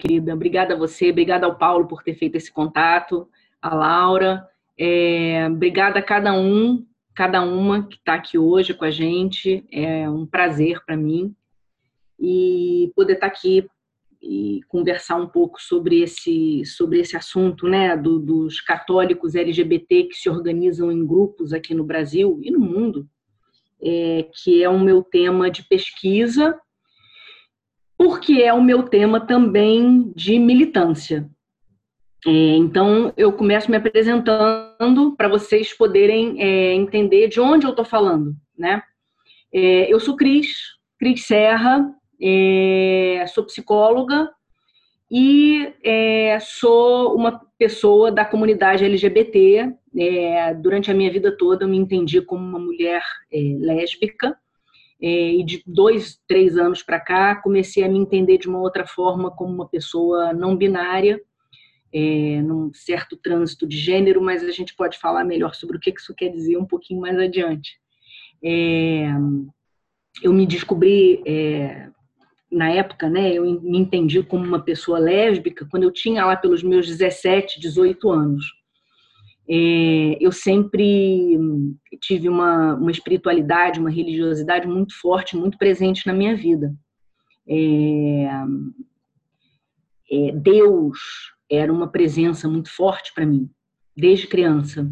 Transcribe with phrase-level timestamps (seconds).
[0.00, 0.34] querida.
[0.34, 3.28] Obrigada a você, obrigada ao Paulo por ter feito esse contato,
[3.60, 4.46] a Laura.
[4.78, 9.64] É, obrigada a cada um, cada uma que está aqui hoje com a gente.
[9.70, 11.34] É um prazer para mim
[12.18, 13.66] e poder estar tá aqui
[14.22, 20.14] e conversar um pouco sobre esse sobre esse assunto, né, do, dos católicos LGBT que
[20.14, 23.08] se organizam em grupos aqui no Brasil e no mundo,
[23.82, 26.58] é, que é o meu tema de pesquisa
[28.00, 31.28] porque é o meu tema também de militância.
[32.26, 37.84] É, então, eu começo me apresentando para vocês poderem é, entender de onde eu estou
[37.84, 38.34] falando.
[38.56, 38.82] Né?
[39.52, 40.48] É, eu sou Cris,
[40.98, 44.30] Cris Serra, é, sou psicóloga
[45.10, 49.74] e é, sou uma pessoa da comunidade LGBT.
[49.94, 54.38] É, durante a minha vida toda, eu me entendi como uma mulher lésbica
[55.00, 59.30] e de dois, três anos para cá, comecei a me entender de uma outra forma
[59.30, 61.20] como uma pessoa não binária,
[61.92, 65.90] é, num certo trânsito de gênero, mas a gente pode falar melhor sobre o que
[65.90, 67.78] isso quer dizer um pouquinho mais adiante.
[68.42, 69.08] É,
[70.22, 71.88] eu me descobri é,
[72.50, 76.62] na época, né, eu me entendi como uma pessoa lésbica quando eu tinha lá pelos
[76.62, 78.59] meus 17, 18 anos.
[79.52, 81.36] É, eu sempre
[82.00, 86.72] tive uma, uma espiritualidade, uma religiosidade muito forte, muito presente na minha vida.
[87.48, 88.28] É,
[90.12, 90.98] é, Deus
[91.50, 93.50] era uma presença muito forte para mim,
[93.96, 94.88] desde criança.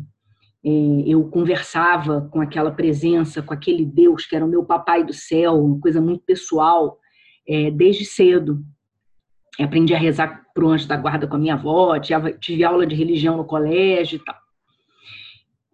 [0.64, 0.68] É,
[1.06, 5.62] eu conversava com aquela presença, com aquele Deus que era o meu papai do céu,
[5.62, 6.98] uma coisa muito pessoal,
[7.46, 8.60] é, desde cedo.
[9.60, 11.96] aprendi a rezar para o anjo da guarda com a minha avó,
[12.40, 14.47] tive aula de religião no colégio e tal.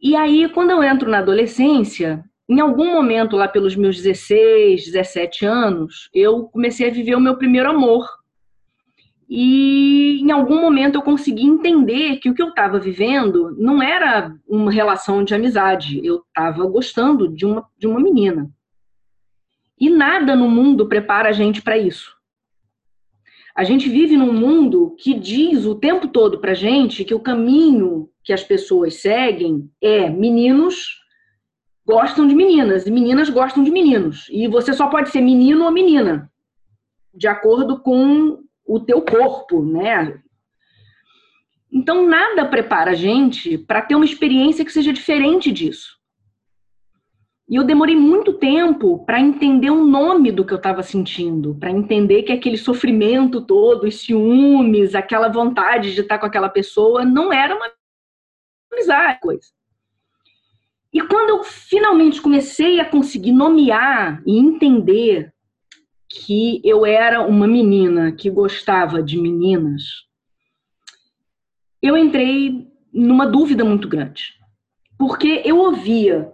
[0.05, 5.47] E aí, quando eu entro na adolescência, em algum momento, lá pelos meus 16, 17
[5.47, 8.07] anos, eu comecei a viver o meu primeiro amor.
[9.27, 14.37] E em algum momento eu consegui entender que o que eu estava vivendo não era
[14.47, 18.51] uma relação de amizade, eu estava gostando de uma, de uma menina.
[19.81, 22.15] E nada no mundo prepara a gente para isso.
[23.57, 28.11] A gente vive num mundo que diz o tempo todo para gente que o caminho
[28.25, 31.05] que as pessoas seguem é meninos
[31.87, 34.27] gostam de meninas e meninas gostam de meninos.
[34.31, 36.31] E você só pode ser menino ou menina,
[37.13, 40.19] de acordo com o teu corpo, né?
[41.71, 45.95] Então nada prepara a gente para ter uma experiência que seja diferente disso.
[47.47, 51.71] E eu demorei muito tempo para entender o nome do que eu estava sentindo, para
[51.71, 57.31] entender que aquele sofrimento todo, os ciúmes, aquela vontade de estar com aquela pessoa não
[57.31, 57.71] era uma
[58.75, 59.47] amizade, coisa.
[60.93, 65.33] E quando eu finalmente comecei a conseguir nomear e entender
[66.09, 69.83] que eu era uma menina que gostava de meninas,
[71.83, 74.35] eu entrei numa dúvida muito grande.
[74.97, 76.33] Porque eu ouvia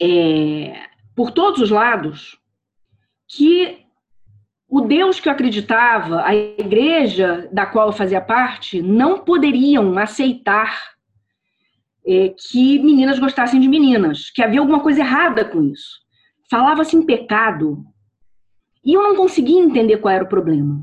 [0.00, 2.38] é, por todos os lados
[3.26, 3.86] que
[4.68, 10.95] o Deus que eu acreditava, a igreja da qual eu fazia parte, não poderiam aceitar
[12.06, 15.98] é, que meninas gostassem de meninas, que havia alguma coisa errada com isso.
[16.50, 17.84] Falava-se em pecado.
[18.84, 20.80] E eu não conseguia entender qual era o problema.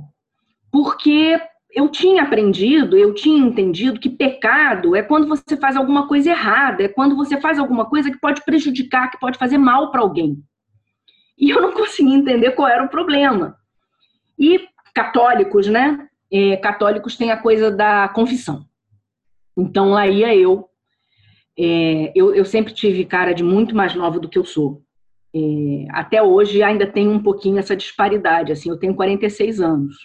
[0.70, 1.40] Porque
[1.72, 6.84] eu tinha aprendido, eu tinha entendido que pecado é quando você faz alguma coisa errada,
[6.84, 10.38] é quando você faz alguma coisa que pode prejudicar, que pode fazer mal para alguém.
[11.38, 13.58] E eu não conseguia entender qual era o problema.
[14.38, 16.08] E católicos, né?
[16.32, 18.66] É, católicos têm a coisa da confissão.
[19.58, 20.70] Então lá ia eu.
[21.58, 24.82] É, eu, eu sempre tive cara de muito mais nova do que eu sou.
[25.36, 28.52] É, até hoje ainda tem um pouquinho essa disparidade.
[28.52, 29.96] Assim, eu tenho 46 anos.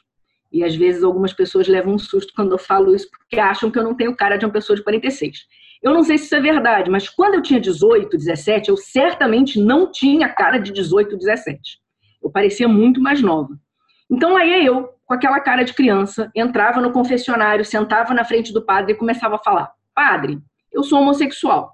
[0.51, 3.79] E às vezes algumas pessoas levam um susto quando eu falo isso, porque acham que
[3.79, 5.47] eu não tenho cara de uma pessoa de 46.
[5.83, 9.61] Eu não sei se isso é verdade, mas quando eu tinha 18, 17, eu certamente
[9.61, 11.79] não tinha cara de 18, 17.
[12.23, 13.57] Eu parecia muito mais nova.
[14.11, 18.65] Então aí eu, com aquela cara de criança, entrava no confessionário, sentava na frente do
[18.65, 20.39] padre e começava a falar: Padre,
[20.73, 21.73] eu sou homossexual.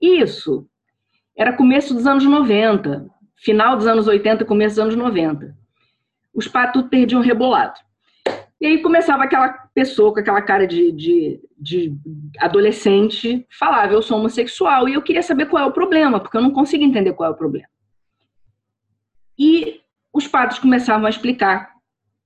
[0.00, 0.66] Isso
[1.36, 5.58] era começo dos anos 90, final dos anos 80, começo dos anos 90
[6.38, 7.80] os patos perdiam rebolado.
[8.60, 11.96] E aí começava aquela pessoa com aquela cara de, de, de,
[12.38, 16.42] adolescente, falava, eu sou homossexual, e eu queria saber qual é o problema, porque eu
[16.42, 17.68] não consigo entender qual é o problema.
[19.36, 19.80] E
[20.12, 21.72] os padres começavam a explicar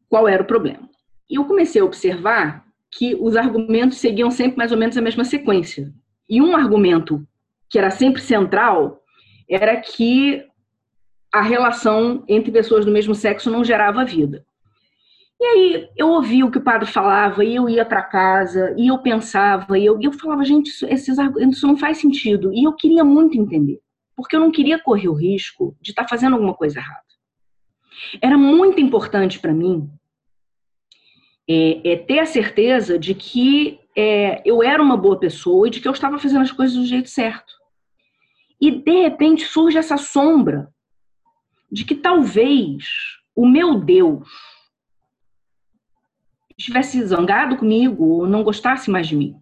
[0.09, 0.89] qual era o problema.
[1.29, 5.25] E eu comecei a observar que os argumentos seguiam sempre mais ou menos a mesma
[5.25, 5.93] sequência.
[6.29, 7.27] E um argumento
[7.69, 9.03] que era sempre central
[9.49, 10.45] era que
[11.33, 14.45] a relação entre pessoas do mesmo sexo não gerava vida.
[15.41, 18.89] E aí eu ouvia o que o padre falava, e eu ia para casa, e
[18.89, 21.17] eu pensava, e eu, eu falava, gente, isso, esses,
[21.51, 22.53] isso não faz sentido.
[22.53, 23.81] E eu queria muito entender,
[24.15, 27.01] porque eu não queria correr o risco de estar tá fazendo alguma coisa errada.
[28.21, 29.91] Era muito importante para mim
[31.53, 35.81] é, é, ter a certeza de que é, eu era uma boa pessoa e de
[35.81, 37.53] que eu estava fazendo as coisas do jeito certo.
[38.61, 40.69] E de repente surge essa sombra
[41.71, 42.85] de que talvez
[43.35, 44.29] o meu Deus
[46.57, 49.37] estivesse zangado comigo ou não gostasse mais de mim.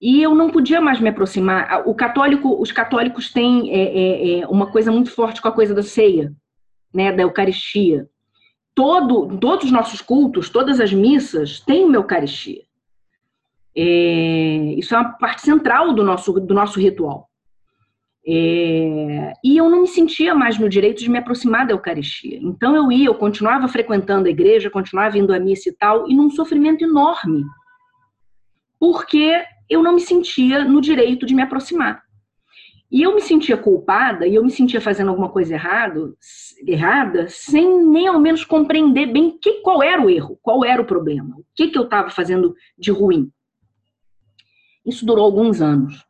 [0.00, 1.82] E eu não podia mais me aproximar.
[1.86, 5.74] O católico, os católicos têm é, é, é, uma coisa muito forte com a coisa
[5.74, 6.32] da ceia,
[6.92, 8.08] né, da Eucaristia.
[8.78, 12.62] Todo, todos os nossos cultos, todas as missas têm uma Eucaristia.
[13.76, 17.28] É, isso é uma parte central do nosso, do nosso ritual.
[18.24, 22.38] É, e eu não me sentia mais no direito de me aproximar da Eucaristia.
[22.40, 26.14] Então eu ia, eu continuava frequentando a igreja, continuava indo à missa e tal, e
[26.14, 27.42] num sofrimento enorme.
[28.78, 32.00] Porque eu não me sentia no direito de me aproximar.
[32.90, 36.16] E eu me sentia culpada e eu me sentia fazendo alguma coisa errado,
[36.66, 40.86] errada, sem nem ao menos compreender bem que, qual era o erro, qual era o
[40.86, 43.30] problema, o que, que eu estava fazendo de ruim.
[44.86, 46.06] Isso durou alguns anos.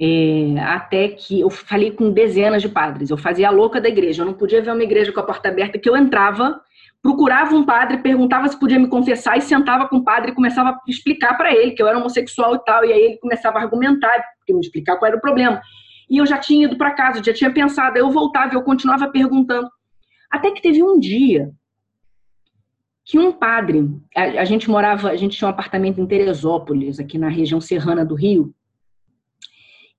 [0.00, 3.10] É, até que eu falei com dezenas de padres.
[3.10, 4.22] Eu fazia a louca da igreja.
[4.22, 6.60] Eu não podia ver uma igreja com a porta aberta, que eu entrava,
[7.04, 10.70] procurava um padre, perguntava se podia me confessar e sentava com o padre e começava
[10.70, 12.82] a explicar para ele que eu era homossexual e tal.
[12.82, 15.60] E aí ele começava a argumentar, me explicar qual era o problema.
[16.08, 17.98] E eu já tinha ido para casa, já tinha pensado.
[17.98, 19.68] Eu voltava e eu continuava perguntando.
[20.30, 21.52] Até que teve um dia
[23.04, 23.86] que um padre,
[24.16, 28.02] a, a gente morava, a gente tinha um apartamento em Teresópolis, aqui na região serrana
[28.02, 28.54] do Rio,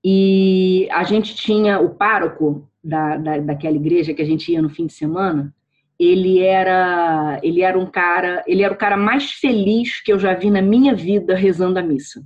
[0.04, 4.68] e a gente tinha o pároco da, da, daquela igreja que a gente ia no
[4.68, 5.54] fim de semana.
[5.98, 10.34] Ele era, ele era um cara, ele era o cara mais feliz que eu já
[10.34, 12.22] vi na minha vida rezando a missa.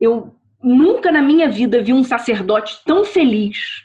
[0.00, 3.84] Eu nunca na minha vida vi um sacerdote tão feliz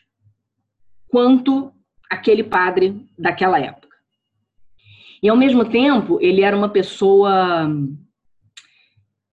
[1.07, 1.71] quanto
[2.09, 3.89] aquele padre daquela época.
[5.21, 7.69] E ao mesmo tempo, ele era uma pessoa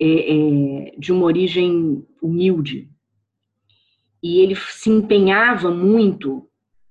[0.00, 2.90] é, é, de uma origem humilde.
[4.22, 6.45] E ele se empenhava muito,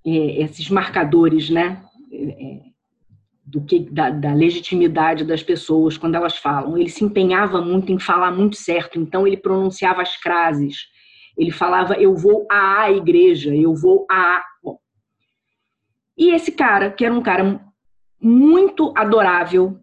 [0.06, 1.84] é, esses marcadores, né?
[2.12, 2.66] É,
[3.46, 6.78] do que da, da, legitimidade das pessoas quando elas falam.
[6.78, 10.88] Ele se empenhava muito em falar muito certo, então ele pronunciava as frases.
[11.38, 14.44] Ele falava: "Eu vou à igreja, eu vou a".
[14.64, 14.78] Bom.
[16.18, 17.62] E esse cara, que era um cara
[18.20, 19.80] muito adorável,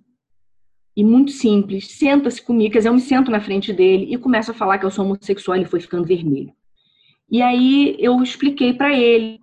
[0.97, 1.97] e muito simples.
[1.97, 4.85] Senta-se comigo, quer dizer, eu me sento na frente dele e começo a falar que
[4.85, 6.53] eu sou homossexual, ele foi ficando vermelho.
[7.31, 9.41] E aí eu expliquei para ele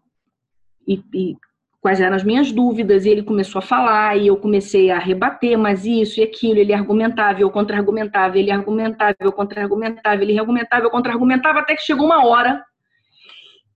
[0.90, 1.38] e, e,
[1.80, 5.58] quais eram as minhas dúvidas, e ele começou a falar, e eu comecei a rebater,
[5.58, 10.90] mas isso e aquilo, ele argumentava, eu contra-argumentava, ele argumentava, eu contra-argumentava, ele argumentava, eu
[10.90, 12.66] contra-argumentava, até que chegou uma hora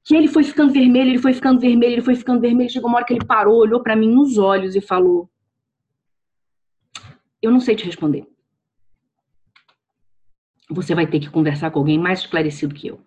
[0.04, 2.98] que ele foi ficando vermelho, ele foi ficando vermelho, ele foi ficando vermelho, chegou uma
[2.98, 5.30] hora que ele parou, olhou para mim nos olhos e falou:
[7.44, 8.25] eu não sei te responder.
[10.69, 13.01] Você vai ter que conversar com alguém mais esclarecido que eu.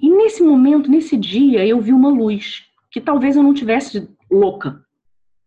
[0.00, 4.84] E nesse momento, nesse dia, eu vi uma luz que talvez eu não tivesse louca,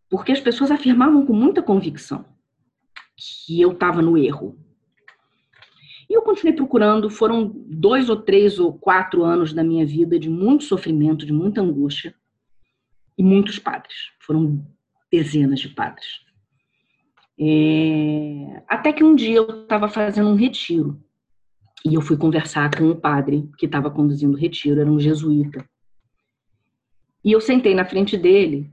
[0.10, 2.26] porque as pessoas afirmavam com muita convicção
[3.18, 4.58] que eu estava no erro.
[6.10, 10.30] E eu continuei procurando, foram dois ou três ou quatro anos da minha vida de
[10.30, 12.14] muito sofrimento, de muita angústia
[13.18, 13.96] e muitos padres.
[14.20, 14.66] Foram
[15.10, 16.20] dezenas de padres.
[17.40, 18.64] É...
[18.68, 21.02] Até que um dia eu estava fazendo um retiro
[21.86, 25.66] e eu fui conversar com o padre que estava conduzindo o retiro, era um jesuíta.
[27.24, 28.70] E eu sentei na frente dele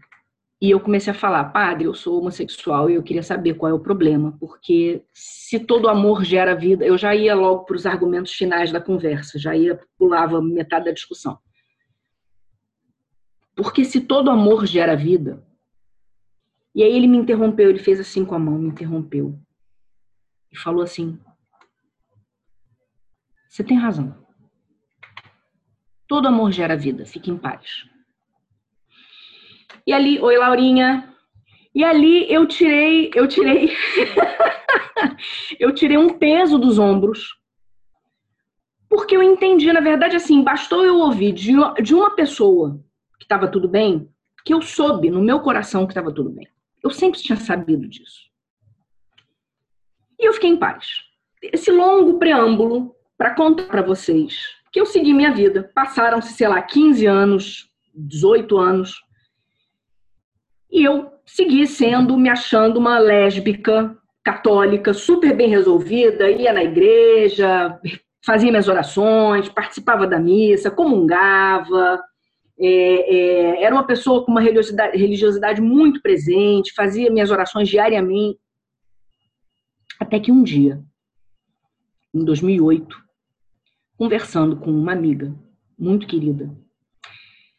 [0.61, 3.75] e eu comecei a falar: Padre, eu sou homossexual e eu queria saber qual é
[3.75, 8.33] o problema, porque se todo amor gera vida, eu já ia logo para os argumentos
[8.33, 11.39] finais da conversa, já ia pulava metade da discussão.
[13.55, 15.45] Porque se todo amor gera vida.
[16.75, 19.39] E aí ele me interrompeu, ele fez assim com a mão, me interrompeu.
[20.53, 21.19] E falou assim:
[23.49, 24.15] Você tem razão.
[26.07, 27.85] Todo amor gera vida, fique em paz.
[29.87, 31.15] E ali, oi Laurinha.
[31.75, 33.73] E ali eu tirei, eu tirei,
[35.59, 37.39] eu tirei um peso dos ombros.
[38.89, 41.53] Porque eu entendi, na verdade, assim, bastou eu ouvir de,
[41.83, 42.83] de uma pessoa
[43.19, 44.11] que estava tudo bem,
[44.45, 46.49] que eu soube no meu coração que estava tudo bem.
[46.83, 48.29] Eu sempre tinha sabido disso.
[50.19, 50.87] E eu fiquei em paz.
[51.43, 55.71] Esse longo preâmbulo para contar para vocês que eu segui minha vida.
[55.75, 59.03] Passaram-se, sei lá, 15 anos, 18 anos.
[60.71, 67.81] E eu segui sendo, me achando uma lésbica católica, super bem resolvida, ia na igreja,
[68.25, 72.03] fazia minhas orações, participava da missa, comungava,
[72.61, 78.39] é, é, era uma pessoa com uma religiosidade, religiosidade muito presente, fazia minhas orações diariamente.
[79.99, 80.81] Até que um dia,
[82.15, 83.08] em 2008,
[83.99, 85.35] conversando com uma amiga
[85.77, 86.57] muito querida,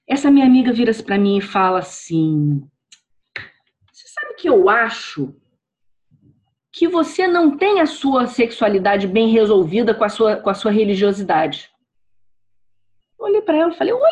[0.07, 2.67] essa minha amiga vira-se para mim e fala assim:
[3.91, 5.35] Você sabe que eu acho
[6.71, 10.71] que você não tem a sua sexualidade bem resolvida com a sua, com a sua
[10.71, 11.69] religiosidade?
[13.19, 14.11] Eu olhei para ela e falei: Oi?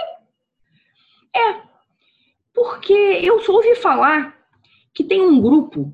[1.33, 1.61] É,
[2.53, 4.37] porque eu ouvi falar
[4.93, 5.93] que tem um grupo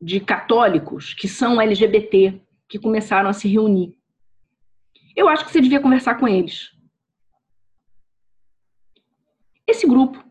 [0.00, 3.99] de católicos que são LGBT que começaram a se reunir.
[5.16, 6.70] Eu acho que você devia conversar com eles.
[9.66, 10.22] Esse grupo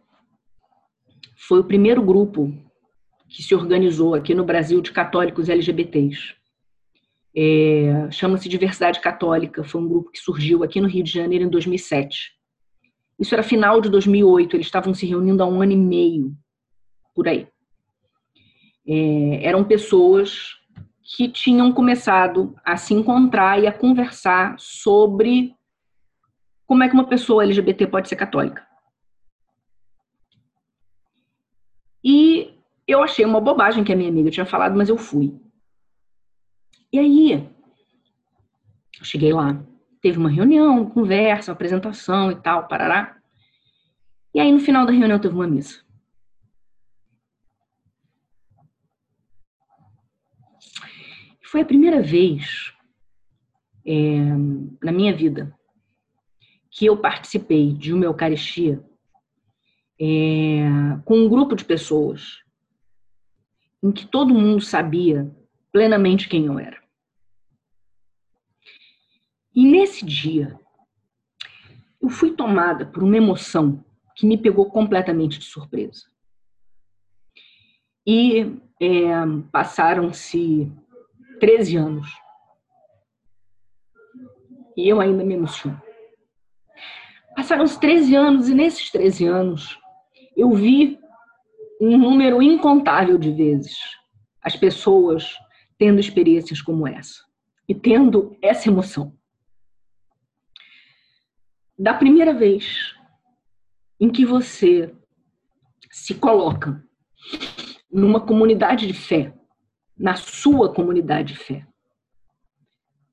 [1.36, 2.54] foi o primeiro grupo
[3.28, 6.36] que se organizou aqui no Brasil de católicos LGBTs.
[7.36, 11.50] É, Chama-se Diversidade Católica, foi um grupo que surgiu aqui no Rio de Janeiro em
[11.50, 12.34] 2007.
[13.20, 16.36] Isso era final de 2008, eles estavam se reunindo há um ano e meio,
[17.14, 17.48] por aí.
[18.88, 20.59] É, eram pessoas
[21.16, 25.56] que tinham começado a se encontrar e a conversar sobre
[26.68, 28.66] como é que uma pessoa LGBT pode ser católica.
[32.04, 32.54] E
[32.88, 35.36] eu achei uma bobagem que a minha amiga tinha falado, mas eu fui.
[36.94, 37.34] E aí,
[39.00, 39.60] eu cheguei lá,
[40.02, 43.18] teve uma reunião, conversa, apresentação e tal, parará.
[44.34, 45.84] E aí, no final da reunião, teve uma missa.
[51.50, 52.76] Foi a primeira vez
[53.84, 54.20] é,
[54.84, 55.52] na minha vida
[56.70, 58.84] que eu participei de uma Eucaristia
[60.00, 60.60] é,
[61.04, 62.44] com um grupo de pessoas
[63.82, 65.36] em que todo mundo sabia
[65.72, 66.80] plenamente quem eu era.
[69.56, 70.56] E nesse dia,
[72.00, 73.84] eu fui tomada por uma emoção
[74.16, 76.04] que me pegou completamente de surpresa.
[78.06, 79.10] E é,
[79.52, 80.72] passaram-se
[81.40, 82.08] 13 anos.
[84.78, 85.82] E eu ainda me emociono.
[87.36, 89.80] Passaram-se 13 anos, e nesses 13 anos,
[90.36, 91.00] eu vi
[91.82, 93.78] um número incontável de vezes
[94.42, 95.36] as pessoas
[95.78, 97.24] tendo experiências como essa
[97.68, 99.18] e tendo essa emoção.
[101.78, 102.94] Da primeira vez
[104.00, 104.94] em que você
[105.90, 106.84] se coloca
[107.92, 109.34] numa comunidade de fé,
[110.00, 111.68] na sua comunidade de fé,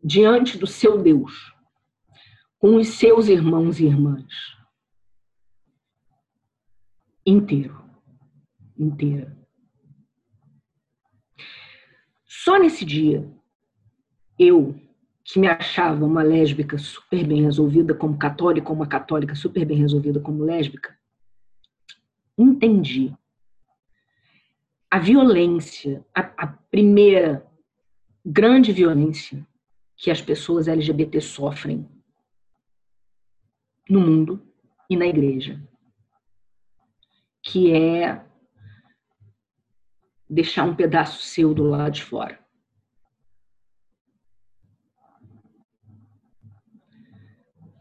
[0.02, 1.52] diante do seu Deus,
[2.59, 4.33] com os seus irmãos e irmãs,
[7.26, 7.85] inteiro,
[8.78, 9.37] inteira.
[12.25, 13.28] Só nesse dia,
[14.38, 14.81] eu,
[15.25, 20.21] que me achava uma lésbica super bem resolvida como católica, uma católica super bem resolvida
[20.21, 20.97] como lésbica,
[22.38, 23.12] entendi
[24.90, 27.47] a violência, a, a primeira
[28.25, 29.47] grande violência
[29.97, 31.88] que as pessoas LGBT sofrem
[33.88, 34.43] no mundo
[34.90, 35.61] e na igreja,
[37.43, 38.25] que é
[40.28, 42.45] deixar um pedaço seu do lado de fora.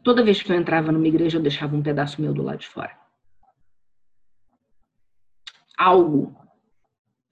[0.04, 2.68] Toda vez que eu entrava numa igreja, eu deixava um pedaço meu do lado de
[2.68, 2.96] fora.
[5.76, 6.45] Algo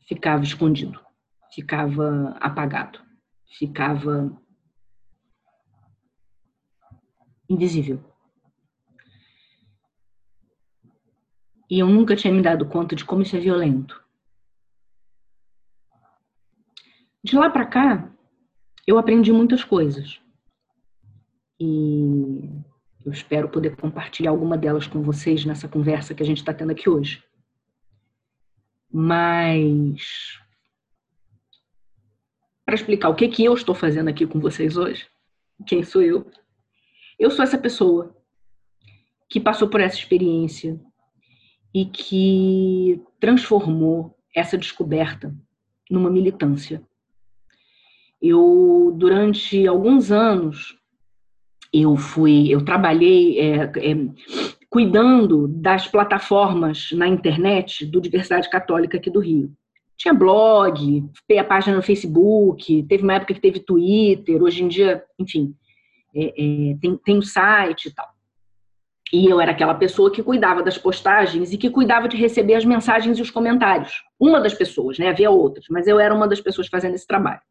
[0.08, 1.00] ficava escondido,
[1.54, 3.00] ficava apagado,
[3.58, 4.36] ficava
[7.50, 8.04] invisível.
[11.70, 14.02] E eu nunca tinha me dado conta de como isso é violento.
[17.24, 18.12] De lá para cá,
[18.86, 20.22] eu aprendi muitas coisas.
[21.60, 22.50] E
[23.06, 26.72] eu espero poder compartilhar alguma delas com vocês nessa conversa que a gente está tendo
[26.72, 27.24] aqui hoje.
[28.94, 30.40] Mas
[32.64, 35.08] para explicar o que que eu estou fazendo aqui com vocês hoje,
[35.66, 36.30] quem sou eu?
[37.18, 38.16] Eu sou essa pessoa
[39.28, 40.80] que passou por essa experiência
[41.74, 45.36] e que transformou essa descoberta
[45.90, 46.84] numa militância.
[48.22, 50.78] Eu durante alguns anos
[51.74, 53.96] eu fui, eu trabalhei é, é,
[54.74, 59.54] cuidando das plataformas na internet do Diversidade Católica aqui do Rio.
[59.96, 61.08] Tinha blog,
[61.40, 65.54] a página no Facebook, teve uma época que teve Twitter, hoje em dia, enfim,
[66.16, 68.08] é, é, tem, tem o site e tal.
[69.14, 72.66] E eu era aquela pessoa que cuidava das postagens e que cuidava de receber as
[72.66, 74.02] mensagens e os comentários.
[74.20, 75.10] Uma das pessoas, né?
[75.10, 77.42] Havia outras, mas eu era uma das pessoas fazendo esse trabalho.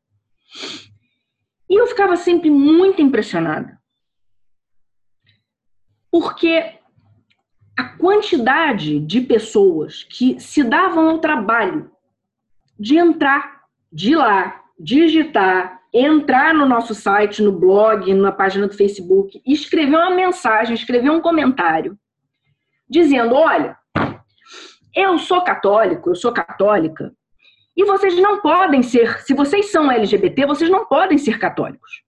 [1.70, 3.78] E eu ficava sempre muito impressionada.
[6.10, 6.81] Porque
[7.76, 11.90] a quantidade de pessoas que se davam ao trabalho
[12.78, 18.74] de entrar, de ir lá, digitar, entrar no nosso site, no blog, na página do
[18.74, 21.98] Facebook, escrever uma mensagem, escrever um comentário,
[22.88, 23.76] dizendo: olha,
[24.94, 27.12] eu sou católico, eu sou católica,
[27.76, 32.02] e vocês não podem ser, se vocês são LGBT, vocês não podem ser católicos.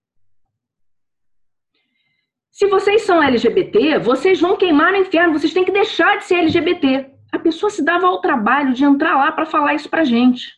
[2.54, 6.36] Se vocês são LGBT, vocês vão queimar no inferno, vocês têm que deixar de ser
[6.36, 7.10] LGBT.
[7.32, 10.52] A pessoa se dava ao trabalho de entrar lá para falar isso pra gente.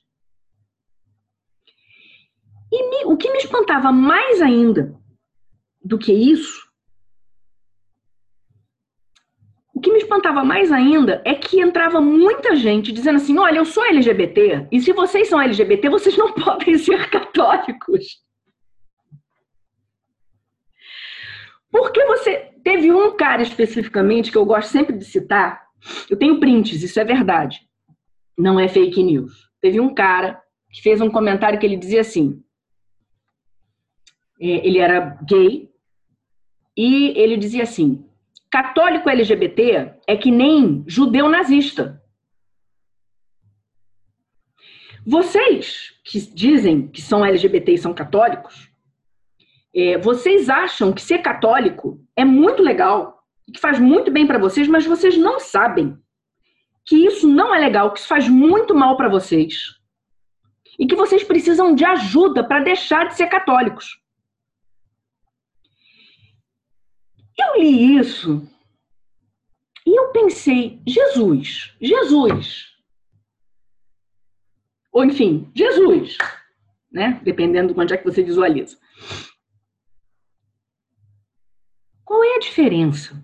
[2.70, 4.94] E me, o que me espantava mais ainda
[5.82, 6.66] do que isso,
[9.74, 13.64] o que me espantava mais ainda é que entrava muita gente dizendo assim: olha, eu
[13.64, 18.25] sou LGBT, e se vocês são LGBT, vocês não podem ser católicos.
[21.76, 25.62] Porque você teve um cara especificamente que eu gosto sempre de citar.
[26.08, 27.60] Eu tenho prints, isso é verdade.
[28.36, 29.50] Não é fake news.
[29.60, 30.40] Teve um cara
[30.72, 32.42] que fez um comentário que ele dizia assim:
[34.40, 35.68] é, ele era gay
[36.74, 38.08] e ele dizia assim:
[38.50, 42.02] católico LGBT é que nem judeu nazista.
[45.04, 48.65] Vocês que dizem que são LGBT e são católicos,
[49.76, 54.66] é, vocês acham que ser católico é muito legal, que faz muito bem para vocês,
[54.66, 55.98] mas vocês não sabem
[56.86, 59.76] que isso não é legal, que isso faz muito mal para vocês.
[60.78, 64.00] E que vocês precisam de ajuda para deixar de ser católicos.
[67.38, 68.48] Eu li isso
[69.86, 72.66] e eu pensei, Jesus, Jesus.
[74.90, 76.16] Ou enfim, Jesus,
[76.90, 77.20] né?
[77.22, 78.78] Dependendo de onde é que você visualiza.
[82.06, 83.20] Qual é a diferença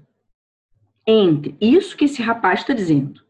[1.06, 3.24] entre isso que esse rapaz está dizendo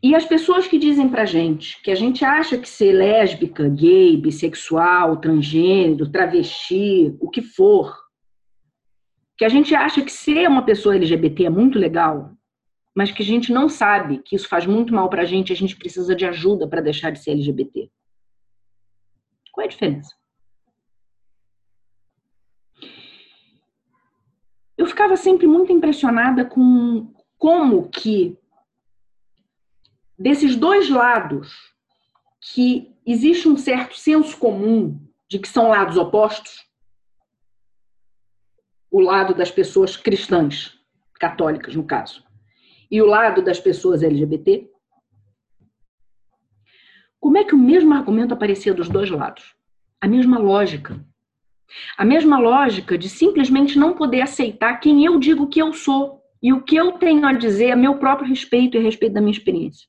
[0.00, 4.16] e as pessoas que dizem pra gente que a gente acha que ser lésbica, gay,
[4.16, 7.96] bissexual, transgênero, travesti, o que for,
[9.36, 12.32] que a gente acha que ser uma pessoa LGBT é muito legal,
[12.94, 15.76] mas que a gente não sabe que isso faz muito mal pra gente, a gente
[15.76, 17.90] precisa de ajuda para deixar de ser LGBT.
[19.50, 20.17] Qual é a diferença?
[24.78, 28.38] Eu ficava sempre muito impressionada com como que
[30.16, 31.52] desses dois lados
[32.40, 36.64] que existe um certo senso comum de que são lados opostos,
[38.90, 40.78] o lado das pessoas cristãs,
[41.18, 42.24] católicas no caso,
[42.88, 44.70] e o lado das pessoas LGBT,
[47.20, 49.54] como é que o mesmo argumento aparecia dos dois lados?
[50.00, 51.04] A mesma lógica.
[51.96, 56.52] A mesma lógica de simplesmente não poder aceitar quem eu digo que eu sou e
[56.52, 59.32] o que eu tenho a dizer a meu próprio respeito e a respeito da minha
[59.32, 59.88] experiência.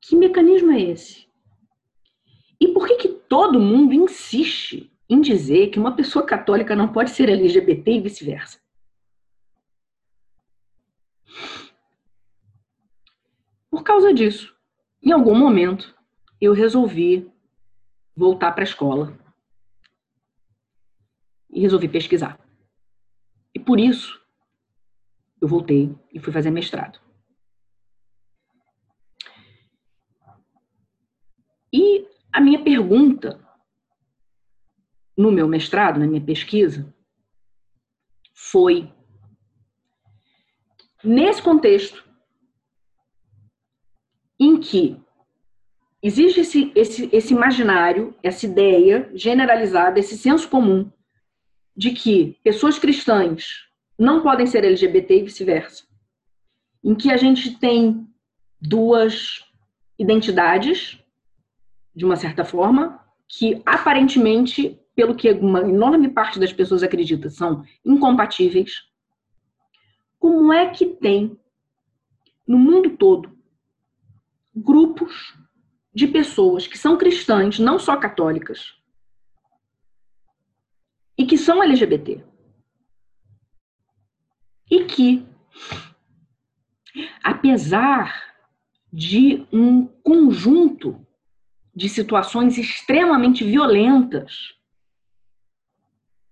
[0.00, 1.26] Que mecanismo é esse?
[2.60, 7.10] E por que, que todo mundo insiste em dizer que uma pessoa católica não pode
[7.10, 8.60] ser LGBT e vice-versa?
[13.70, 14.56] Por causa disso,
[15.02, 15.94] em algum momento,
[16.40, 17.30] eu resolvi
[18.16, 19.16] voltar para a escola.
[21.50, 22.40] E resolvi pesquisar.
[23.54, 24.20] E por isso,
[25.40, 27.00] eu voltei e fui fazer mestrado.
[31.72, 33.42] E a minha pergunta
[35.16, 36.94] no meu mestrado, na minha pesquisa,
[38.34, 38.92] foi:
[41.02, 42.06] nesse contexto
[44.38, 45.02] em que
[46.02, 50.90] Existe esse, esse, esse imaginário, essa ideia generalizada, esse senso comum
[51.76, 53.66] de que pessoas cristãs
[53.98, 55.84] não podem ser LGBT e vice-versa.
[56.84, 58.06] Em que a gente tem
[58.60, 59.44] duas
[59.98, 60.98] identidades,
[61.94, 67.64] de uma certa forma, que aparentemente, pelo que uma enorme parte das pessoas acredita, são
[67.84, 68.84] incompatíveis.
[70.18, 71.38] Como é que tem
[72.46, 73.36] no mundo todo
[74.54, 75.36] grupos
[75.96, 78.74] de pessoas que são cristãs, não só católicas,
[81.16, 82.22] e que são LGBT.
[84.70, 85.26] E que,
[87.24, 88.34] apesar
[88.92, 91.00] de um conjunto
[91.74, 94.54] de situações extremamente violentas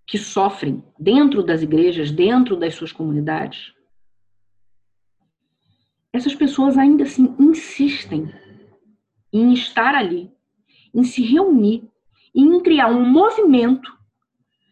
[0.06, 3.72] que sofrem dentro das igrejas, dentro das suas comunidades,
[6.12, 8.43] essas pessoas ainda assim insistem
[9.34, 10.30] em estar ali,
[10.94, 11.90] em se reunir,
[12.32, 13.92] em criar um movimento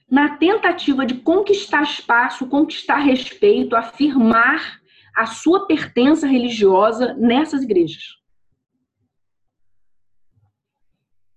[0.08, 4.80] na tentativa de conquistar espaço, conquistar respeito, afirmar
[5.16, 8.16] a sua pertença religiosa nessas igrejas.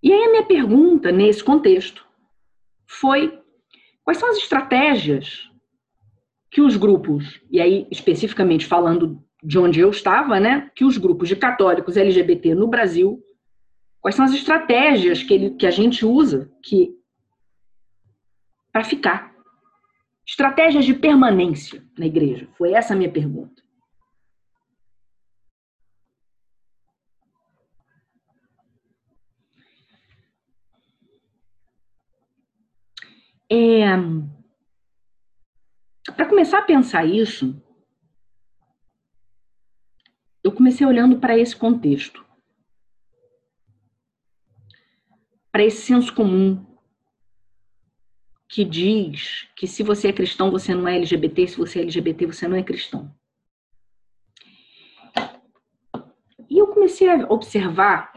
[0.04, 2.06] E aí a minha pergunta nesse contexto
[2.86, 3.42] foi
[4.04, 5.50] quais são as estratégias
[6.52, 11.30] que os grupos, e aí especificamente falando de onde eu estava, né, que os grupos
[11.30, 13.24] de católicos LGBT no Brasil,
[14.02, 16.90] quais são as estratégias que, ele, que a gente usa que
[18.72, 19.36] para ficar?
[20.28, 22.50] Estratégias de permanência na igreja.
[22.58, 23.64] Foi essa a minha pergunta.
[33.48, 33.86] É,
[36.16, 37.56] para começar a pensar isso,
[40.46, 42.24] eu comecei olhando para esse contexto,
[45.52, 46.64] para esse senso comum
[48.48, 52.28] que diz que se você é cristão, você não é LGBT, se você é LGBT,
[52.28, 53.12] você não é cristão.
[56.48, 58.14] E eu comecei a observar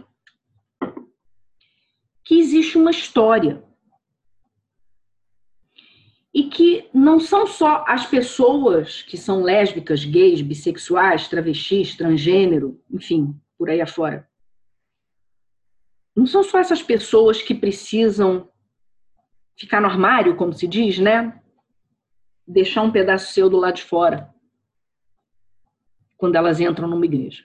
[2.23, 3.65] que existe uma história
[6.33, 13.35] e que não são só as pessoas que são lésbicas, gays, bissexuais, travestis, transgênero, enfim,
[13.57, 14.29] por aí afora.
[16.15, 18.49] Não são só essas pessoas que precisam
[19.57, 21.41] ficar no armário, como se diz, né?
[22.47, 24.33] Deixar um pedaço seu do lado de fora
[26.17, 27.45] quando elas entram numa igreja.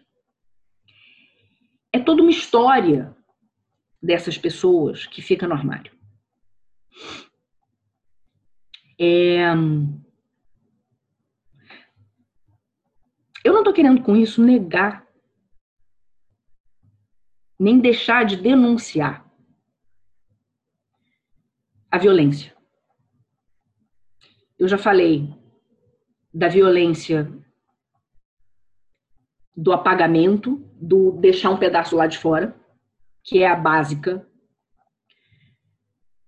[1.92, 3.16] É toda uma história
[4.02, 5.94] dessas pessoas que fica no armário.
[9.06, 9.52] É...
[13.44, 15.06] Eu não estou querendo com isso negar,
[17.60, 19.30] nem deixar de denunciar
[21.92, 22.56] a violência.
[24.58, 25.30] Eu já falei
[26.34, 27.30] da violência
[29.56, 32.56] do apagamento, do deixar um pedaço lá de fora,
[33.22, 34.26] que é a básica.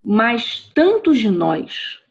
[0.04, 2.05] Mas tantos de nós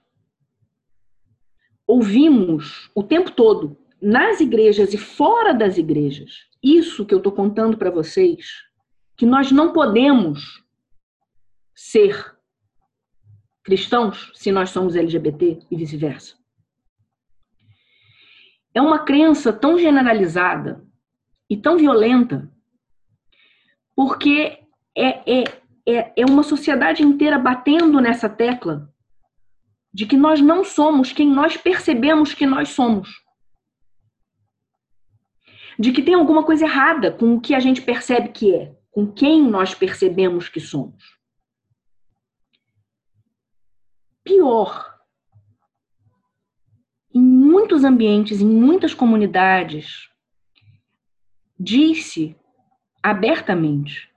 [1.86, 7.76] ouvimos o tempo todo, nas igrejas e fora das igrejas, isso que eu estou contando
[7.76, 8.46] para vocês,
[9.16, 10.62] que nós não podemos
[11.74, 12.34] ser
[13.62, 16.36] cristãos se nós somos LGBT e vice-versa.
[18.74, 20.84] É uma crença tão generalizada
[21.48, 22.50] e tão violenta,
[23.94, 24.58] porque
[24.96, 25.44] é, é,
[25.86, 28.92] é, é uma sociedade inteira batendo nessa tecla
[29.94, 33.22] de que nós não somos quem nós percebemos que nós somos.
[35.78, 39.06] De que tem alguma coisa errada com o que a gente percebe que é, com
[39.06, 41.16] quem nós percebemos que somos.
[44.24, 44.98] Pior,
[47.14, 50.08] em muitos ambientes, em muitas comunidades,
[51.56, 52.36] disse
[53.00, 54.10] abertamente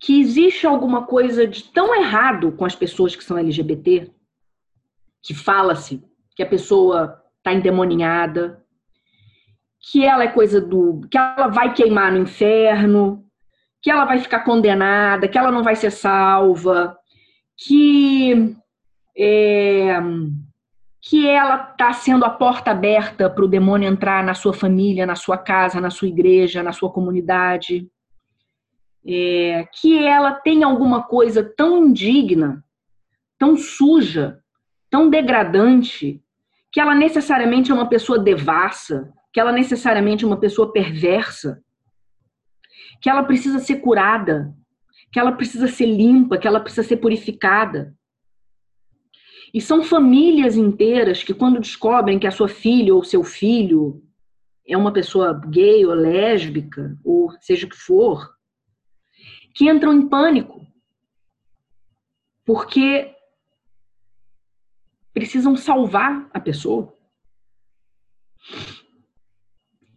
[0.00, 4.10] que existe alguma coisa de tão errado com as pessoas que são LGBT
[5.22, 6.02] que fala-se
[6.34, 8.62] que a pessoa está endemoninhada,
[9.80, 11.00] que ela é coisa do.
[11.10, 13.24] que ela vai queimar no inferno,
[13.82, 16.96] que ela vai ficar condenada, que ela não vai ser salva,
[17.56, 18.56] que.
[19.16, 19.98] É,
[21.00, 25.16] que ela está sendo a porta aberta para o demônio entrar na sua família, na
[25.16, 27.88] sua casa, na sua igreja, na sua comunidade.
[29.06, 32.62] É, que ela tem alguma coisa tão indigna,
[33.38, 34.38] tão suja,
[34.90, 36.22] tão degradante
[36.72, 41.62] que ela necessariamente é uma pessoa devassa, que ela necessariamente é uma pessoa perversa,
[43.00, 44.54] que ela precisa ser curada,
[45.12, 47.94] que ela precisa ser limpa, que ela precisa ser purificada.
[49.52, 54.02] E são famílias inteiras que, quando descobrem que a sua filha ou seu filho
[54.66, 58.28] é uma pessoa gay ou lésbica, ou seja o que for,
[59.54, 60.66] que entram em pânico.
[62.44, 63.14] Porque
[65.18, 66.96] precisam salvar a pessoa.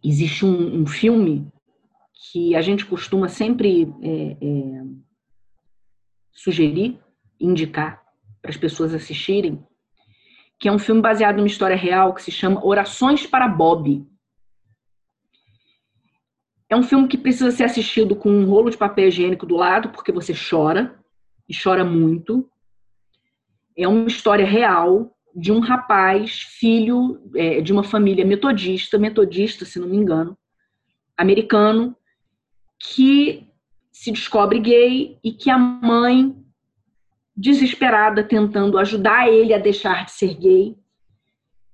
[0.04, 1.48] Existe um, um filme
[2.32, 4.84] que a gente costuma sempre é, é,
[6.32, 7.00] sugerir,
[7.40, 8.02] indicar
[8.42, 9.64] para as pessoas assistirem,
[10.60, 14.04] que é um filme baseado numa história real que se chama Orações para Bob.
[16.68, 19.90] É um filme que precisa ser assistido com um rolo de papel higiênico do lado,
[19.90, 21.00] porque você chora,
[21.48, 22.50] e chora muito.
[23.84, 29.80] É uma história real de um rapaz, filho é, de uma família metodista, metodista, se
[29.80, 30.38] não me engano,
[31.18, 31.96] americano,
[32.80, 33.48] que
[33.92, 36.36] se descobre gay e que a mãe,
[37.36, 40.76] desesperada, tentando ajudar ele a deixar de ser gay,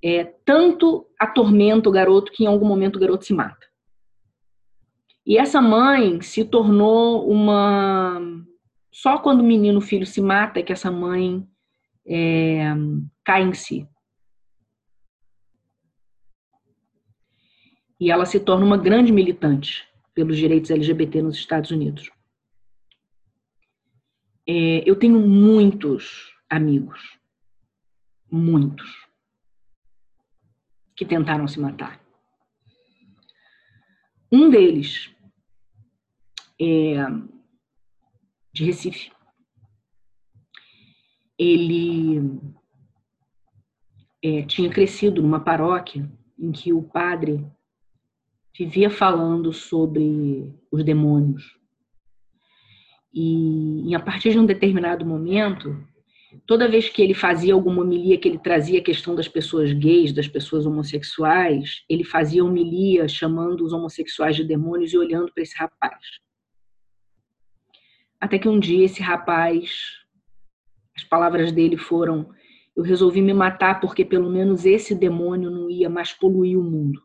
[0.03, 3.65] é, tanto atormenta o garoto que em algum momento o garoto se mata.
[5.25, 8.21] E essa mãe se tornou uma.
[8.93, 11.45] Só quando o menino o filho se mata é que essa mãe
[12.07, 12.63] é,
[13.23, 13.87] cai em si.
[17.99, 22.09] E ela se torna uma grande militante pelos direitos LGBT nos Estados Unidos.
[24.47, 27.19] É, eu tenho muitos amigos,
[28.31, 29.07] muitos,
[30.95, 32.01] que tentaram se matar.
[34.31, 35.13] Um deles
[36.59, 36.95] é
[38.53, 39.11] de Recife
[41.37, 42.39] ele
[44.23, 47.45] é, tinha crescido numa paróquia em que o padre
[48.57, 51.55] vivia falando sobre os demônios.
[53.13, 55.77] E, e, a partir de um determinado momento,
[56.45, 60.11] toda vez que ele fazia alguma homilia que ele trazia a questão das pessoas gays,
[60.11, 65.55] das pessoas homossexuais, ele fazia homilia chamando os homossexuais de demônios e olhando para esse
[65.55, 65.99] rapaz.
[68.19, 69.97] Até que um dia esse rapaz
[70.97, 72.29] as palavras dele foram:
[72.75, 77.01] Eu resolvi me matar porque pelo menos esse demônio não ia mais poluir o mundo.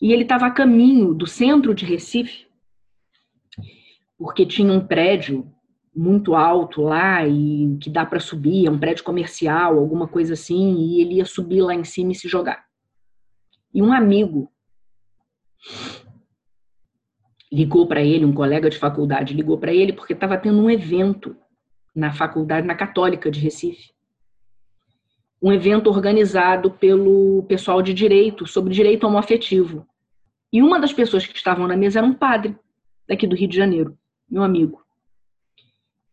[0.00, 2.46] E ele estava a caminho do centro de Recife,
[4.16, 5.50] porque tinha um prédio
[5.96, 10.76] muito alto lá e que dá para subir, é um prédio comercial, alguma coisa assim,
[10.76, 12.64] e ele ia subir lá em cima e se jogar.
[13.74, 14.52] E um amigo
[17.50, 21.36] ligou para ele, um colega de faculdade ligou para ele porque estava tendo um evento
[21.98, 23.92] na faculdade, na Católica de Recife.
[25.42, 29.86] Um evento organizado pelo pessoal de direito, sobre direito homoafetivo.
[30.52, 32.56] E uma das pessoas que estavam na mesa era um padre,
[33.06, 33.98] daqui do Rio de Janeiro,
[34.30, 34.84] meu amigo,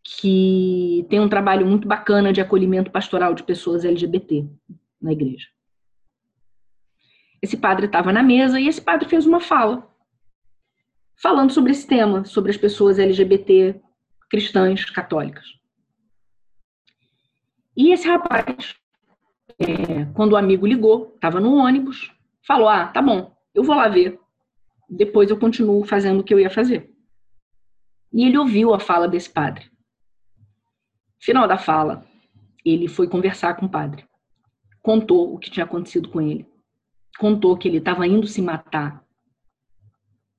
[0.02, 4.44] que tem um trabalho muito bacana de acolhimento pastoral de pessoas LGBT
[5.00, 5.48] na igreja.
[7.40, 9.88] Esse padre estava na mesa e esse padre fez uma fala,
[11.14, 13.80] falando sobre esse tema, sobre as pessoas LGBT
[14.28, 15.55] cristãs católicas.
[17.76, 18.74] E esse rapaz,
[19.58, 22.12] é, quando o amigo ligou, estava no ônibus,
[22.46, 24.18] falou: Ah, tá bom, eu vou lá ver.
[24.88, 26.90] Depois eu continuo fazendo o que eu ia fazer.
[28.12, 29.70] E ele ouviu a fala desse padre.
[31.20, 32.06] Final da fala,
[32.64, 34.04] ele foi conversar com o padre.
[34.80, 36.46] Contou o que tinha acontecido com ele.
[37.18, 39.04] Contou que ele estava indo se matar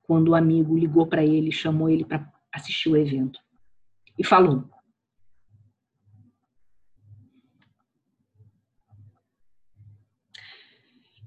[0.03, 3.39] quando o amigo ligou para ele, chamou ele para assistir o evento.
[4.17, 4.63] E falou: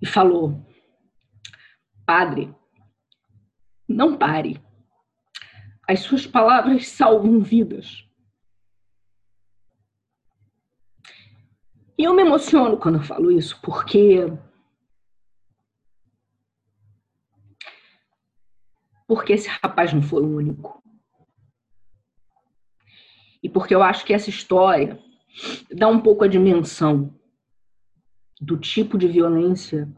[0.01, 0.65] e falou:
[2.07, 2.55] Padre,
[3.89, 4.61] não pare.
[5.89, 8.07] As suas palavras salvam vidas.
[11.99, 14.27] E eu me emociono quando eu falo isso, porque.
[19.07, 20.81] Porque esse rapaz não foi o único.
[23.43, 24.99] E porque eu acho que essa história
[25.71, 27.20] dá um pouco a dimensão
[28.41, 29.89] do tipo de violência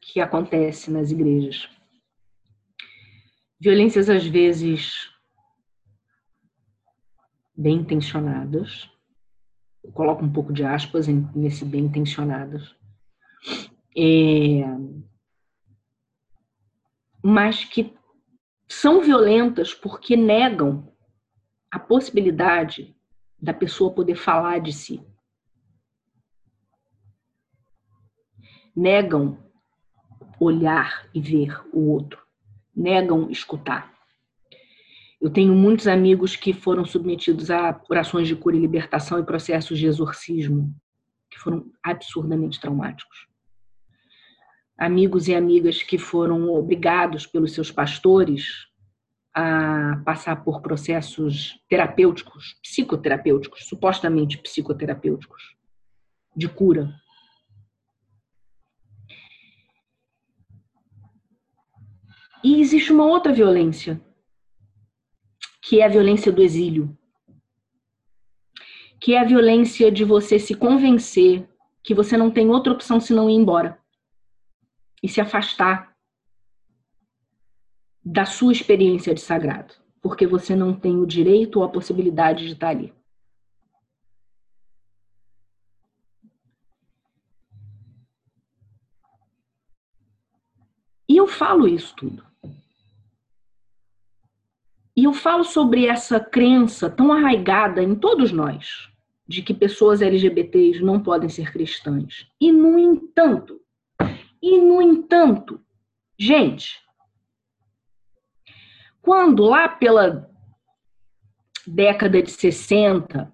[0.00, 1.68] que acontece nas igrejas.
[3.58, 5.10] Violências, às vezes,
[7.56, 8.90] bem intencionadas,
[9.82, 12.74] eu coloco um pouco de aspas nesse bem intencionadas,
[13.96, 14.64] é,
[17.22, 17.96] mas que
[18.68, 20.92] são violentas porque negam
[21.70, 22.94] a possibilidade
[23.40, 25.06] da pessoa poder falar de si.
[28.76, 29.38] Negam
[30.38, 32.22] olhar e ver o outro,
[32.74, 33.96] negam escutar.
[35.18, 39.78] Eu tenho muitos amigos que foram submetidos a orações de cura e libertação e processos
[39.78, 40.74] de exorcismo,
[41.30, 43.26] que foram absurdamente traumáticos.
[44.78, 48.66] Amigos e amigas que foram obrigados pelos seus pastores
[49.34, 55.56] a passar por processos terapêuticos, psicoterapêuticos, supostamente psicoterapêuticos,
[56.36, 56.94] de cura,
[62.42, 64.00] E existe uma outra violência,
[65.62, 66.96] que é a violência do exílio.
[69.00, 71.48] Que é a violência de você se convencer
[71.82, 73.78] que você não tem outra opção senão ir embora
[75.02, 75.94] e se afastar
[78.04, 82.52] da sua experiência de sagrado, porque você não tem o direito ou a possibilidade de
[82.52, 82.95] estar ali.
[91.08, 92.24] E eu falo isso tudo.
[94.96, 98.88] E eu falo sobre essa crença tão arraigada em todos nós,
[99.28, 102.26] de que pessoas LGBTs não podem ser cristãs.
[102.40, 103.60] E, no entanto,
[104.40, 105.60] e no entanto,
[106.18, 106.80] gente,
[109.02, 110.30] quando lá pela
[111.66, 113.32] década de 60,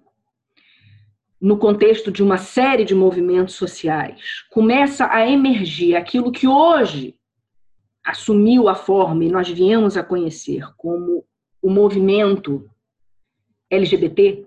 [1.39, 7.15] no contexto de uma série de movimentos sociais, começa a emergir aquilo que hoje
[8.03, 11.25] assumiu a forma e nós viemos a conhecer como
[11.61, 12.69] o movimento
[13.69, 14.45] LGBT,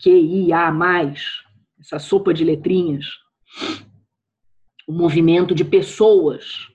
[0.00, 0.72] QIA+,
[1.78, 3.06] essa sopa de letrinhas,
[4.86, 6.68] o movimento de pessoas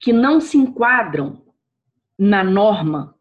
[0.00, 1.42] que não se enquadram
[2.18, 3.14] na norma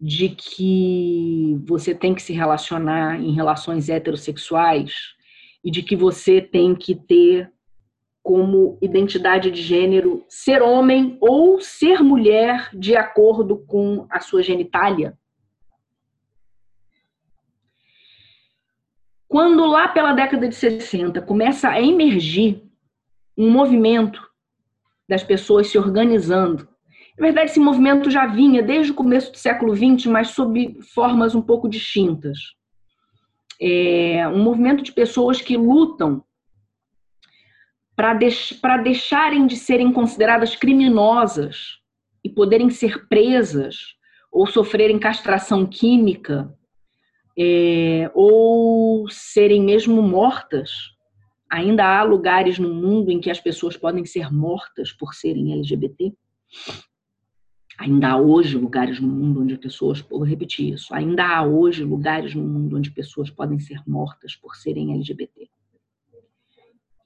[0.00, 5.14] de que você tem que se relacionar em relações heterossexuais
[5.64, 7.51] e de que você tem que ter
[8.22, 15.18] como identidade de gênero ser homem ou ser mulher de acordo com a sua genitália.
[19.26, 22.62] Quando lá pela década de 60 começa a emergir
[23.36, 24.22] um movimento
[25.08, 26.68] das pessoas se organizando.
[27.18, 31.34] Na verdade, esse movimento já vinha desde o começo do século XX, mas sob formas
[31.34, 32.38] um pouco distintas.
[33.60, 36.22] É um movimento de pessoas que lutam
[38.02, 41.78] para deix deixarem de serem consideradas criminosas
[42.24, 43.76] e poderem ser presas
[44.32, 46.52] ou sofrerem castração química
[47.38, 50.72] é, ou serem mesmo mortas.
[51.48, 56.12] Ainda há lugares no mundo em que as pessoas podem ser mortas por serem LGBT.
[57.78, 62.34] Ainda há hoje lugares no mundo onde pessoas, vou repetir isso, ainda há hoje lugares
[62.34, 65.48] no mundo onde pessoas podem ser mortas por serem LGBT.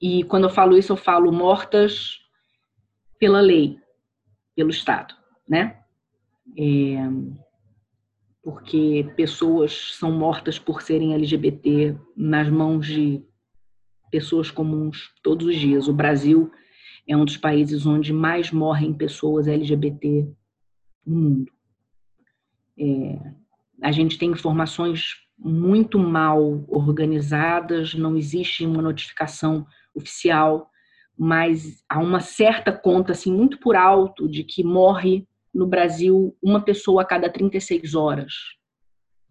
[0.01, 2.19] E quando eu falo isso, eu falo mortas
[3.19, 3.77] pela lei,
[4.55, 5.15] pelo Estado,
[5.47, 5.79] né?
[6.57, 6.97] É,
[8.43, 13.21] porque pessoas são mortas por serem LGBT nas mãos de
[14.09, 15.87] pessoas comuns todos os dias.
[15.87, 16.51] O Brasil
[17.07, 20.27] é um dos países onde mais morrem pessoas LGBT
[21.05, 21.51] no mundo.
[22.79, 23.33] É,
[23.81, 29.65] a gente tem informações muito mal organizadas, não existe uma notificação
[29.97, 30.69] oficial,
[31.17, 36.61] mas há uma certa conta, assim, muito por alto, de que morre no Brasil uma
[36.61, 38.33] pessoa a cada 36 horas,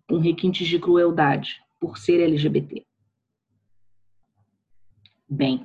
[0.08, 2.84] com requintes de crueldade, por ser LGBT.
[5.28, 5.64] Bem,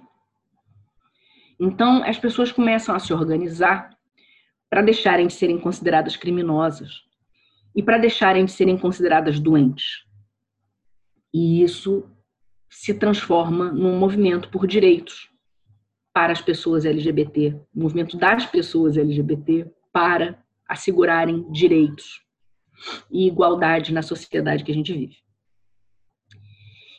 [1.59, 3.95] então as pessoas começam a se organizar
[4.69, 7.03] para deixarem de serem consideradas criminosas
[7.75, 10.05] e para deixarem de serem consideradas doentes.
[11.33, 12.09] E isso
[12.71, 15.29] se transforma num movimento por direitos
[16.13, 22.25] para as pessoas LGBT, movimento das pessoas LGBT para assegurarem direitos
[23.11, 25.17] e igualdade na sociedade que a gente vive.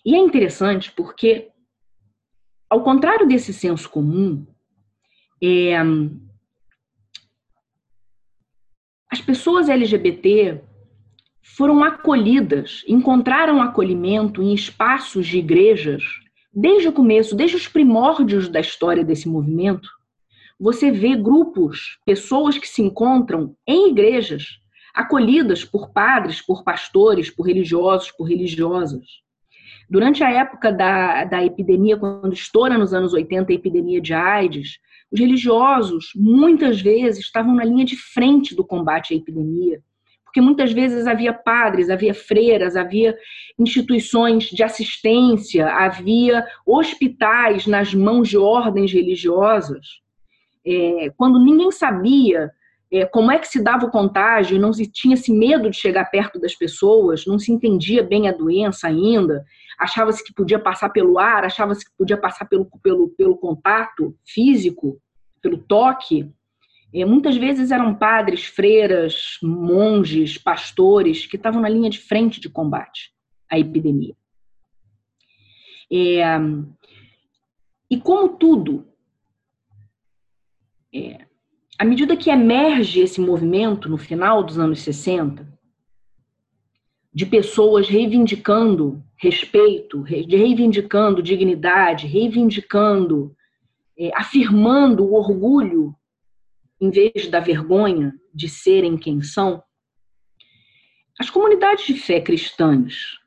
[0.04, 1.50] E é interessante porque,
[2.68, 4.46] ao contrário desse senso comum,
[5.42, 5.74] é,
[9.10, 10.62] as pessoas LGBT
[11.56, 16.02] foram acolhidas, encontraram acolhimento em espaços de igrejas
[16.52, 19.88] desde o começo, desde os primórdios da história desse movimento.
[20.58, 24.60] Você vê grupos, pessoas que se encontram em igrejas,
[24.94, 29.04] acolhidas por padres, por pastores, por religiosos, por religiosas.
[29.90, 34.78] Durante a época da, da epidemia, quando estoura nos anos 80 a epidemia de AIDS,
[35.10, 39.82] os religiosos muitas vezes estavam na linha de frente do combate à epidemia
[40.32, 43.14] porque muitas vezes havia padres, havia freiras, havia
[43.58, 50.00] instituições de assistência, havia hospitais nas mãos de ordens religiosas.
[50.66, 52.50] É, quando ninguém sabia
[52.90, 56.40] é, como é que se dava o contágio, não se tinha-se medo de chegar perto
[56.40, 59.44] das pessoas, não se entendia bem a doença ainda,
[59.78, 64.98] achava-se que podia passar pelo ar, achava-se que podia passar pelo, pelo, pelo contato físico,
[65.42, 66.30] pelo toque.
[66.92, 73.10] Muitas vezes eram padres, freiras, monges, pastores que estavam na linha de frente de combate
[73.50, 74.14] à epidemia.
[75.90, 76.22] É,
[77.90, 78.86] e como tudo,
[80.94, 81.26] é,
[81.78, 85.50] à medida que emerge esse movimento no final dos anos 60,
[87.12, 93.36] de pessoas reivindicando respeito, reivindicando dignidade, reivindicando,
[93.98, 95.94] é, afirmando o orgulho
[96.82, 99.62] em vez da vergonha de serem quem são,
[101.16, 103.20] as comunidades de fé cristãs,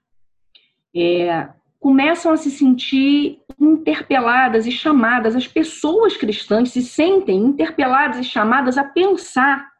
[0.93, 1.47] é,
[1.79, 8.77] começam a se sentir interpeladas e chamadas, as pessoas cristãs se sentem interpeladas e chamadas
[8.77, 9.71] a pensar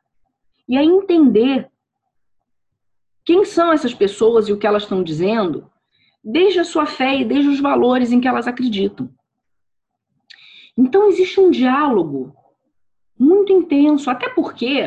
[0.69, 1.69] e a entender
[3.25, 5.69] quem são essas pessoas e o que elas estão dizendo,
[6.23, 9.13] desde a sua fé e desde os valores em que elas acreditam.
[10.77, 12.33] Então, existe um diálogo
[13.17, 14.79] muito intenso, até porque,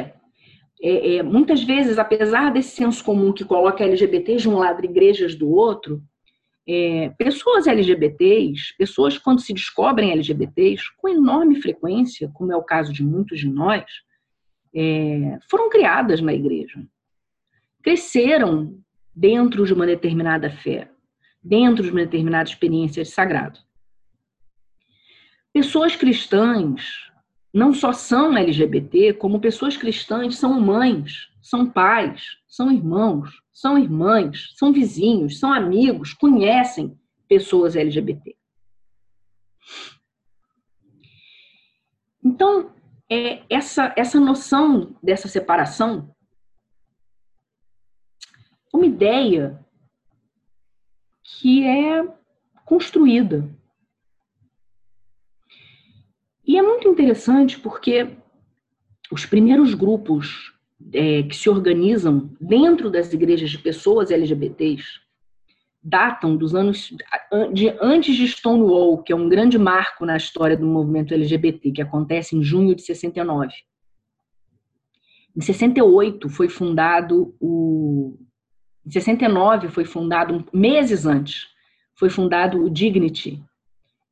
[0.83, 4.89] é, é, muitas vezes, apesar desse senso comum que coloca LGBTs de um lado e
[4.89, 6.03] igrejas do outro,
[6.69, 12.93] é, pessoas LGBTs, pessoas quando se descobrem LGBTs, com enorme frequência, como é o caso
[12.93, 13.85] de muitos de nós,
[14.75, 16.87] é, foram criadas na igreja,
[17.83, 18.79] cresceram
[19.15, 20.91] dentro de uma determinada fé,
[21.43, 23.59] dentro de uma determinada experiência de sagrado.
[25.53, 27.08] Pessoas cristãs
[27.53, 34.55] não só são LGBT, como pessoas cristãs são mães, são pais, são irmãos, são irmãs,
[34.57, 38.37] são vizinhos, são amigos, conhecem pessoas LGBT.
[42.23, 42.75] Então,
[43.11, 46.15] é essa, essa noção dessa separação
[48.73, 49.65] uma ideia
[51.23, 52.07] que é
[52.65, 53.49] construída.
[56.49, 58.17] E é muito interessante porque
[59.13, 60.55] os primeiros grupos
[60.95, 64.83] é, que se organizam dentro das igrejas de pessoas LGBTs
[65.83, 66.91] datam dos anos
[67.53, 71.83] de antes de Stonewall, que é um grande marco na história do movimento LGBT, que
[71.83, 73.53] acontece em junho de 69.
[75.37, 78.17] Em 68 foi fundado o
[78.87, 81.47] em 69 foi fundado meses antes,
[81.95, 83.43] foi fundado o Dignity,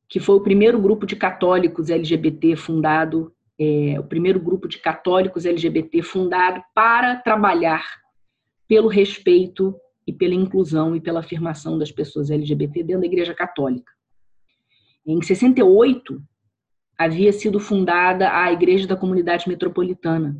[0.09, 5.45] que foi o primeiro grupo de católicos LGBT fundado é, o primeiro grupo de católicos
[5.45, 7.83] LGBT fundado para trabalhar
[8.67, 13.91] pelo respeito e pela inclusão e pela afirmação das pessoas LGBT dentro da Igreja Católica.
[15.05, 16.21] Em 68,
[16.97, 20.37] havia sido fundada a Igreja da Comunidade Metropolitana,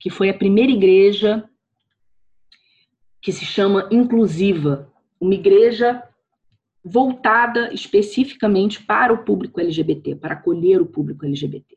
[0.00, 1.44] que foi a primeira igreja
[3.20, 6.02] que se chama inclusiva, uma igreja
[6.88, 11.76] voltada especificamente para o público LGBT, para acolher o público LGBT.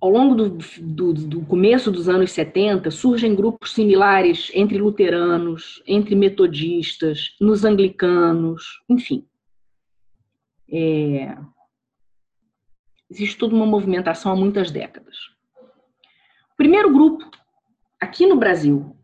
[0.00, 6.14] Ao longo do, do, do, começo dos anos 70, surgem grupos similares entre luteranos, entre
[6.14, 9.26] metodistas, nos anglicanos, enfim.
[10.72, 11.36] É...
[13.10, 15.16] Existe toda uma movimentação há muitas décadas.
[16.52, 17.28] O primeiro grupo,
[18.00, 18.96] aqui no Brasil,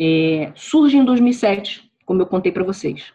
[0.00, 0.52] é...
[0.54, 3.12] surge em 2007, como eu contei para vocês.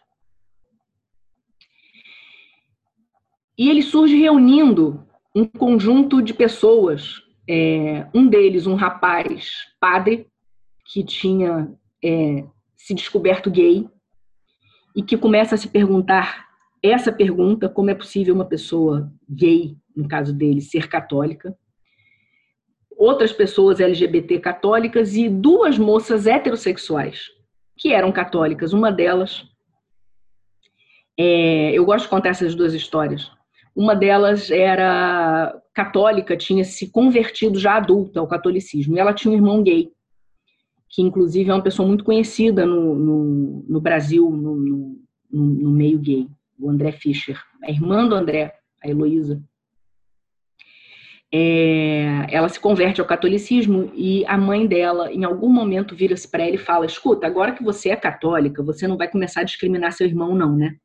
[3.58, 5.06] E ele surge reunindo
[5.36, 10.28] um conjunto de pessoas, é, um deles, um rapaz padre,
[10.86, 11.72] que tinha
[12.04, 12.44] é,
[12.76, 13.88] se descoberto gay,
[14.96, 16.50] e que começa a se perguntar
[16.84, 21.56] essa pergunta: como é possível uma pessoa gay, no caso dele, ser católica?
[23.02, 27.32] Outras pessoas LGBT católicas e duas moças heterossexuais
[27.76, 28.74] que eram católicas.
[28.74, 29.44] Uma delas,
[31.18, 33.32] é, eu gosto de contar essas duas histórias.
[33.76, 38.96] Uma delas era católica, tinha se convertido já adulta ao catolicismo.
[38.96, 39.90] E ela tinha um irmão gay,
[40.88, 44.56] que inclusive é uma pessoa muito conhecida no, no, no Brasil, no,
[45.32, 46.28] no, meio gay,
[46.60, 47.42] o André Fischer.
[47.64, 49.42] A irmã do André, a Heloísa.
[51.34, 56.44] É, ela se converte ao catolicismo e a mãe dela, em algum momento, vira-se para
[56.44, 59.94] ela e fala: Escuta, agora que você é católica, você não vai começar a discriminar
[59.94, 60.76] seu irmão, não, né?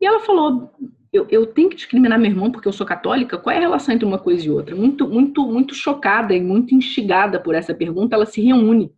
[0.00, 0.70] E ela falou:
[1.12, 3.36] eu, eu, tenho que discriminar meu irmão porque eu sou católica?
[3.36, 4.76] Qual é a relação entre uma coisa e outra?
[4.76, 8.92] Muito, muito, muito chocada e muito instigada por essa pergunta, ela se reúne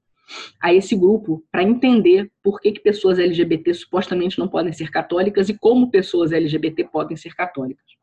[0.61, 5.49] a esse grupo para entender por que, que pessoas LGBT supostamente não podem ser católicas
[5.49, 8.02] e como pessoas LGBT podem ser católicas.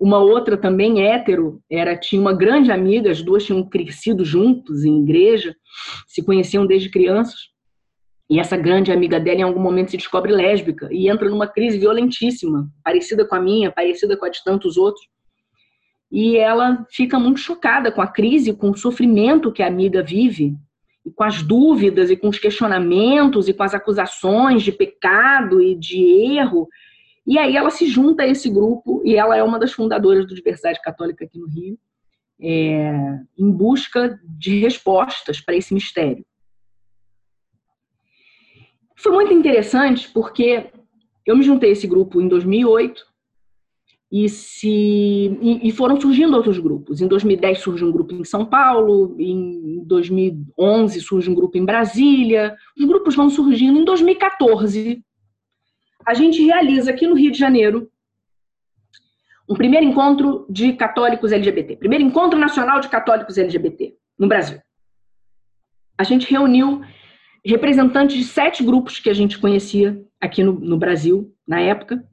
[0.00, 5.02] Uma outra também hétero, era tinha uma grande amiga, as duas tinham crescido juntos em
[5.02, 5.54] igreja,
[6.08, 7.50] se conheciam desde crianças.
[8.30, 11.78] E essa grande amiga dela, em algum momento, se descobre lésbica e entra numa crise
[11.78, 15.04] violentíssima, parecida com a minha, parecida com a de tantos outros.
[16.10, 20.54] E ela fica muito chocada com a crise, com o sofrimento que a amiga vive,
[21.04, 25.74] e com as dúvidas, e com os questionamentos, e com as acusações de pecado e
[25.74, 26.02] de
[26.36, 26.68] erro.
[27.26, 30.34] E aí ela se junta a esse grupo, e ela é uma das fundadoras do
[30.34, 31.78] Diversidade Católica aqui no Rio,
[32.40, 36.24] é, em busca de respostas para esse mistério.
[38.96, 40.70] Foi muito interessante porque
[41.26, 43.10] eu me juntei a esse grupo em 2008
[44.12, 47.00] e se e, e, foram surgindo outros grupos.
[47.00, 52.56] Em 2010 surge um grupo em São Paulo, em 2011 surge um grupo em Brasília.
[52.76, 53.78] Os grupos vão surgindo.
[53.78, 55.02] Em 2014,
[56.06, 57.90] a gente realiza aqui no Rio de Janeiro
[59.48, 64.60] um primeiro encontro de católicos LGBT, primeiro encontro nacional de católicos LGBT no Brasil.
[65.98, 66.82] A gente reuniu
[67.44, 72.04] representantes de sete grupos que a gente conhecia aqui no, no Brasil na época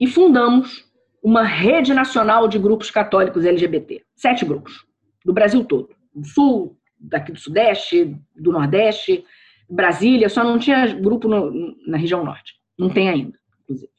[0.00, 0.84] e fundamos
[1.22, 4.02] uma rede nacional de grupos católicos LGBT.
[4.16, 4.84] Sete grupos,
[5.24, 5.90] do Brasil todo.
[6.14, 9.24] Do Sul, daqui do Sudeste, do Nordeste,
[9.68, 12.54] Brasília, só não tinha grupo no, na região Norte.
[12.78, 13.92] Não tem ainda, inclusive.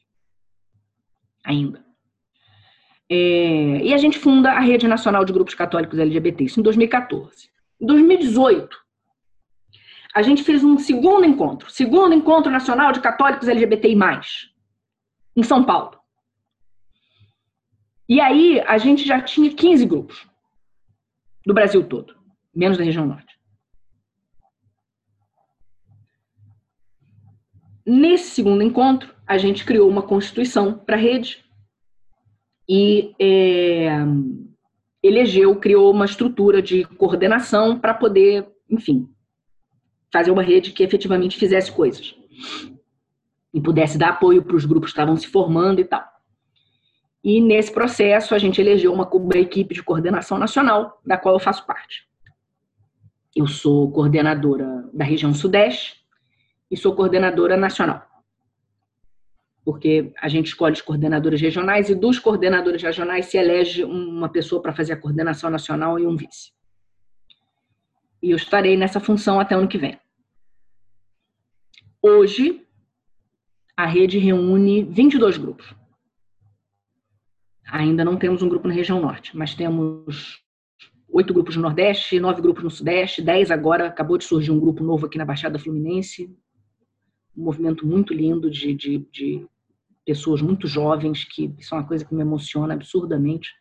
[1.44, 1.84] Ainda.
[3.10, 7.50] É, e a gente funda a Rede Nacional de Grupos Católicos LGBT, isso em 2014.
[7.80, 8.76] Em 2018,
[10.14, 13.96] a gente fez um segundo encontro, segundo encontro nacional de católicos LGBTI+,
[15.36, 15.98] em São Paulo.
[18.08, 20.26] E aí a gente já tinha 15 grupos
[21.46, 22.14] do Brasil todo,
[22.54, 23.27] menos da região norte.
[27.90, 31.42] Nesse segundo encontro, a gente criou uma constituição para a rede
[32.68, 33.88] e é,
[35.02, 39.08] elegeu, criou uma estrutura de coordenação para poder, enfim,
[40.12, 42.14] fazer uma rede que efetivamente fizesse coisas
[43.54, 46.04] e pudesse dar apoio para os grupos que estavam se formando e tal.
[47.24, 51.40] E nesse processo a gente elegeu uma, uma equipe de coordenação nacional, da qual eu
[51.40, 52.06] faço parte.
[53.34, 55.97] Eu sou coordenadora da região Sudeste
[56.70, 58.06] e sou coordenadora nacional.
[59.64, 64.62] Porque a gente escolhe os coordenadores regionais e dos coordenadores regionais se elege uma pessoa
[64.62, 66.52] para fazer a coordenação nacional e um vice.
[68.22, 69.98] E eu estarei nessa função até ano que vem.
[72.02, 72.66] Hoje,
[73.76, 75.74] a rede reúne 22 grupos.
[77.70, 80.42] Ainda não temos um grupo na região norte, mas temos
[81.08, 83.86] oito grupos no Nordeste, nove grupos no Sudeste, dez agora.
[83.86, 86.34] Acabou de surgir um grupo novo aqui na Baixada Fluminense.
[87.38, 89.46] Um movimento muito lindo de, de, de
[90.04, 93.54] pessoas muito jovens, que isso é uma coisa que me emociona absurdamente.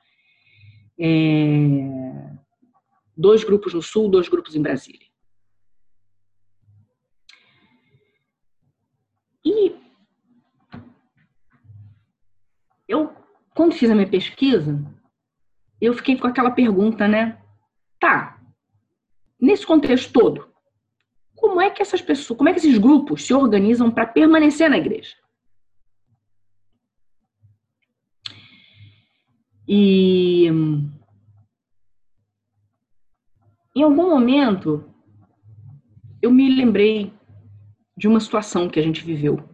[0.99, 2.37] É...
[3.15, 5.07] Dois grupos no Sul, dois grupos em Brasília.
[9.45, 9.75] E
[12.87, 13.13] eu,
[13.55, 14.83] quando fiz a minha pesquisa,
[15.79, 17.41] eu fiquei com aquela pergunta, né?
[17.99, 18.39] Tá,
[19.39, 20.46] nesse contexto todo,
[21.37, 24.77] como é que essas pessoas, como é que esses grupos se organizam para permanecer na
[24.77, 25.15] igreja?
[29.67, 30.47] E
[33.75, 34.91] em algum momento
[36.21, 37.13] eu me lembrei
[37.95, 39.47] de uma situação que a gente viveu.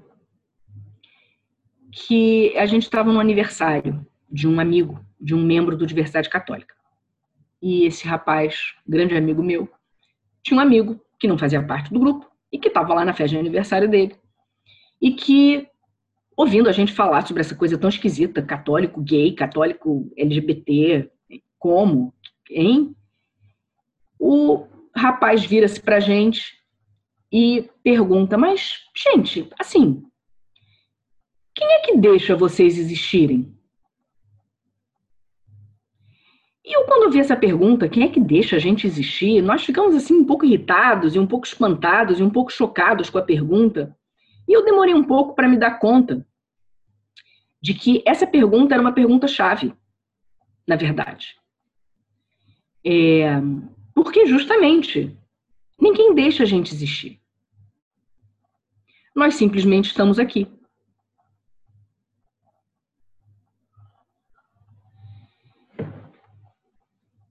[1.91, 6.73] Que a gente estava no aniversário de um amigo, de um membro do Diversidade Católica.
[7.61, 9.69] E esse rapaz, grande amigo meu,
[10.41, 13.29] tinha um amigo que não fazia parte do grupo e que estava lá na festa
[13.29, 14.13] de aniversário dele.
[15.01, 15.65] E que,
[16.35, 21.09] ouvindo a gente falar sobre essa coisa tão esquisita, católico gay, católico LGBT,
[21.57, 22.13] como,
[22.51, 22.93] hein?
[24.19, 26.57] O rapaz vira-se pra gente
[27.31, 30.03] e pergunta: Mas, gente, assim,
[31.55, 33.57] quem é que deixa vocês existirem?
[36.65, 39.41] E eu, quando vi essa pergunta, quem é que deixa a gente existir?
[39.41, 43.17] Nós ficamos assim um pouco irritados e um pouco espantados e um pouco chocados com
[43.17, 43.97] a pergunta.
[44.47, 46.25] E eu demorei um pouco para me dar conta
[47.61, 49.73] de que essa pergunta era uma pergunta-chave,
[50.67, 51.35] na verdade.
[52.85, 53.39] É,
[53.93, 55.17] porque justamente
[55.79, 57.21] ninguém deixa a gente existir.
[59.15, 60.47] Nós simplesmente estamos aqui.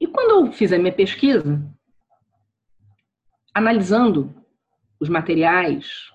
[0.01, 1.63] E quando eu fiz a minha pesquisa,
[3.53, 4.35] analisando
[4.99, 6.11] os materiais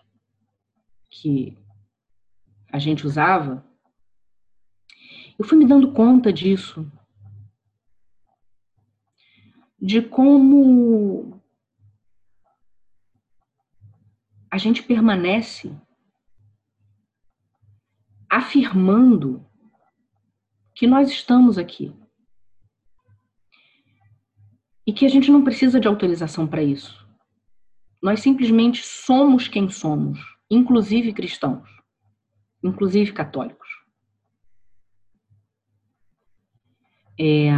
[1.07, 1.55] que
[2.71, 3.63] a gente usava,
[5.37, 6.91] eu fui me dando conta disso.
[9.79, 11.39] De como
[14.49, 15.71] a gente permanece
[18.27, 19.47] afirmando
[20.73, 21.95] que nós estamos aqui.
[24.87, 27.05] E que a gente não precisa de autorização para isso.
[28.01, 30.17] Nós simplesmente somos quem somos,
[30.49, 31.69] inclusive cristãos,
[32.63, 33.67] inclusive católicos.
[37.19, 37.51] É,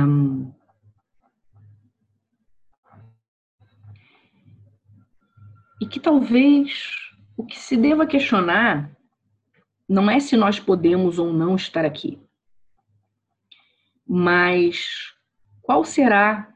[5.82, 6.96] E que talvez
[7.38, 8.92] o que se deva questionar
[9.88, 12.22] não é se nós podemos ou não estar aqui,
[14.06, 15.14] Mas
[15.62, 16.54] qual será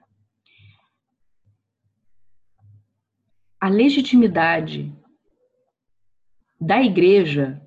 [3.63, 4.93] a legitimidade
[6.59, 7.65] da igreja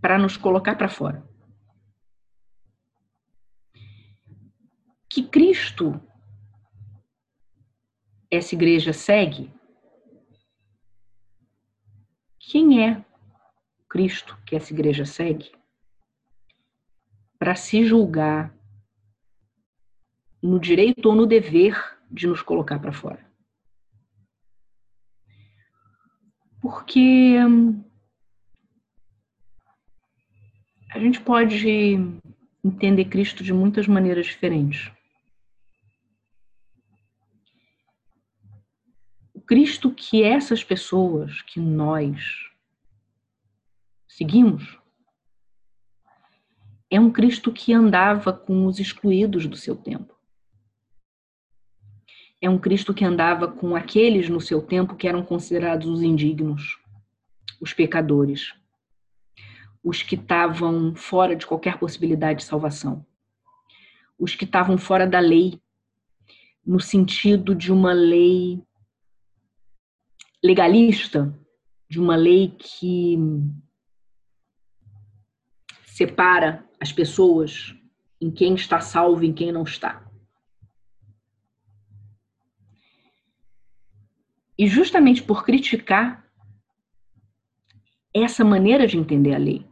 [0.00, 1.22] para nos colocar para fora?
[5.10, 6.00] Que Cristo
[8.30, 9.52] essa igreja segue?
[12.38, 13.04] Quem é
[13.90, 15.52] Cristo que essa igreja segue?
[17.38, 18.56] Para se julgar
[20.42, 21.76] no direito ou no dever
[22.10, 23.23] de nos colocar para fora.
[26.64, 27.84] Porque hum,
[30.94, 31.68] a gente pode
[32.64, 34.90] entender Cristo de muitas maneiras diferentes.
[39.46, 42.50] Cristo que essas pessoas, que nós
[44.08, 44.78] seguimos,
[46.90, 50.13] é um Cristo que andava com os excluídos do seu tempo.
[52.44, 56.78] É um Cristo que andava com aqueles no seu tempo que eram considerados os indignos,
[57.58, 58.52] os pecadores,
[59.82, 63.02] os que estavam fora de qualquer possibilidade de salvação,
[64.18, 65.58] os que estavam fora da lei,
[66.66, 68.62] no sentido de uma lei
[70.44, 71.34] legalista,
[71.88, 73.16] de uma lei que
[75.86, 77.74] separa as pessoas
[78.20, 80.03] em quem está salvo e em quem não está.
[84.58, 86.24] E justamente por criticar
[88.12, 89.66] essa maneira de entender a lei,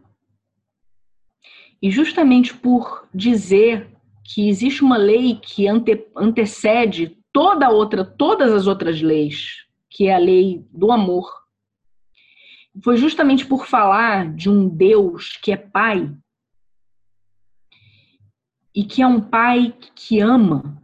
[1.82, 3.90] e justamente por dizer
[4.24, 10.14] que existe uma lei que ante, antecede toda outra, todas as outras leis que é
[10.14, 11.30] a lei do amor.
[12.82, 16.10] Foi justamente por falar de um Deus que é pai
[18.74, 20.80] e que é um pai que ama,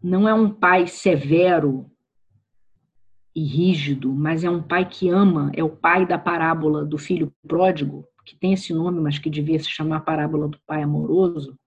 [0.00, 1.90] não é um pai severo
[3.34, 7.32] e rígido, mas é um pai que ama, é o pai da parábola do filho
[7.46, 11.58] pródigo, que tem esse nome, mas que devia se chamar parábola do pai amoroso.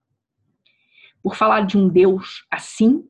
[1.22, 3.08] Por falar de um Deus assim,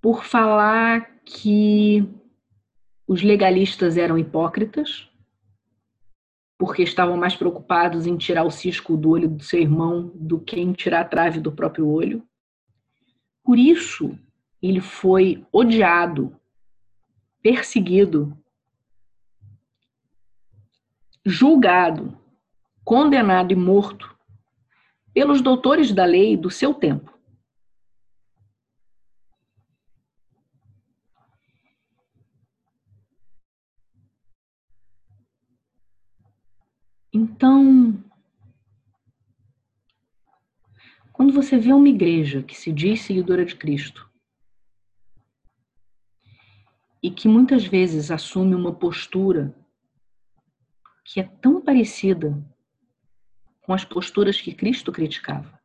[0.00, 2.08] por falar que
[3.06, 5.10] os legalistas eram hipócritas,
[6.58, 10.58] porque estavam mais preocupados em tirar o cisco do olho do seu irmão do que
[10.58, 12.26] em tirar a trave do próprio olho.
[13.44, 14.18] Por isso,
[14.60, 16.36] ele foi odiado,
[17.40, 18.36] perseguido,
[21.24, 22.18] julgado,
[22.84, 24.16] condenado e morto
[25.12, 27.16] pelos doutores da lei do seu tempo.
[37.12, 38.02] Então,
[41.12, 44.07] quando você vê uma igreja que se diz seguidora de Cristo
[47.02, 49.54] e que muitas vezes assume uma postura
[51.04, 52.36] que é tão parecida
[53.62, 55.58] com as posturas que Cristo criticava,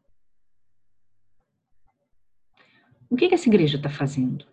[3.09, 4.47] o que, essa igreja está fazendo?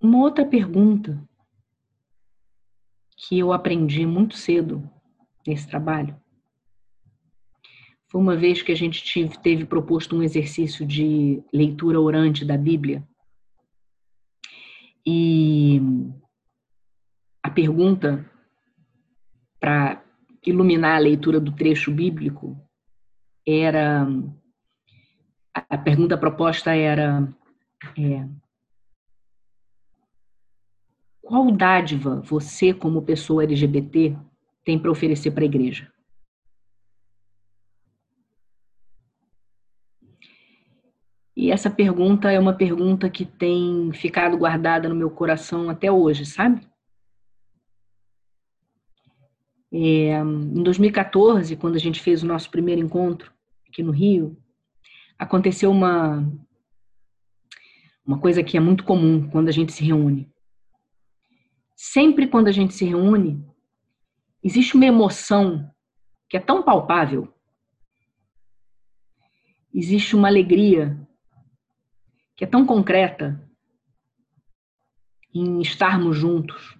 [0.00, 1.20] Uma outra pergunta
[3.16, 4.88] que eu aprendi muito cedo
[5.48, 6.14] nesse trabalho
[8.10, 12.56] foi uma vez que a gente tive, teve proposto um exercício de leitura orante da
[12.56, 13.06] Bíblia.
[15.06, 15.80] E
[17.42, 18.24] a pergunta
[19.60, 20.02] para
[20.46, 22.56] iluminar a leitura do trecho bíblico
[23.46, 24.06] era
[25.52, 27.28] a pergunta proposta era
[27.98, 28.26] é,
[31.20, 34.16] qual dádiva você, como pessoa LGBT,
[34.68, 35.90] tem para oferecer para a igreja?
[41.34, 46.26] E essa pergunta é uma pergunta que tem ficado guardada no meu coração até hoje,
[46.26, 46.68] sabe?
[49.72, 53.32] É, em 2014, quando a gente fez o nosso primeiro encontro
[53.66, 54.36] aqui no Rio,
[55.18, 56.30] aconteceu uma,
[58.04, 60.30] uma coisa que é muito comum quando a gente se reúne
[61.78, 63.40] sempre quando a gente se reúne,
[64.48, 65.70] existe uma emoção
[66.26, 67.30] que é tão palpável,
[69.74, 70.98] existe uma alegria
[72.34, 73.46] que é tão concreta
[75.34, 76.78] em estarmos juntos,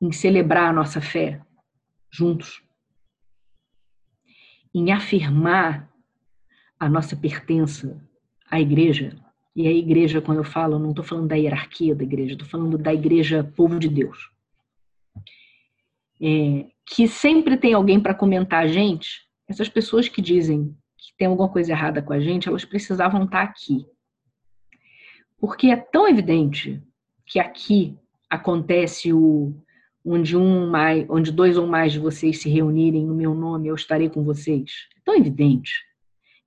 [0.00, 1.44] em celebrar a nossa fé
[2.10, 2.62] juntos,
[4.74, 5.92] em afirmar
[6.80, 8.02] a nossa pertença
[8.50, 9.14] a igreja,
[9.54, 12.78] e a igreja, quando eu falo, não estou falando da hierarquia da igreja, estou falando
[12.78, 14.31] da igreja povo de Deus.
[16.22, 21.26] É, que sempre tem alguém para comentar a gente, essas pessoas que dizem que tem
[21.26, 23.84] alguma coisa errada com a gente, elas precisavam estar tá aqui.
[25.38, 26.80] Porque é tão evidente
[27.26, 27.96] que aqui
[28.30, 29.52] acontece o
[30.04, 33.74] onde um mais, onde dois ou mais de vocês se reunirem no meu nome, eu
[33.74, 34.88] estarei com vocês.
[34.96, 35.72] É tão evidente.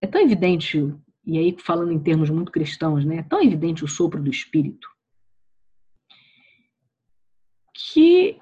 [0.01, 0.93] É tão evidente,
[1.25, 3.17] e aí falando em termos muito cristãos, né?
[3.17, 4.87] É tão evidente o sopro do espírito
[7.75, 8.37] que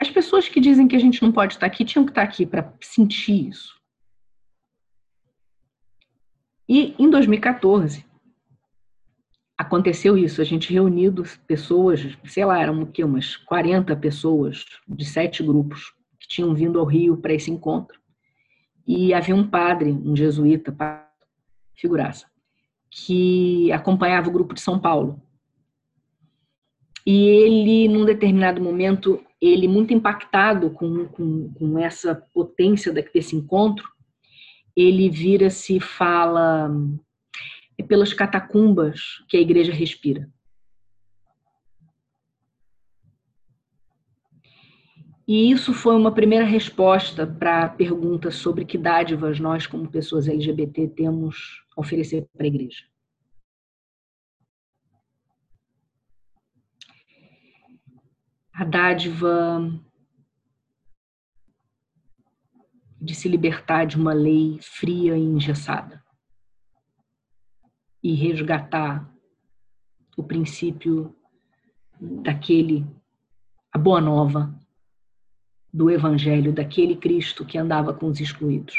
[0.00, 2.46] as pessoas que dizem que a gente não pode estar aqui tinham que estar aqui
[2.46, 3.76] para sentir isso.
[6.68, 8.04] E em 2014,
[9.56, 13.02] aconteceu isso, a gente reunido pessoas, sei lá, eram o quê?
[13.02, 17.98] umas 40 pessoas de sete grupos que tinham vindo ao Rio para esse encontro.
[18.86, 20.74] E havia um padre, um jesuíta,
[21.74, 22.26] figuraça,
[22.90, 25.20] que acompanhava o grupo de São Paulo.
[27.04, 33.88] E ele, num determinado momento, ele muito impactado com, com, com essa potência desse encontro,
[34.76, 36.70] ele vira-se e fala:
[37.76, 40.28] é pelas catacumbas que a igreja respira.
[45.26, 50.26] E isso foi uma primeira resposta para a pergunta sobre que dádivas nós, como pessoas
[50.26, 52.84] LGBT, temos a oferecer para a igreja.
[58.58, 59.72] A dádiva
[63.00, 66.02] de se libertar de uma lei fria e engessada
[68.02, 69.08] e resgatar
[70.16, 71.16] o princípio
[72.00, 72.84] daquele,
[73.72, 74.52] a boa nova
[75.72, 78.74] do Evangelho, daquele Cristo que andava com os excluídos,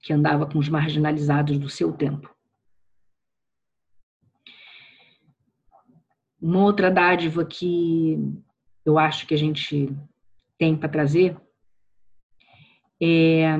[0.00, 2.28] que andava com os marginalizados do seu tempo.
[6.42, 8.18] Uma outra dádiva que
[8.84, 9.90] eu acho que a gente
[10.58, 11.36] tem para trazer
[13.00, 13.56] é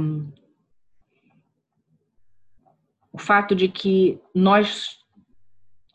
[3.12, 4.98] o fato de que nós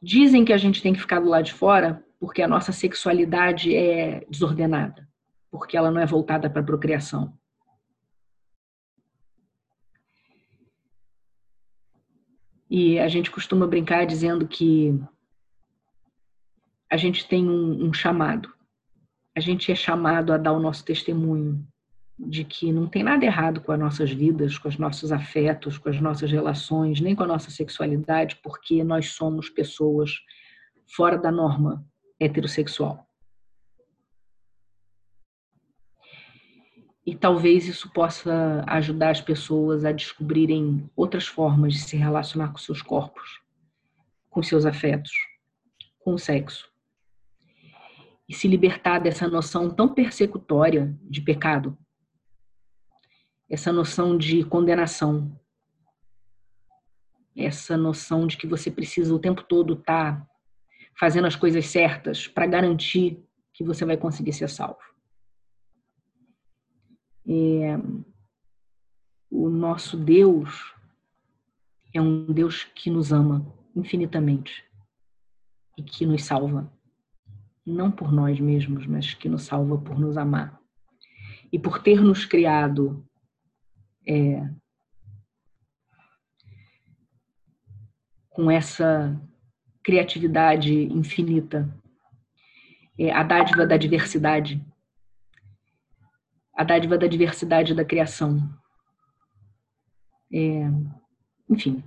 [0.02, 3.76] dizem que a gente tem que ficar do lado de fora porque a nossa sexualidade
[3.76, 5.08] é desordenada,
[5.50, 7.34] porque ela não é voltada para a procriação.
[12.70, 14.94] E a gente costuma brincar dizendo que
[16.90, 18.54] a gente tem um, um chamado.
[19.40, 21.66] A gente é chamado a dar o nosso testemunho
[22.20, 25.88] de que não tem nada errado com as nossas vidas, com os nossos afetos, com
[25.88, 30.12] as nossas relações, nem com a nossa sexualidade, porque nós somos pessoas
[30.94, 31.88] fora da norma
[32.20, 33.08] heterossexual.
[37.06, 42.58] E talvez isso possa ajudar as pessoas a descobrirem outras formas de se relacionar com
[42.58, 43.40] seus corpos,
[44.30, 45.14] com seus afetos,
[46.00, 46.70] com o sexo.
[48.30, 51.76] E se libertar dessa noção tão persecutória de pecado.
[53.50, 55.36] Essa noção de condenação,
[57.36, 60.30] essa noção de que você precisa o tempo todo estar tá
[61.00, 64.80] fazendo as coisas certas para garantir que você vai conseguir ser salvo.
[67.28, 67.78] É,
[69.30, 70.74] o nosso Deus
[71.94, 74.64] é um Deus que nos ama infinitamente
[75.78, 76.72] e que nos salva,
[77.70, 80.60] não por nós mesmos, mas que nos salva por nos amar
[81.52, 83.06] e por ter nos criado
[84.08, 84.48] é,
[88.30, 89.20] com essa
[89.84, 91.70] criatividade infinita,
[92.98, 94.64] é, a dádiva da diversidade,
[96.56, 98.38] a dádiva da diversidade da criação.
[100.32, 100.70] É,
[101.50, 101.84] enfim,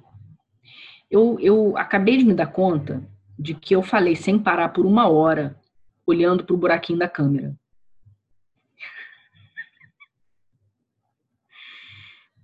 [1.10, 3.06] eu, eu acabei de me dar conta
[3.38, 5.60] de que eu falei sem parar por uma hora,
[6.06, 7.56] olhando para o buraquinho da câmera.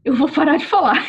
[0.08, 1.04] eu vou parar de falar.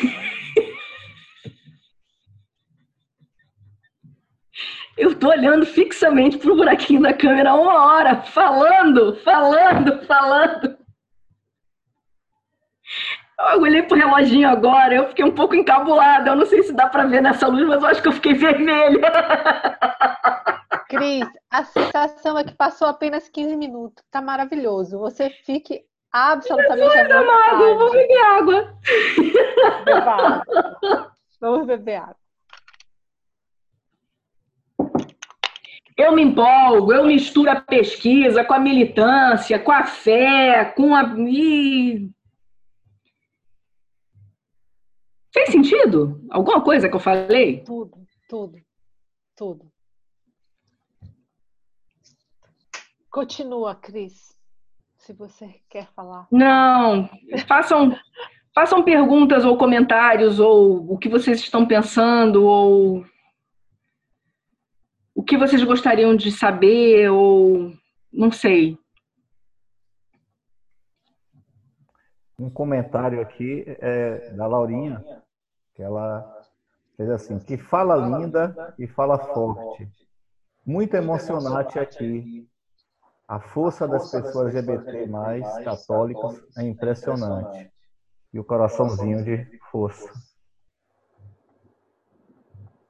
[4.98, 10.76] Eu tô olhando fixamente pro buraquinho da câmera uma hora, falando, falando, falando.
[13.54, 16.30] Eu olhei pro reloginho agora, eu fiquei um pouco encabulada.
[16.30, 18.34] Eu não sei se dá para ver nessa luz, mas eu acho que eu fiquei
[18.34, 19.00] vermelha.
[20.90, 24.04] Cris, a sensação é que passou apenas 15 minutos.
[24.10, 24.98] Tá maravilhoso.
[24.98, 28.78] Você fique absolutamente Jesus amado, vou beber água.
[31.40, 32.16] Vamos beber água.
[35.96, 41.04] Eu me empolgo, eu misturo a pesquisa com a militância, com a fé, com a.
[45.32, 46.20] Fez sentido?
[46.30, 47.62] Alguma coisa que eu falei?
[47.62, 48.58] Tudo, Tudo,
[49.36, 49.69] tudo.
[53.10, 54.36] Continua, Cris,
[54.96, 56.28] se você quer falar.
[56.30, 57.10] Não,
[57.48, 57.98] façam,
[58.54, 63.04] façam perguntas ou comentários, ou o que vocês estão pensando, ou
[65.12, 67.72] o que vocês gostariam de saber, ou
[68.12, 68.78] não sei.
[72.38, 75.04] Um comentário aqui é da Laurinha,
[75.74, 76.42] que ela
[76.96, 79.90] fez assim, que fala linda e fala forte.
[80.64, 82.48] Muito emocionante aqui.
[83.30, 87.70] A força das pessoas LGBT mais católicas é impressionante.
[88.34, 90.12] E o coraçãozinho de força.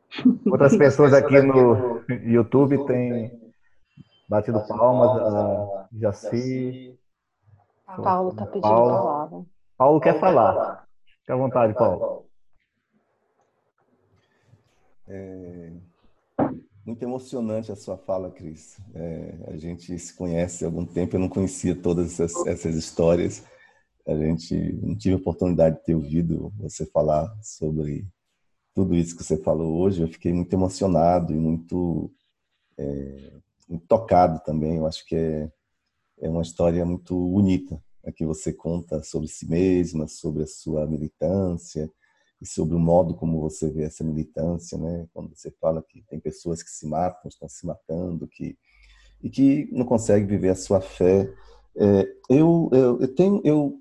[0.51, 3.53] Outras pessoas aqui no YouTube têm
[4.31, 6.99] batido palmas, a Jaci.
[8.03, 8.89] Paulo está pedindo Paulo.
[8.89, 9.47] palavra.
[9.77, 10.89] Paulo quer falar.
[11.19, 12.25] Fique à vontade, Paulo.
[15.07, 15.90] É
[16.91, 18.79] muito emocionante a sua fala, Cris.
[18.95, 23.45] É, a gente se conhece há algum tempo, eu não conhecia todas essas, essas histórias.
[24.07, 28.09] A gente não tive a oportunidade de ter ouvido você falar sobre
[28.75, 32.11] tudo isso que você falou hoje, eu fiquei muito emocionado e muito,
[32.77, 33.33] é,
[33.69, 34.77] muito tocado também.
[34.77, 35.51] Eu acho que é,
[36.21, 40.87] é uma história muito bonita a que você conta sobre si mesma, sobre a sua
[40.87, 41.91] militância
[42.41, 45.07] e sobre o modo como você vê essa militância, né?
[45.13, 48.57] Quando você fala que tem pessoas que se matam, estão se matando, que
[49.23, 51.31] e que não conseguem viver a sua fé.
[51.77, 53.81] É, eu, eu, eu tenho eu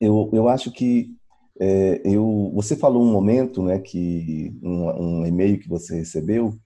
[0.00, 1.16] eu, eu acho que
[1.60, 6.58] é, eu, você falou um momento, né, que um, um e-mail que você recebeu,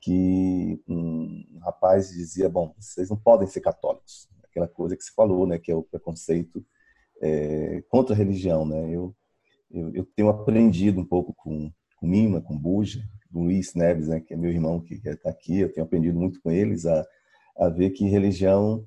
[0.00, 4.28] que um rapaz dizia, bom, vocês não podem ser católicos.
[4.42, 6.64] Aquela coisa que você falou, né, que é o preconceito
[7.20, 8.90] é, contra a religião, né.
[8.90, 9.14] Eu,
[9.74, 13.02] eu, eu, tenho aprendido um pouco com, com Mima, com Buja,
[13.32, 15.58] Luiz Neves, né, que é meu irmão que está aqui.
[15.58, 17.04] Eu tenho aprendido muito com eles a,
[17.58, 18.84] a ver que religião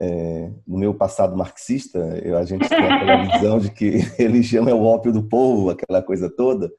[0.00, 4.74] é, no meu passado marxista, eu, a gente tem aquela visão de que religião é
[4.74, 6.70] o ópio do povo, aquela coisa toda.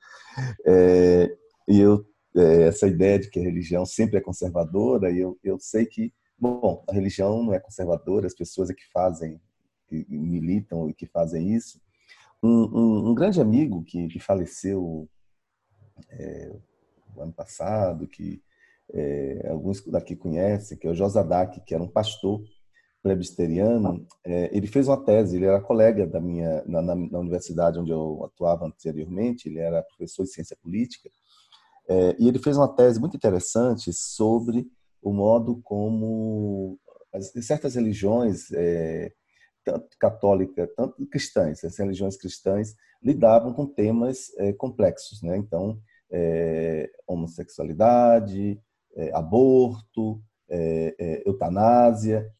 [0.65, 1.33] É,
[1.67, 5.57] e eu, é, essa ideia de que a religião sempre é conservadora, e eu, eu
[5.59, 9.39] sei que, bom, a religião não é conservadora, as pessoas é que fazem,
[9.87, 11.79] que militam e que fazem isso.
[12.45, 15.09] Um, um, um grande amigo que, que faleceu
[16.11, 16.53] é,
[17.15, 18.39] no ano passado, que
[18.93, 22.43] é, alguns daqui conhecem, que é o Josadak, que era um pastor
[23.01, 27.79] presbiteriano, é, ele fez uma tese, ele era colega da minha na, na, na, universidade
[27.79, 31.09] onde eu atuava anteriormente, ele era professor de ciência política,
[31.87, 34.67] é, e ele fez uma tese muito interessante sobre
[35.01, 36.79] o modo como
[37.11, 39.11] as, certas religiões, é,
[39.65, 45.35] tanto católicas, tanto cristãs, as religiões cristãs lidavam com temas é, complexos, né?
[45.35, 45.79] Então,
[46.11, 48.61] é, homossexualidade,
[48.95, 50.21] é, aborto,
[51.25, 52.31] eutanásia,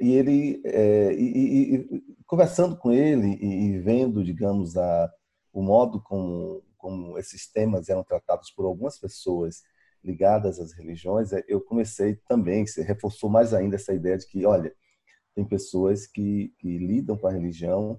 [0.00, 5.08] e ele, é, e, e, conversando com ele e, vendo, digamos, a,
[5.52, 9.62] o modo como, como esses temas eram tratados por algumas pessoas
[10.02, 14.74] ligadas às religiões, eu comecei também, se reforçou mais ainda essa ideia de que, olha,
[15.40, 17.98] tem pessoas que, que lidam com a religião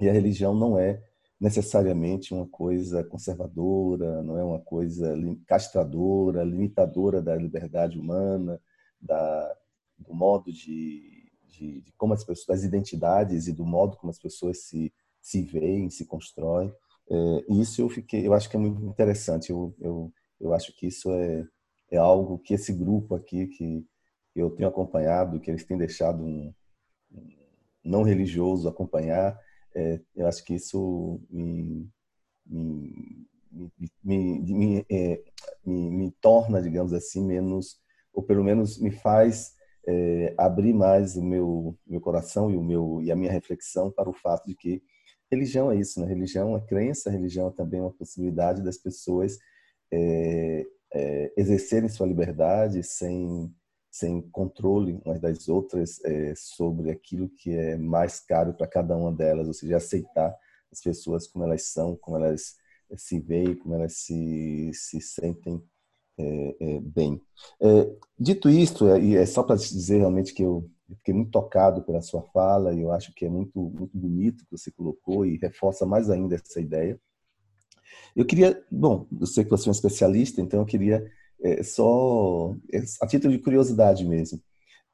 [0.00, 1.02] e a religião não é
[1.40, 5.12] necessariamente uma coisa conservadora, não é uma coisa
[5.44, 8.60] castradora, limitadora da liberdade humana,
[9.00, 9.56] da,
[9.98, 14.20] do modo de, de, de, como as pessoas, das identidades e do modo como as
[14.20, 16.72] pessoas se, se veem, se constroem.
[17.10, 19.50] É, isso eu fiquei, eu acho que é muito interessante.
[19.50, 21.44] Eu, eu, eu acho que isso é,
[21.90, 23.84] é algo que esse grupo aqui que
[24.34, 26.52] eu tenho acompanhado, que eles têm deixado um,
[27.84, 29.38] não religioso acompanhar,
[29.74, 31.88] é, eu acho que isso me,
[32.46, 33.26] me,
[34.02, 35.22] me, me, é,
[35.64, 37.78] me torna, digamos assim, menos,
[38.12, 39.54] ou pelo menos me faz
[39.86, 44.08] é, abrir mais o meu, meu coração e, o meu, e a minha reflexão para
[44.08, 44.82] o fato de que
[45.30, 46.06] religião é isso, né?
[46.06, 49.38] Religião é crença, religião é também uma possibilidade das pessoas
[49.90, 53.52] é, é, exercerem sua liberdade sem,
[53.92, 59.12] sem controle umas das outras é, sobre aquilo que é mais caro para cada uma
[59.12, 60.34] delas, ou seja, aceitar
[60.72, 62.56] as pessoas como elas são, como elas
[62.96, 65.62] se veem, como elas se, se sentem
[66.18, 67.20] é, é, bem.
[67.60, 71.82] É, dito isto, é, e é só para dizer realmente que eu fiquei muito tocado
[71.82, 75.36] pela sua fala e eu acho que é muito, muito bonito que você colocou e
[75.36, 76.98] reforça mais ainda essa ideia.
[78.16, 81.04] Eu queria, bom, eu sei que você é um especialista, então eu queria
[81.42, 84.40] é, só, é, a título de curiosidade mesmo,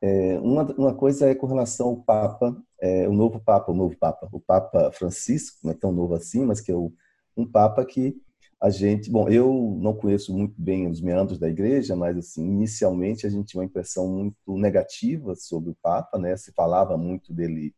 [0.01, 3.96] é, uma, uma coisa é com relação ao Papa, é, o novo Papa, o novo
[3.99, 6.92] Papa, o Papa Francisco, não é tão novo assim, mas que é o,
[7.36, 8.16] um Papa que
[8.61, 13.26] a gente, bom, eu não conheço muito bem os meandros da igreja, mas assim, inicialmente
[13.26, 16.36] a gente tinha uma impressão muito negativa sobre o Papa, né?
[16.36, 17.72] Se falava muito dele,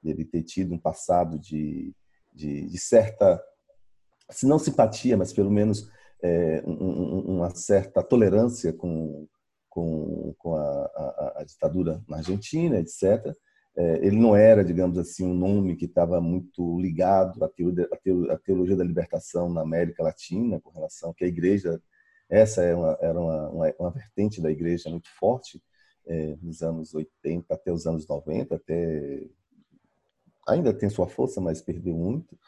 [0.00, 1.92] dele ter tido um passado de,
[2.32, 3.42] de, de certa,
[4.30, 5.90] se não simpatia, mas pelo menos
[6.22, 9.26] é, um, uma certa tolerância com,
[9.68, 13.34] com, com a, a, a ditadura na Argentina, etc
[13.74, 18.76] é, ele não era, digamos assim, um nome que estava muito ligado à à teologia,
[18.76, 21.80] da libertação na América Latina, com relação que a igreja,
[22.28, 25.62] essa era é uma, era uma, uma, uma vertente da igreja muito forte
[26.06, 29.26] é, nos anos 80 até os anos 90, até
[30.46, 32.38] ainda tem sua força, mas perdeu muito.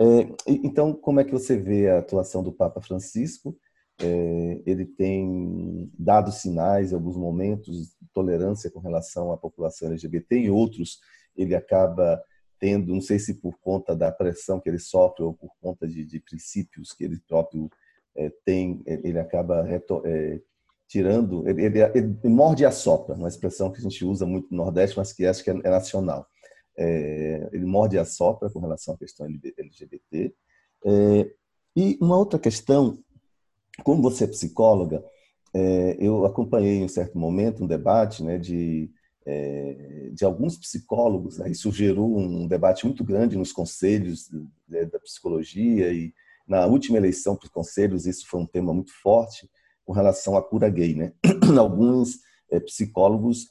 [0.00, 3.56] É, então, como é que você vê a atuação do Papa Francisco?
[4.00, 10.36] É, ele tem dado sinais em alguns momentos de tolerância com relação à população LGBT,
[10.36, 10.98] em outros
[11.36, 12.20] ele acaba
[12.58, 16.04] tendo, não sei se por conta da pressão que ele sofre ou por conta de,
[16.04, 17.70] de princípios que ele próprio
[18.16, 20.40] é, tem, ele acaba reto, é,
[20.88, 24.58] tirando, ele, ele, ele, morde a sopra, uma expressão que a gente usa muito no
[24.58, 26.26] Nordeste, mas que acho que é, é nacional.
[26.76, 30.34] É, ele morde a sopra com relação à questão LGBT.
[30.84, 31.30] É,
[31.76, 32.98] e uma outra questão
[33.82, 35.04] como você é psicóloga,
[35.52, 38.90] é, eu acompanhei em um certo momento um debate né, de,
[39.26, 44.28] é, de alguns psicólogos, né, isso gerou um debate muito grande nos conselhos
[44.68, 46.12] da psicologia e
[46.46, 49.48] na última eleição para os conselhos isso foi um tema muito forte
[49.84, 50.94] com relação à cura gay.
[50.94, 51.12] Né?
[51.58, 52.18] Alguns
[52.50, 53.46] é, psicólogos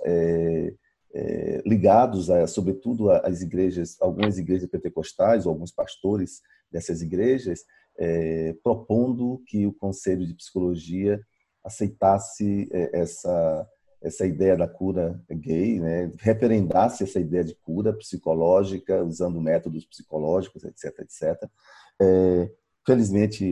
[1.13, 6.41] é, ligados, a, sobretudo às igrejas, algumas igrejas pentecostais, ou alguns pastores
[6.71, 7.63] dessas igrejas,
[7.97, 11.21] é, propondo que o Conselho de Psicologia
[11.63, 13.67] aceitasse é, essa
[14.03, 16.11] essa ideia da cura gay, né?
[16.19, 21.49] referendasse essa ideia de cura psicológica usando métodos psicológicos, etc, etc.
[22.01, 22.51] É,
[22.85, 23.45] felizmente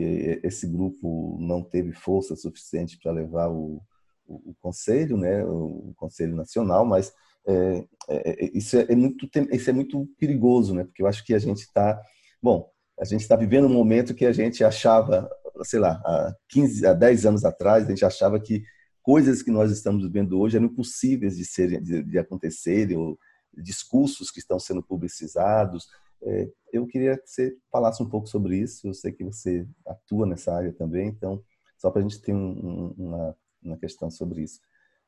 [0.44, 3.80] esse grupo não teve força suficiente para levar o,
[4.26, 5.42] o, o, conselho, né?
[5.42, 7.14] O conselho nacional, mas
[7.46, 10.84] é, é, é isso é muito isso é muito perigoso, né?
[10.84, 12.00] Porque eu acho que a gente está
[12.42, 12.72] bom
[13.02, 15.28] a gente está vivendo um momento que a gente achava,
[15.64, 18.62] sei lá, há 15, há 10 anos atrás, a gente achava que
[19.02, 23.18] coisas que nós estamos vivendo hoje eram impossíveis de, serem, de, de acontecerem, ou
[23.52, 25.88] discursos que estão sendo publicizados.
[26.22, 28.86] É, eu queria que você falasse um pouco sobre isso.
[28.86, 31.42] Eu sei que você atua nessa área também, então,
[31.76, 34.60] só para a gente ter um, uma, uma questão sobre isso.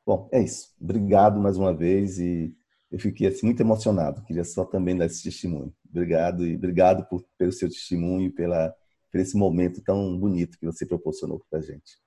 [0.05, 0.75] Bom, é isso.
[0.79, 2.55] Obrigado mais uma vez e
[2.91, 4.23] eu fiquei assim, muito emocionado.
[4.23, 5.73] Queria só também dar esse testemunho.
[5.89, 8.73] Obrigado e obrigado por, pelo seu testemunho, pela,
[9.11, 11.99] por esse momento tão bonito que você proporcionou para a gente.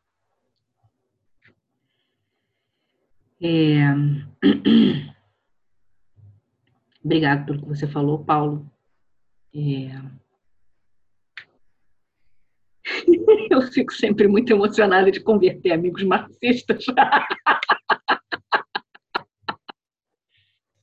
[3.40, 3.84] É...
[7.04, 8.70] Obrigado pelo que você falou, Paulo.
[9.54, 9.88] É...
[13.50, 16.84] Eu fico sempre muito emocionada de converter amigos marxistas.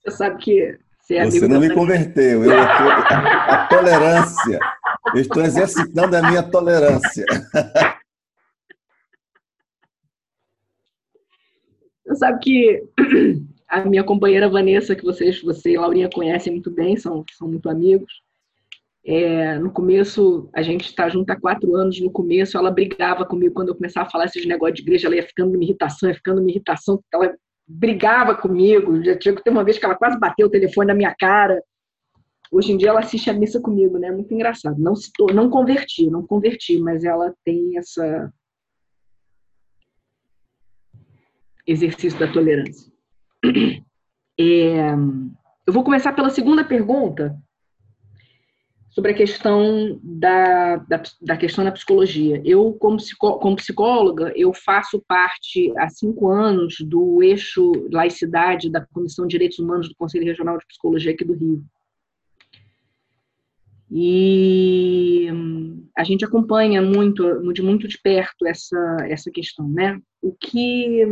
[0.06, 2.44] Você sabe que você, é você não me converteu.
[2.44, 4.60] Eu, a, a tolerância.
[5.14, 7.26] Eu estou exercitando a minha tolerância.
[12.06, 12.84] Você sabe que
[13.68, 17.70] a minha companheira Vanessa, que vocês, você e Laurinha conhecem muito bem, são, são muito
[17.70, 18.22] amigos.
[19.08, 22.00] É, no começo, a gente está junto há quatro anos.
[22.02, 25.08] No começo, ela brigava comigo quando eu começava a falar esses negócios de igreja.
[25.08, 27.00] Ela ia ficando uma irritação, ia ficando uma irritação.
[27.14, 27.36] Ela
[27.68, 29.04] brigava comigo.
[29.04, 31.62] Já tinha ter uma vez que ela quase bateu o telefone na minha cara.
[32.52, 34.12] Hoje em dia ela assiste a missa comigo, né?
[34.12, 34.80] Muito engraçado.
[34.80, 38.32] Não se não converti, não converti, mas ela tem essa
[41.66, 42.92] exercício da tolerância.
[44.38, 44.92] É...
[45.66, 47.42] eu vou começar pela segunda pergunta,
[48.96, 52.42] sobre a questão da, da, da, questão da psicologia.
[52.46, 58.86] Eu, como, psicó, como psicóloga, eu faço parte há cinco anos do eixo laicidade da
[58.86, 61.62] Comissão de Direitos Humanos do Conselho Regional de Psicologia aqui do Rio.
[63.92, 65.28] E
[65.96, 70.00] a gente acompanha muito, de muito de perto essa, essa questão, né?
[70.22, 71.06] O que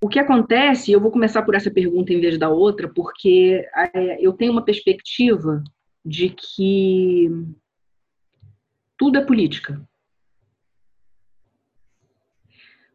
[0.00, 4.24] O que acontece, eu vou começar por essa pergunta em vez da outra, porque é,
[4.24, 5.62] eu tenho uma perspectiva
[6.04, 7.28] de que
[8.96, 9.80] tudo é política.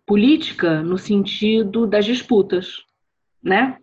[0.05, 2.83] Política no sentido das disputas,
[3.41, 3.77] né?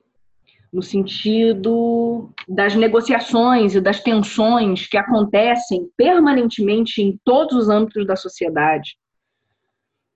[0.72, 8.16] No sentido das negociações e das tensões que acontecem permanentemente em todos os âmbitos da
[8.16, 8.96] sociedade,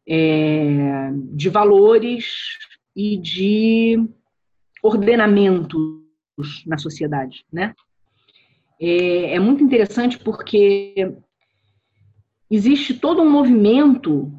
[0.06, 2.24] é, de valores
[2.94, 4.08] e de
[4.82, 5.82] ordenamentos
[6.66, 7.74] na sociedade, né?
[8.80, 11.14] é, é muito interessante porque
[12.50, 14.32] existe todo um movimento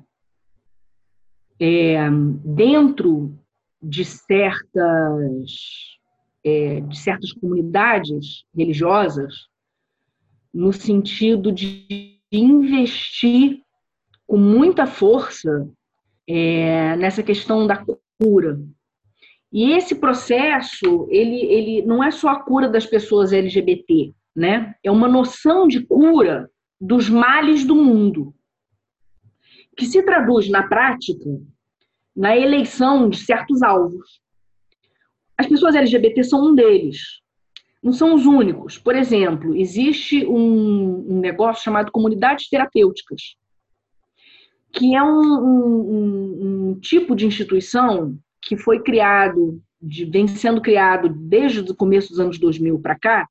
[1.60, 1.98] é,
[2.44, 3.38] dentro
[3.82, 5.96] de certas
[6.44, 9.34] é, de certas comunidades religiosas
[10.54, 13.62] no sentido de investir
[14.28, 15.68] com muita força
[16.28, 17.84] é, nessa questão da
[18.20, 18.60] cura.
[19.52, 24.76] E esse processo, ele, ele não é só a cura das pessoas LGBT, né?
[24.84, 26.50] É uma noção de cura
[26.80, 28.34] dos males do mundo,
[29.78, 31.30] que se traduz na prática
[32.16, 34.22] na eleição de certos alvos.
[35.38, 37.22] As pessoas LGBT são um deles.
[37.84, 38.78] Não são os únicos.
[38.78, 43.36] Por exemplo, existe um, um negócio chamado comunidades terapêuticas,
[44.76, 51.10] que é um, um, um tipo de instituição que foi criado, de, vem sendo criado
[51.10, 53.28] desde o começo dos anos 2000 para cá,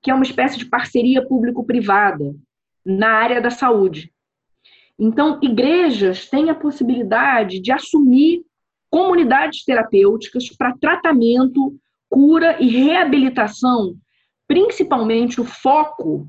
[0.00, 2.34] que é uma espécie de parceria público-privada
[2.86, 4.12] na área da saúde.
[4.98, 8.42] Então, igrejas têm a possibilidade de assumir
[8.88, 11.76] comunidades terapêuticas para tratamento,
[12.08, 13.96] cura e reabilitação.
[14.46, 16.28] Principalmente o foco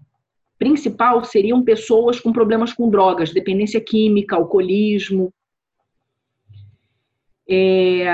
[0.62, 5.34] principal seriam pessoas com problemas com drogas, dependência química, alcoolismo.
[7.49, 8.05] É...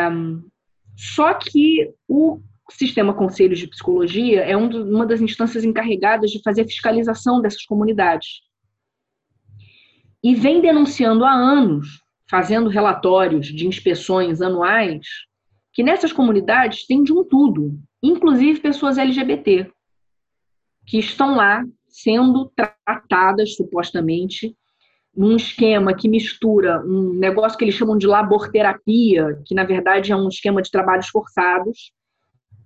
[0.96, 2.40] Só que o
[2.72, 8.40] sistema Conselhos de Psicologia é uma das instâncias encarregadas de fazer a fiscalização dessas comunidades.
[10.24, 15.06] E vem denunciando há anos, fazendo relatórios de inspeções anuais,
[15.74, 19.70] que nessas comunidades tem de um tudo, inclusive pessoas LGBT,
[20.86, 21.66] que estão lá
[21.98, 24.56] sendo tratadas supostamente
[25.16, 30.16] num esquema que mistura um negócio que eles chamam de laborterapia, que na verdade é
[30.16, 31.92] um esquema de trabalhos forçados,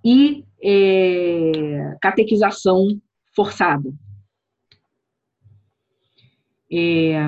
[0.04, 3.00] e é, catequização
[3.34, 3.90] forçada.
[6.70, 7.22] É,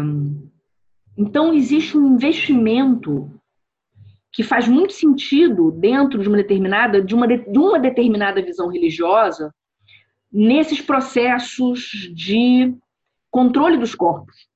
[1.17, 3.31] então, existe um investimento
[4.31, 9.55] que faz muito sentido dentro de uma determinada, de uma, de uma determinada visão religiosa
[10.35, 12.75] nesses processos de
[13.31, 14.49] controle dos corpos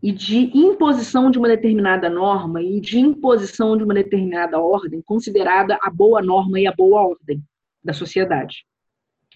[0.00, 5.76] e de imposição de uma determinada norma e de imposição de uma determinada ordem, considerada
[5.82, 7.42] a boa norma e a boa ordem
[7.82, 8.64] da sociedade,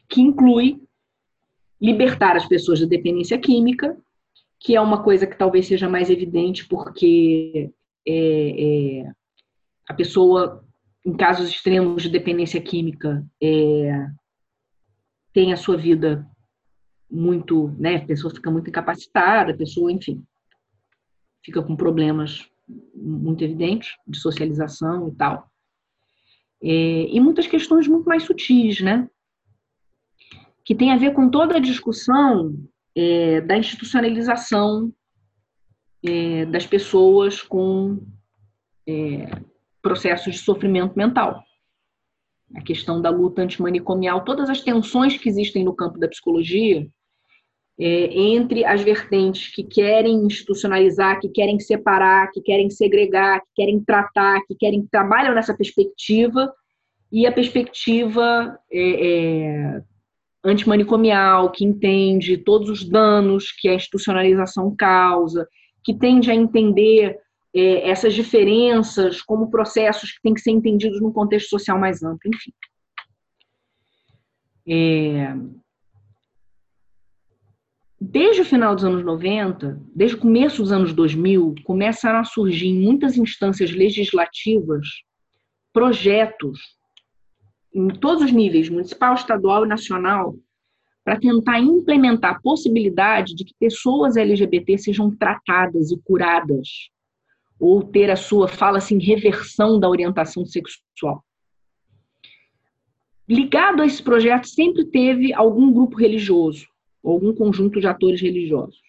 [0.08, 0.80] que inclui
[1.80, 3.96] libertar as pessoas da dependência química,
[4.60, 7.72] que é uma coisa que talvez seja mais evidente porque
[8.06, 9.12] é, é,
[9.88, 10.64] a pessoa,
[11.04, 14.06] em casos extremos de dependência química, é,
[15.36, 16.26] tem a sua vida
[17.10, 20.24] muito, né, a pessoa fica muito incapacitada, a pessoa, enfim,
[21.44, 22.50] fica com problemas
[22.94, 25.46] muito evidentes de socialização e tal.
[26.62, 29.10] É, e muitas questões muito mais sutis, né?
[30.64, 32.56] Que tem a ver com toda a discussão
[32.94, 34.90] é, da institucionalização
[36.02, 38.02] é, das pessoas com
[38.88, 39.28] é,
[39.82, 41.44] processos de sofrimento mental.
[42.54, 46.86] A questão da luta antimanicomial, todas as tensões que existem no campo da psicologia
[47.78, 53.80] é, entre as vertentes que querem institucionalizar, que querem separar, que querem segregar, que querem
[53.80, 56.52] tratar, que querem trabalham nessa perspectiva
[57.12, 59.82] e a perspectiva é, é,
[60.44, 65.46] antimanicomial, que entende todos os danos que a institucionalização causa,
[65.84, 67.18] que tende a entender
[67.56, 72.30] é, essas diferenças como processos que têm que ser entendidos num contexto social mais amplo,
[72.34, 72.52] enfim.
[74.68, 75.34] É,
[77.98, 82.66] desde o final dos anos 90, desde o começo dos anos 2000, começaram a surgir
[82.66, 84.86] em muitas instâncias legislativas
[85.72, 86.58] projetos
[87.74, 90.34] em todos os níveis, municipal, estadual e nacional,
[91.04, 96.90] para tentar implementar a possibilidade de que pessoas LGBT sejam tratadas e curadas,
[97.58, 101.24] ou ter a sua, fala assim, reversão da orientação sexual.
[103.28, 106.66] Ligado a esse projeto sempre teve algum grupo religioso,
[107.04, 108.80] algum conjunto de atores religiosos.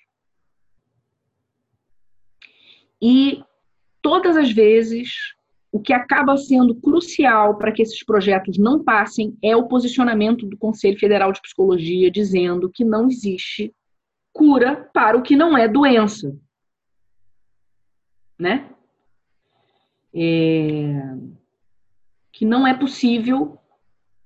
[3.02, 3.42] E
[4.02, 5.10] todas as vezes,
[5.72, 10.58] o que acaba sendo crucial para que esses projetos não passem é o posicionamento do
[10.58, 13.74] Conselho Federal de Psicologia dizendo que não existe
[14.34, 16.36] cura para o que não é doença.
[18.38, 18.70] Né?
[20.14, 21.16] É...
[22.32, 23.58] Que não é possível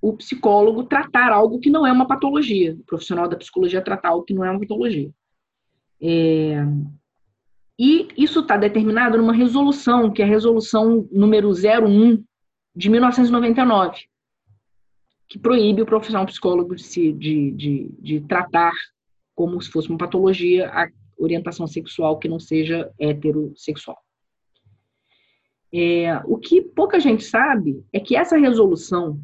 [0.01, 4.25] o psicólogo tratar algo que não é uma patologia, o profissional da psicologia tratar algo
[4.25, 5.11] que não é uma patologia.
[6.01, 6.65] É,
[7.77, 12.23] e isso está determinado numa resolução, que é a resolução número 01
[12.75, 14.01] de 1999,
[15.27, 18.73] que proíbe o profissional psicólogo de, de, de, de tratar
[19.35, 20.89] como se fosse uma patologia a
[21.23, 23.97] orientação sexual que não seja heterossexual.
[25.73, 29.21] É, o que pouca gente sabe é que essa resolução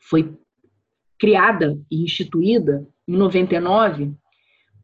[0.00, 0.34] foi
[1.18, 4.14] criada e instituída em 99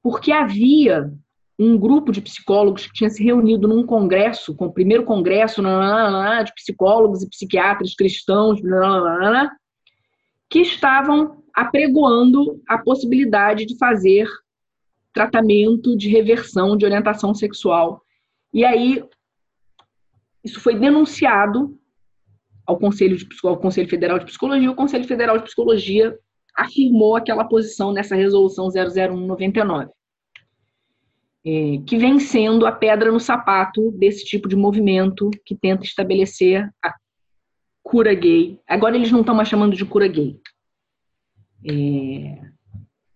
[0.02, 1.12] porque havia
[1.58, 6.54] um grupo de psicólogos que tinha se reunido num congresso, com o primeiro congresso de
[6.54, 8.58] psicólogos e psiquiatras cristãos,
[10.48, 14.26] que estavam apregoando a possibilidade de fazer
[15.12, 18.02] tratamento de reversão de orientação sexual.
[18.52, 19.02] E aí
[20.44, 21.78] isso foi denunciado
[22.66, 26.16] ao Conselho, de, ao Conselho Federal de Psicologia, o Conselho Federal de Psicologia
[26.56, 29.90] afirmou aquela posição nessa resolução 00199,
[31.44, 36.68] é, que vem sendo a pedra no sapato desse tipo de movimento que tenta estabelecer
[36.82, 36.94] a
[37.82, 38.60] cura gay.
[38.68, 40.38] Agora eles não estão mais chamando de cura gay.
[41.66, 42.49] É,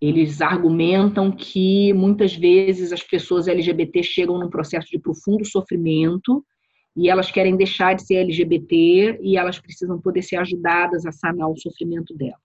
[0.08, 6.44] eles argumentam que muitas vezes as pessoas LGBT chegam num processo de profundo sofrimento
[6.94, 11.48] e elas querem deixar de ser LGBT e elas precisam poder ser ajudadas a sanar
[11.48, 12.38] o sofrimento delas.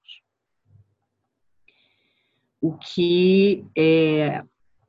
[2.61, 4.41] O que é,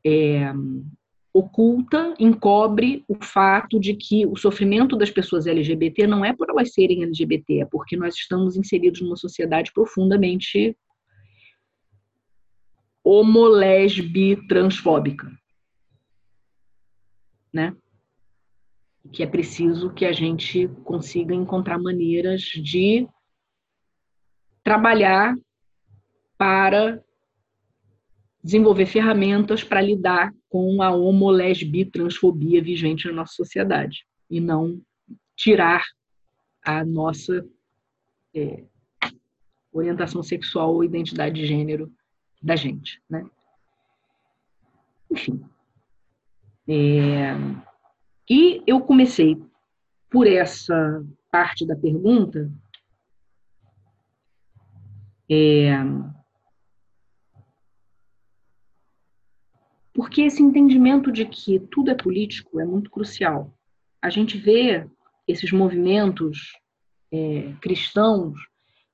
[0.07, 0.53] é,
[1.35, 6.73] oculta, encobre o fato de que o sofrimento das pessoas LGBT não é por elas
[6.73, 10.77] serem LGBT, é porque nós estamos inseridos numa sociedade profundamente
[13.13, 15.29] homolesbi transfóbica,
[17.53, 17.77] né?
[19.13, 23.09] que é preciso que a gente consiga encontrar maneiras de
[24.63, 25.35] trabalhar
[26.39, 27.03] para
[28.45, 34.81] desenvolver ferramentas para lidar com a homolesbitransfobia vigente na nossa sociedade e não
[35.35, 35.83] tirar
[36.63, 37.45] a nossa
[38.33, 38.63] é,
[39.73, 41.93] orientação sexual ou identidade de gênero
[42.41, 43.25] da gente, né?
[45.11, 45.45] Enfim.
[46.69, 47.35] É,
[48.29, 49.37] e eu comecei
[50.09, 52.51] por essa parte da pergunta,
[55.29, 55.73] é,
[59.93, 63.53] porque esse entendimento de que tudo é político é muito crucial.
[64.01, 64.89] A gente vê
[65.27, 66.53] esses movimentos
[67.13, 68.39] é, cristãos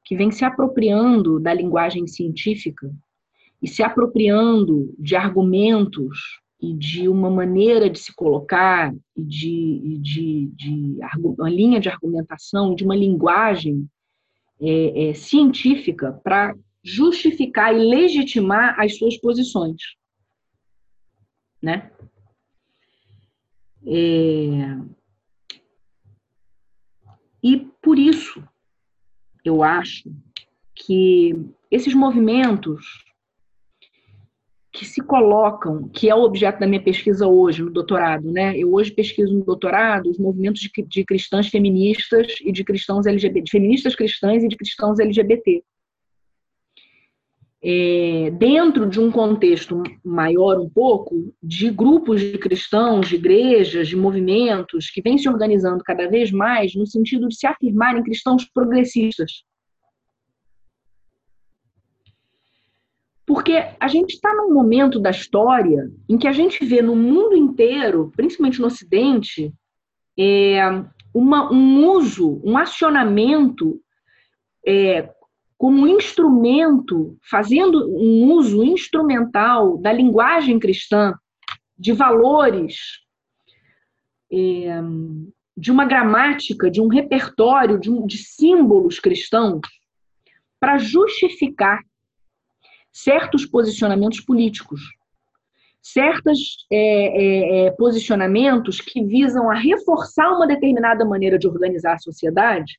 [0.05, 2.90] que vêm se apropriando da linguagem científica
[3.62, 10.46] e se apropriando de argumentos e de uma maneira de se colocar e de, de,
[10.54, 10.98] de
[11.38, 13.88] uma linha de argumentação de uma linguagem
[14.60, 19.82] é, é, científica para justificar e legitimar as suas posições,
[21.60, 21.90] né?
[23.84, 24.78] É...
[27.42, 28.42] E por isso
[29.44, 30.10] eu acho
[30.74, 31.34] que
[31.70, 33.05] esses movimentos
[34.76, 38.54] que se colocam, que é o objeto da minha pesquisa hoje, no doutorado, né?
[38.58, 43.40] Eu hoje pesquiso no doutorado os movimentos de, de cristãs feministas e de cristãos LGBT,
[43.40, 45.64] de feministas cristãs e de cristãos LGBT.
[47.64, 53.96] É, dentro de um contexto maior um pouco, de grupos de cristãos, de igrejas, de
[53.96, 59.42] movimentos que vêm se organizando cada vez mais no sentido de se afirmarem cristãos progressistas,
[63.26, 67.36] Porque a gente está num momento da história em que a gente vê no mundo
[67.36, 69.52] inteiro, principalmente no Ocidente,
[70.16, 70.60] é,
[71.12, 73.80] uma, um uso, um acionamento
[74.64, 75.10] é,
[75.58, 81.14] como instrumento, fazendo um uso instrumental da linguagem cristã,
[81.78, 83.00] de valores,
[84.30, 84.80] é,
[85.56, 89.62] de uma gramática, de um repertório, de, um, de símbolos cristãos,
[90.60, 91.80] para justificar
[92.97, 94.81] certos posicionamentos políticos,
[95.82, 101.98] certos é, é, é, posicionamentos que visam a reforçar uma determinada maneira de organizar a
[101.98, 102.78] sociedade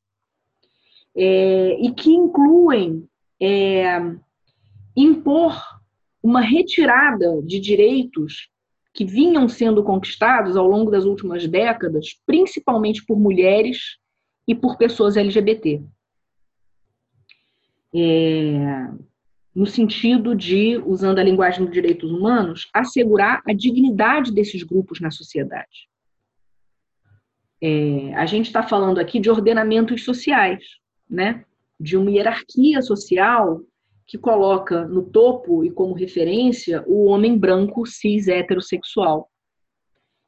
[1.16, 3.08] é, e que incluem
[3.40, 4.00] é,
[4.96, 5.62] impor
[6.24, 8.50] uma retirada de direitos
[8.96, 14.00] que vinham sendo conquistados ao longo das últimas décadas, principalmente por mulheres
[14.48, 15.84] e por pessoas LGBT.
[17.94, 18.90] É,
[19.58, 25.10] no sentido de, usando a linguagem dos direitos humanos, assegurar a dignidade desses grupos na
[25.10, 25.90] sociedade.
[27.60, 30.64] É, a gente está falando aqui de ordenamentos sociais,
[31.10, 31.44] né?
[31.80, 33.60] de uma hierarquia social
[34.06, 39.28] que coloca no topo e como referência o homem branco cis heterossexual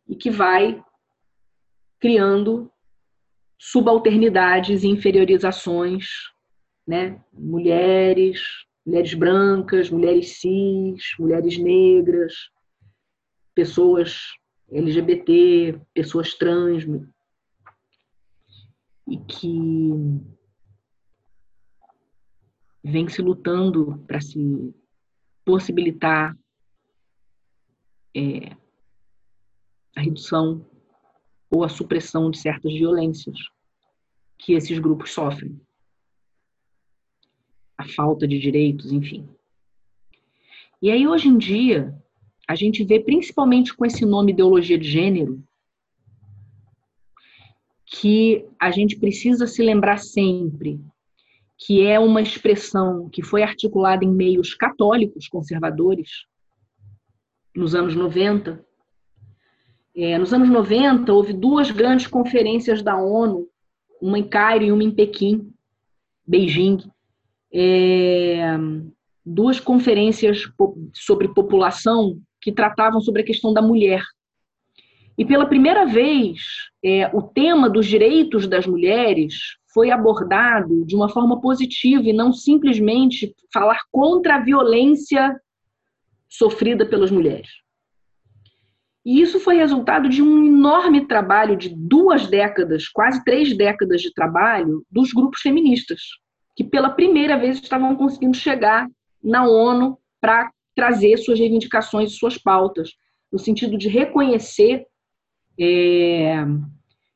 [0.08, 0.84] e que vai
[2.00, 2.72] criando
[3.60, 6.08] subalternidades e inferiorizações
[6.90, 7.22] né?
[7.32, 8.42] Mulheres,
[8.90, 12.34] mulheres brancas, mulheres cis, mulheres negras,
[13.54, 14.18] pessoas
[14.72, 16.84] LGBT, pessoas trans,
[19.08, 19.92] e que
[22.84, 24.74] vem se lutando para se
[25.46, 26.36] possibilitar
[28.16, 28.56] é,
[29.96, 30.66] a redução
[31.52, 33.38] ou a supressão de certas violências
[34.40, 35.60] que esses grupos sofrem.
[37.80, 39.26] A falta de direitos, enfim.
[40.82, 41.96] E aí, hoje em dia,
[42.46, 45.42] a gente vê, principalmente com esse nome ideologia de gênero,
[47.86, 50.80] que a gente precisa se lembrar sempre
[51.58, 56.26] que é uma expressão que foi articulada em meios católicos conservadores
[57.54, 58.66] nos anos 90.
[59.96, 63.50] É, nos anos 90, houve duas grandes conferências da ONU,
[64.02, 65.54] uma em Cairo e uma em Pequim,
[66.26, 66.78] Beijing.
[67.54, 68.58] É,
[69.26, 70.44] duas conferências
[70.94, 74.04] sobre população que tratavam sobre a questão da mulher.
[75.18, 76.40] E pela primeira vez,
[76.84, 79.36] é, o tema dos direitos das mulheres
[79.74, 85.38] foi abordado de uma forma positiva e não simplesmente falar contra a violência
[86.30, 87.50] sofrida pelas mulheres.
[89.06, 94.14] E isso foi resultado de um enorme trabalho de duas décadas, quase três décadas de
[94.14, 96.02] trabalho dos grupos feministas,
[96.60, 98.86] que pela primeira vez estavam conseguindo chegar
[99.24, 102.98] na ONU para trazer suas reivindicações e suas pautas,
[103.32, 104.86] no sentido de reconhecer
[105.58, 106.36] é,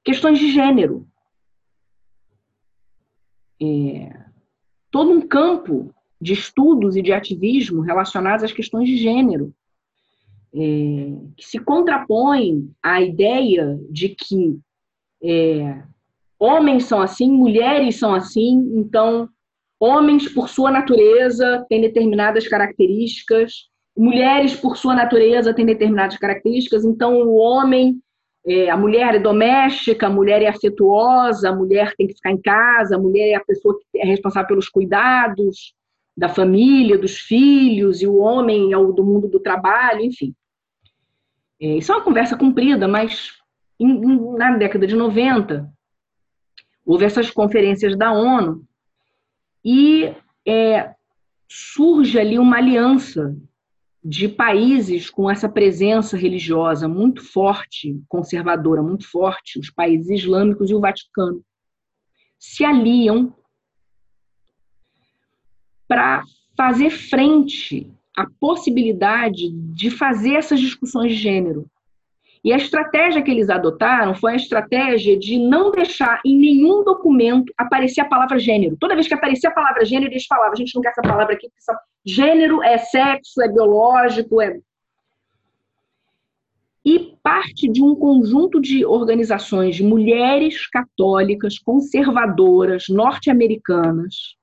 [0.01, 1.05] questões de gênero.
[3.61, 4.17] É,
[4.89, 9.53] todo um campo de estudos e de ativismo relacionados às questões de gênero,
[10.55, 14.57] é, que se contrapõem à ideia de que
[15.21, 15.83] é,
[16.39, 19.29] homens são assim, mulheres são assim, então
[19.83, 27.21] homens, por sua natureza, têm determinadas características, mulheres, por sua natureza, têm determinadas características, então
[27.21, 28.01] o homem
[28.45, 32.41] é, a mulher é doméstica, a mulher é afetuosa, a mulher tem que ficar em
[32.41, 35.73] casa, a mulher é a pessoa que é responsável pelos cuidados
[36.15, 40.33] da família, dos filhos, e o homem é o do mundo do trabalho, enfim.
[41.59, 43.31] É, isso é uma conversa comprida, mas
[43.79, 45.69] em, na década de 90
[46.85, 48.63] houve essas conferências da ONU
[49.63, 50.13] e
[50.45, 50.93] é,
[51.47, 53.35] surge ali uma aliança
[54.03, 60.75] de países com essa presença religiosa muito forte, conservadora muito forte, os países islâmicos e
[60.75, 61.43] o Vaticano,
[62.37, 63.33] se aliam
[65.87, 66.23] para
[66.57, 71.69] fazer frente à possibilidade de fazer essas discussões de gênero.
[72.43, 77.53] E a estratégia que eles adotaram foi a estratégia de não deixar em nenhum documento
[77.57, 78.75] aparecer a palavra gênero.
[78.77, 81.33] Toda vez que aparecia a palavra gênero, eles falavam: a gente não quer essa palavra
[81.33, 84.59] aqui, porque gênero é sexo, é biológico, é.
[86.85, 94.35] E parte de um conjunto de organizações de mulheres católicas, conservadoras, norte-americanas,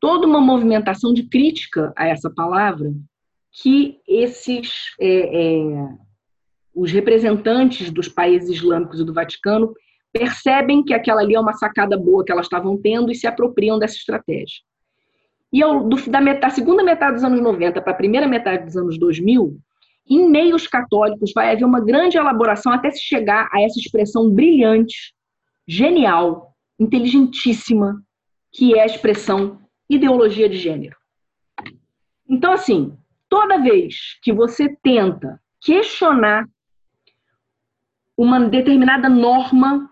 [0.00, 2.92] toda uma movimentação de crítica a essa palavra,
[3.52, 4.92] que esses.
[5.00, 6.07] É, é,
[6.78, 9.74] os representantes dos países islâmicos e do Vaticano
[10.12, 13.78] percebem que aquela ali é uma sacada boa que elas estavam tendo e se apropriam
[13.78, 14.60] dessa estratégia.
[15.52, 18.64] E ao, do, da, metade, da segunda metade dos anos 90 para a primeira metade
[18.64, 19.58] dos anos 2000,
[20.08, 25.12] em meios católicos vai haver uma grande elaboração até se chegar a essa expressão brilhante,
[25.66, 28.00] genial, inteligentíssima,
[28.52, 29.58] que é a expressão
[29.90, 30.96] ideologia de gênero.
[32.28, 32.96] Então, assim,
[33.28, 36.46] toda vez que você tenta questionar
[38.18, 39.88] uma determinada norma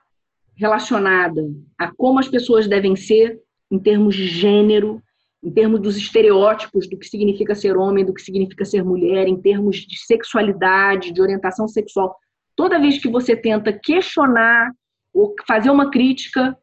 [0.57, 1.43] relacionada
[1.79, 3.41] a como as pessoas devem ser
[3.71, 5.01] em termos de gênero,
[5.41, 9.41] em termos dos estereótipos do que significa ser homem, do que significa ser mulher, em
[9.41, 12.17] termos de sexualidade, de orientação sexual.
[12.57, 14.73] Toda vez que você tenta questionar
[15.15, 16.57] ou fazer uma crítica,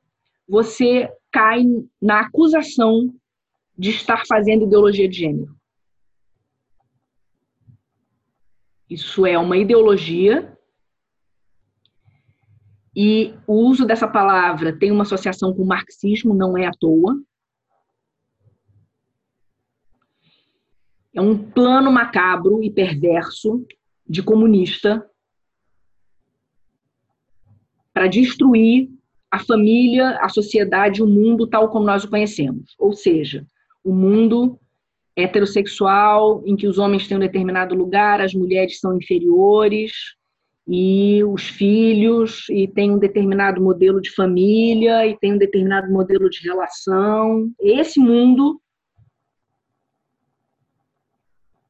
[0.45, 1.63] você cai
[2.01, 3.13] na acusação
[3.77, 5.55] de estar fazendo ideologia de gênero.
[8.89, 10.52] Isso é uma ideologia
[12.95, 17.19] e o uso dessa palavra tem uma associação com o marxismo, não é à toa.
[21.13, 23.65] É um plano macabro e perverso
[24.07, 25.07] de comunista
[27.93, 28.89] para destruir
[29.29, 32.75] a família, a sociedade, o mundo tal como nós o conhecemos.
[32.77, 33.45] Ou seja,
[33.83, 34.59] o mundo
[35.15, 39.91] heterossexual em que os homens têm um determinado lugar, as mulheres são inferiores
[40.67, 46.29] e os filhos, e tem um determinado modelo de família, e tem um determinado modelo
[46.29, 47.51] de relação.
[47.59, 48.61] Esse mundo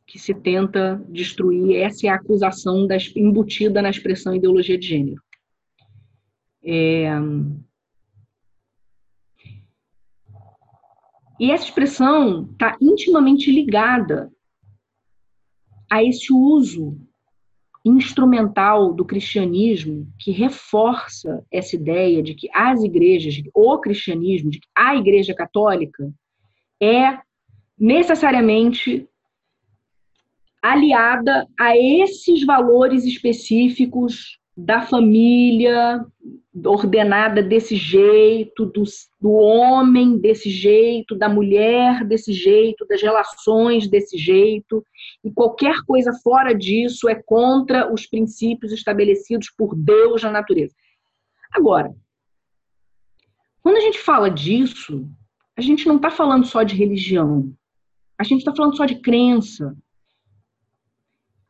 [0.06, 5.22] que se tenta destruir, essa é a acusação das, embutida na expressão ideologia de gênero.
[6.64, 7.10] É...
[11.40, 14.32] E essa expressão está intimamente ligada
[15.91, 16.95] a esse uso
[17.85, 24.68] instrumental do cristianismo que reforça essa ideia de que as igrejas, o cristianismo, de que
[24.73, 26.10] a igreja católica
[26.81, 27.19] é
[27.77, 29.07] necessariamente
[30.61, 36.05] aliada a esses valores específicos da família
[36.65, 38.84] ordenada desse jeito, do,
[39.19, 44.85] do homem desse jeito, da mulher desse jeito, das relações desse jeito,
[45.23, 50.75] e qualquer coisa fora disso é contra os princípios estabelecidos por Deus na natureza.
[51.51, 51.91] Agora,
[53.63, 55.09] quando a gente fala disso,
[55.57, 57.51] a gente não está falando só de religião,
[58.17, 59.75] a gente está falando só de crença,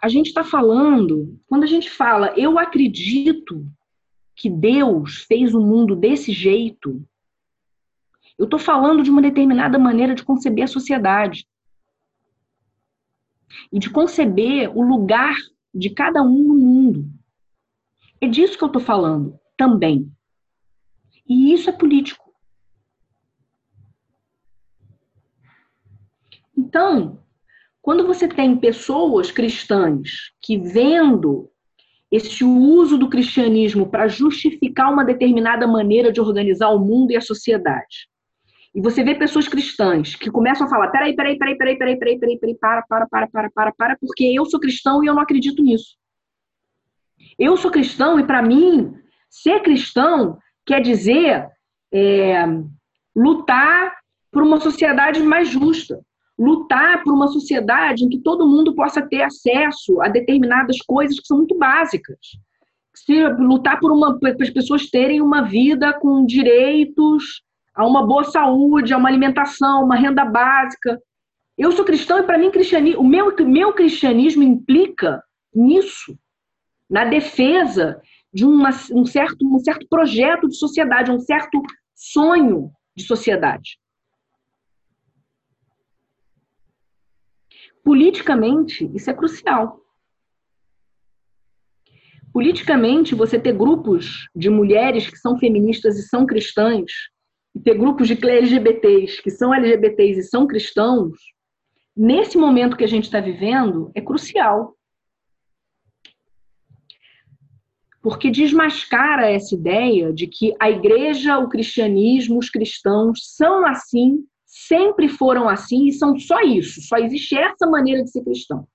[0.03, 3.65] a gente está falando, quando a gente fala, eu acredito
[4.35, 7.01] que Deus fez o mundo desse jeito,
[8.37, 11.47] eu estou falando de uma determinada maneira de conceber a sociedade.
[13.71, 15.37] E de conceber o lugar
[15.73, 17.09] de cada um no mundo.
[18.19, 20.11] É disso que eu estou falando também.
[21.25, 22.29] E isso é político.
[26.57, 27.22] Então,
[27.83, 31.51] quando você tem pessoas cristãs que vendo
[32.09, 37.21] esse uso do cristianismo para justificar uma determinada maneira de organizar o mundo e a
[37.21, 38.07] sociedade.
[38.73, 42.19] E você vê pessoas cristãs que começam a falar: peraí, peraí, peraí, peraí, peraí, peraí,
[42.19, 45.21] peraí, peraí, para, para, para, para, para, para, porque eu sou cristão e eu não
[45.21, 45.97] acredito nisso.
[47.37, 48.93] Eu sou cristão e para mim,
[49.29, 51.49] ser cristão quer dizer
[51.93, 52.45] é,
[53.13, 53.93] lutar
[54.31, 55.99] por uma sociedade mais justa
[56.37, 61.27] lutar por uma sociedade em que todo mundo possa ter acesso a determinadas coisas que
[61.27, 62.17] são muito básicas.
[62.95, 67.43] Se, lutar por uma, para as pessoas terem uma vida com direitos
[67.73, 70.99] a uma boa saúde, a uma alimentação, uma renda básica.
[71.57, 72.51] Eu sou cristão e para mim
[72.97, 75.23] o meu, meu cristianismo implica
[75.53, 76.17] nisso,
[76.89, 77.99] na defesa
[78.31, 81.61] de uma, um, certo, um certo projeto de sociedade, um certo
[81.95, 83.77] sonho de sociedade.
[87.83, 89.81] Politicamente, isso é crucial.
[92.31, 96.91] Politicamente, você ter grupos de mulheres que são feministas e são cristãs,
[97.53, 101.15] e ter grupos de LGBTs que são LGBTs e são cristãos,
[101.95, 104.75] nesse momento que a gente está vivendo, é crucial.
[108.01, 114.25] Porque desmascara essa ideia de que a igreja, o cristianismo, os cristãos são assim
[114.67, 118.67] sempre foram assim e são só isso, só existe essa maneira de ser cristão.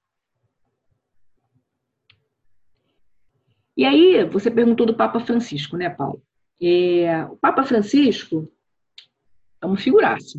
[3.77, 6.20] E aí, você perguntou do Papa Francisco, né, Paulo?
[6.60, 8.51] É, o Papa Francisco
[9.62, 10.39] é uma figuraça.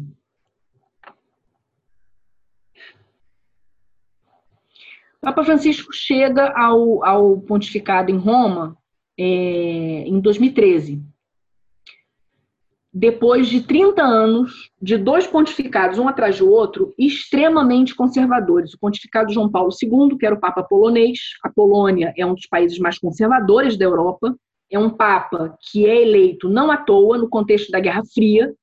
[5.18, 8.78] O Papa Francisco chega ao, ao pontificado em Roma
[9.18, 11.02] é, em 2013
[12.92, 18.74] depois de 30 anos de dois pontificados, um atrás do outro, extremamente conservadores.
[18.74, 22.48] O pontificado João Paulo II, que era o Papa polonês, a Polônia é um dos
[22.48, 24.36] países mais conservadores da Europa,
[24.72, 28.54] é um Papa que é eleito não à toa no contexto da Guerra Fria.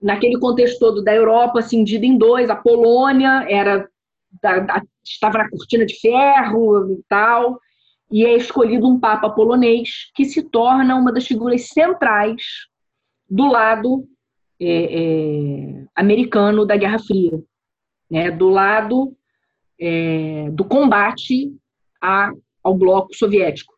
[0.00, 3.88] Naquele contexto todo da Europa, cindida em dois, a Polônia era
[4.40, 7.58] da, da, estava na cortina de ferro e tal,
[8.12, 12.42] e é escolhido um Papa polonês que se torna uma das figuras centrais
[13.28, 14.08] do lado
[14.60, 17.42] é, é, americano da Guerra Fria,
[18.10, 19.16] né, do lado
[19.78, 21.54] é, do combate
[22.00, 22.32] a,
[22.62, 23.76] ao bloco soviético.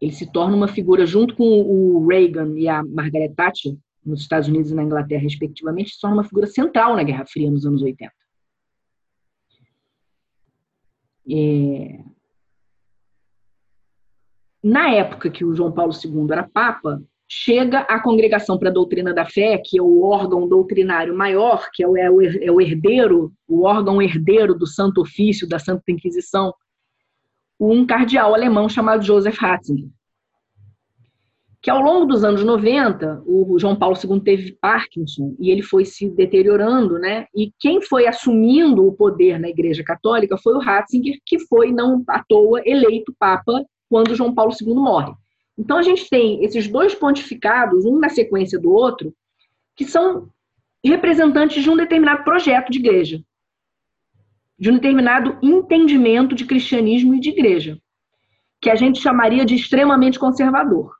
[0.00, 4.48] Ele se torna uma figura, junto com o Reagan e a Margaret Thatcher, nos Estados
[4.48, 7.82] Unidos e na Inglaterra, respectivamente, se torna uma figura central na Guerra Fria nos anos
[7.82, 8.12] 80.
[11.30, 12.04] É...
[14.62, 19.12] Na época que o João Paulo II era Papa, chega à Congregação para a Doutrina
[19.12, 22.10] da Fé, que é o órgão doutrinário maior, que é o, é
[22.50, 26.54] o herdeiro, o órgão herdeiro do Santo Ofício, da Santa Inquisição,
[27.60, 29.90] um cardeal alemão chamado Joseph Ratzinger.
[31.60, 35.84] que ao longo dos anos 90, o João Paulo II teve Parkinson e ele foi
[35.84, 37.26] se deteriorando, né?
[37.34, 42.02] E quem foi assumindo o poder na Igreja Católica foi o Ratzinger, que foi, não
[42.08, 45.12] à toa, eleito Papa quando João Paulo II morre.
[45.58, 49.12] Então a gente tem esses dois pontificados, um na sequência do outro,
[49.74, 50.30] que são
[50.84, 53.20] representantes de um determinado projeto de igreja,
[54.56, 57.78] de um determinado entendimento de cristianismo e de igreja,
[58.60, 60.96] que a gente chamaria de extremamente conservador.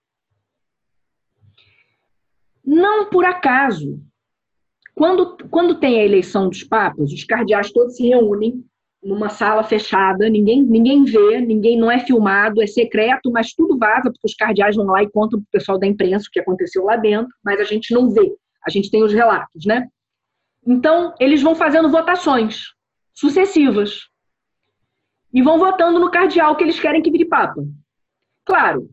[2.64, 4.02] Não por acaso,
[4.94, 8.67] quando, quando tem a eleição dos papas, os cardeais todos se reúnem
[9.02, 14.10] numa sala fechada, ninguém, ninguém vê, ninguém não é filmado, é secreto, mas tudo vaza,
[14.10, 16.84] porque os cardeais vão lá e contam para o pessoal da imprensa o que aconteceu
[16.84, 18.34] lá dentro, mas a gente não vê,
[18.66, 19.86] a gente tem os relatos, né?
[20.66, 22.64] Então, eles vão fazendo votações
[23.14, 24.08] sucessivas
[25.32, 27.64] e vão votando no cardeal que eles querem que vire papa.
[28.44, 28.90] Claro,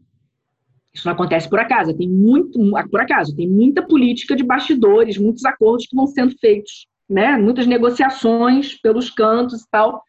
[0.93, 2.59] isso não acontece por acaso, tem muito,
[2.89, 7.37] por acaso, tem muita política de bastidores, muitos acordos que vão sendo feitos né?
[7.37, 10.03] Muitas negociações pelos cantos e tal,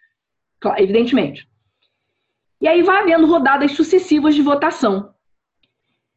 [0.79, 1.49] evidentemente.
[2.61, 5.15] E aí vai havendo rodadas sucessivas de votação.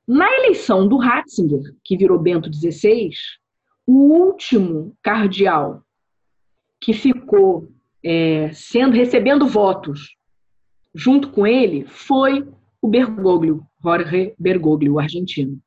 [0.07, 3.11] Na eleição do Ratzinger, que virou Bento XVI,
[3.85, 5.83] o último cardeal
[6.81, 7.69] que ficou
[8.03, 10.15] é, sendo recebendo votos
[10.95, 12.47] junto com ele foi
[12.81, 15.61] o Bergoglio, Jorge Bergoglio, argentino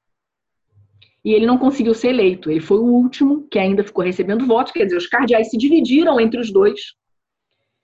[1.25, 2.51] e ele não conseguiu ser eleito.
[2.51, 6.21] Ele foi o último que ainda ficou recebendo votos, quer dizer, os cardeais se dividiram
[6.21, 6.95] entre os dois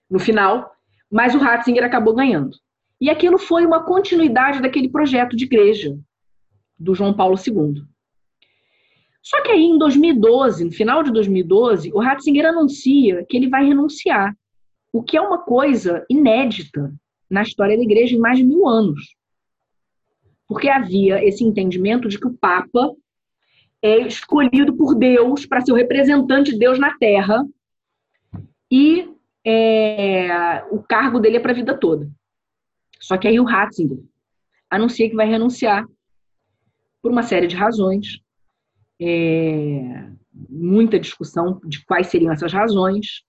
[0.09, 0.71] no final,
[1.09, 2.57] mas o Ratzinger acabou ganhando.
[2.99, 5.97] E aquilo foi uma continuidade daquele projeto de igreja
[6.77, 7.83] do João Paulo II.
[9.21, 13.65] Só que aí, em 2012, no final de 2012, o Ratzinger anuncia que ele vai
[13.65, 14.35] renunciar,
[14.91, 16.93] o que é uma coisa inédita
[17.29, 19.15] na história da igreja em mais de mil anos.
[20.47, 22.91] Porque havia esse entendimento de que o Papa
[23.81, 27.45] é escolhido por Deus para ser o representante de Deus na Terra
[28.71, 29.09] e
[29.45, 32.09] é, o cargo dele é para a vida toda.
[32.99, 33.99] Só que aí o Ratzinger
[34.69, 35.85] anuncia que vai renunciar
[37.01, 38.19] por uma série de razões,
[39.01, 40.09] é,
[40.49, 43.23] muita discussão de quais seriam essas razões,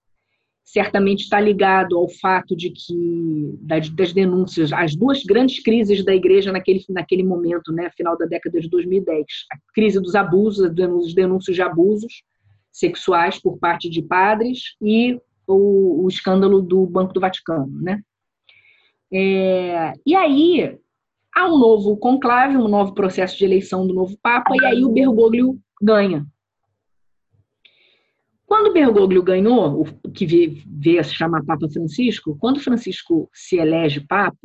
[0.64, 6.52] certamente está ligado ao fato de que das, denúncias, as duas grandes crises da igreja
[6.52, 11.56] naquele, naquele momento, né, final da década de 2010, a crise dos abusos, os denúncios
[11.56, 12.22] de abusos
[12.70, 18.00] sexuais por parte de padres e o, o escândalo do Banco do Vaticano, né?
[19.12, 20.78] É, e aí
[21.34, 24.92] há um novo conclave, um novo processo de eleição do novo Papa, e aí o
[24.92, 26.24] Bergoglio ganha.
[28.50, 34.00] Quando Bergoglio ganhou, o que veio a se chamar Papa Francisco, quando Francisco se elege
[34.00, 34.36] Papa,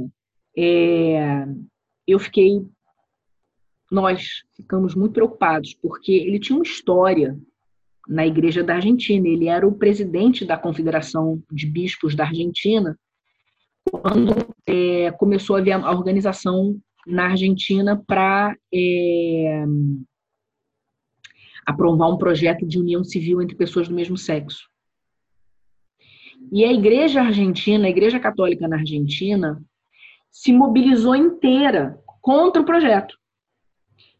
[0.55, 1.43] é,
[2.05, 2.63] eu fiquei,
[3.91, 7.35] nós ficamos muito preocupados, porque ele tinha uma história
[8.07, 12.95] na Igreja da Argentina, ele era o presidente da Confederação de Bispos da Argentina,
[13.89, 14.35] quando
[14.67, 19.65] é, começou a haver a organização na Argentina para é,
[21.65, 24.69] aprovar um projeto de união civil entre pessoas do mesmo sexo.
[26.51, 29.61] E a Igreja Argentina, a Igreja Católica na Argentina,
[30.29, 33.17] se mobilizou inteira contra o projeto.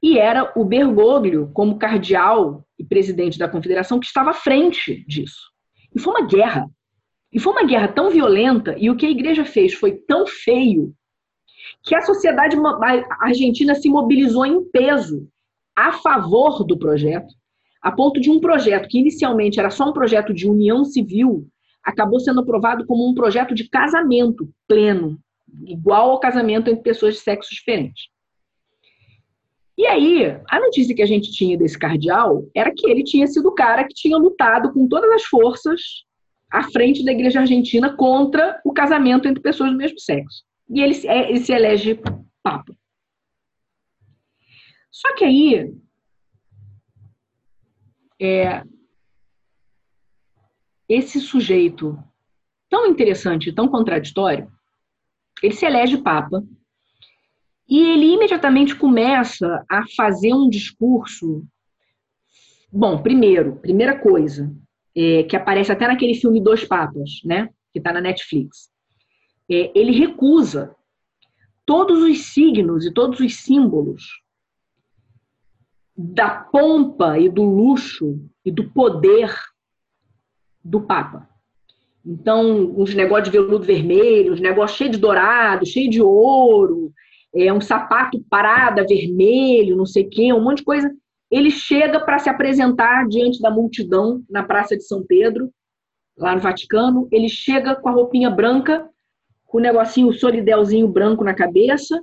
[0.02, 5.52] E era o Bergoglio, como cardeal e presidente da confederação, que estava à frente disso.
[5.94, 6.70] E foi uma guerra.
[7.32, 10.94] E foi uma guerra tão violenta, e o que a igreja fez foi tão feio,
[11.84, 12.56] que a sociedade
[13.22, 15.28] argentina se mobilizou em peso
[15.76, 17.34] a favor do projeto,
[17.82, 21.48] a ponto de um projeto que inicialmente era só um projeto de união civil,
[21.84, 25.20] acabou sendo aprovado como um projeto de casamento pleno,
[25.66, 28.08] igual ao casamento entre pessoas de sexos diferentes.
[29.78, 33.50] E aí, a notícia que a gente tinha desse cardeal era que ele tinha sido
[33.50, 35.82] o cara que tinha lutado com todas as forças
[36.50, 40.44] à frente da igreja argentina contra o casamento entre pessoas do mesmo sexo.
[40.70, 42.00] E ele, ele se elege
[42.42, 42.74] papa.
[44.96, 45.76] Só que aí,
[48.18, 48.64] é,
[50.88, 52.02] esse sujeito
[52.70, 54.50] tão interessante, tão contraditório,
[55.44, 56.42] ele se elege papa
[57.68, 61.46] e ele imediatamente começa a fazer um discurso.
[62.72, 64.50] Bom, primeiro, primeira coisa,
[64.96, 68.72] é, que aparece até naquele filme Dois Papas, né, que está na Netflix,
[69.52, 70.74] é, ele recusa
[71.66, 74.24] todos os signos e todos os símbolos
[75.98, 79.34] da pompa e do luxo e do poder
[80.64, 81.30] do Papa.
[82.06, 86.92] Então, uns negócios de veludo vermelho, uns negócios cheios de dourado, cheio de ouro,
[87.34, 90.92] é um sapato parada, vermelho, não sei quê, um monte de coisa.
[91.32, 95.50] Ele chega para se apresentar diante da multidão na Praça de São Pedro,
[96.18, 97.08] lá no Vaticano.
[97.12, 98.88] Ele chega com a roupinha branca,
[99.46, 102.02] com o negocinho, o solidelzinho branco na cabeça,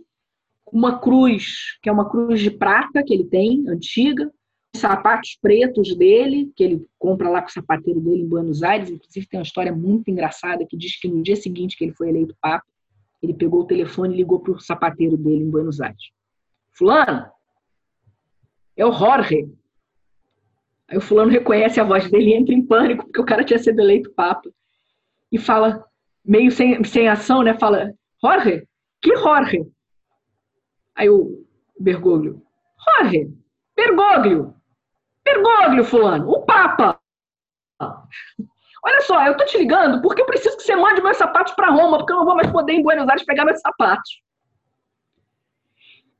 [0.73, 4.33] uma cruz, que é uma cruz de prata que ele tem, antiga,
[4.75, 8.91] sapatos pretos dele, que ele compra lá com o sapateiro dele em Buenos Aires.
[8.91, 12.09] Inclusive, tem uma história muito engraçada que diz que no dia seguinte que ele foi
[12.09, 12.65] eleito Papa,
[13.23, 16.11] ele pegou o telefone e ligou para o sapateiro dele em Buenos Aires.
[16.73, 17.27] Fulano,
[18.75, 19.47] é o Jorge.
[20.89, 23.59] Aí o fulano reconhece a voz dele e entra em pânico, porque o cara tinha
[23.59, 24.51] sido eleito Papa.
[25.31, 25.85] E fala,
[26.25, 27.55] meio sem, sem ação, né?
[27.55, 27.93] Fala,
[28.23, 28.67] Jorge?
[29.01, 29.67] Que Jorge?
[30.95, 31.45] Aí o
[31.79, 32.43] Bergoglio,
[32.85, 33.31] Jorge,
[33.75, 34.55] Bergoglio,
[35.25, 37.01] Bergoglio, fulano, o Papa.
[38.85, 41.71] Olha só, eu tô te ligando porque eu preciso que você mande meus sapatos para
[41.71, 44.21] Roma, porque eu não vou mais poder em Buenos Aires pegar meus sapatos.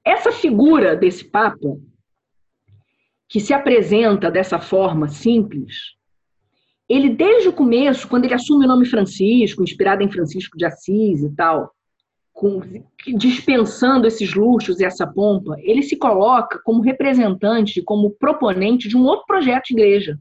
[0.05, 1.77] Essa figura desse Papa,
[3.29, 5.97] que se apresenta dessa forma simples,
[6.89, 11.23] ele desde o começo, quando ele assume o nome Francisco, inspirado em Francisco de Assis
[11.23, 11.73] e tal,
[12.43, 12.61] com,
[13.17, 19.05] dispensando esses luxos e essa pompa, ele se coloca como representante, como proponente de um
[19.05, 20.19] outro projeto de igreja.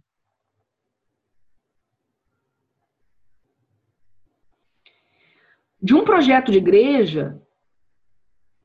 [5.82, 7.42] De um projeto de igreja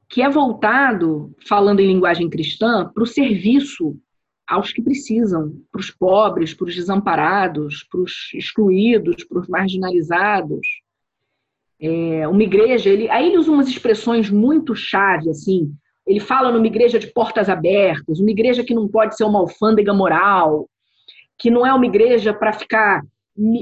[0.07, 3.99] que é voltado, falando em linguagem cristã, para o serviço
[4.47, 10.85] aos que precisam, para os pobres, para os desamparados, para os excluídos, para os marginalizados
[11.81, 15.73] é, uma igreja, ele, aí ele usa umas expressões muito chave, assim.
[16.07, 19.93] Ele fala numa igreja de portas abertas, uma igreja que não pode ser uma alfândega
[19.93, 20.69] moral,
[21.39, 23.03] que não é uma igreja para ficar.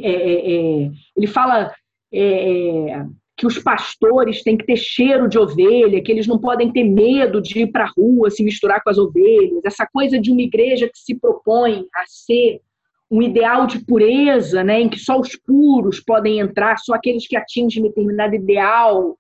[0.03, 1.73] É, é, é ele fala
[2.13, 3.05] é,
[3.37, 7.41] que os pastores têm que ter cheiro de ovelha, que eles não podem ter medo
[7.41, 9.65] de ir para a rua se misturar com as ovelhas.
[9.65, 12.61] Essa coisa de uma igreja que se propõe a ser
[13.11, 17.37] um ideal de pureza, né, em que só os puros podem entrar, só aqueles que
[17.37, 19.19] atingem determinado ideal.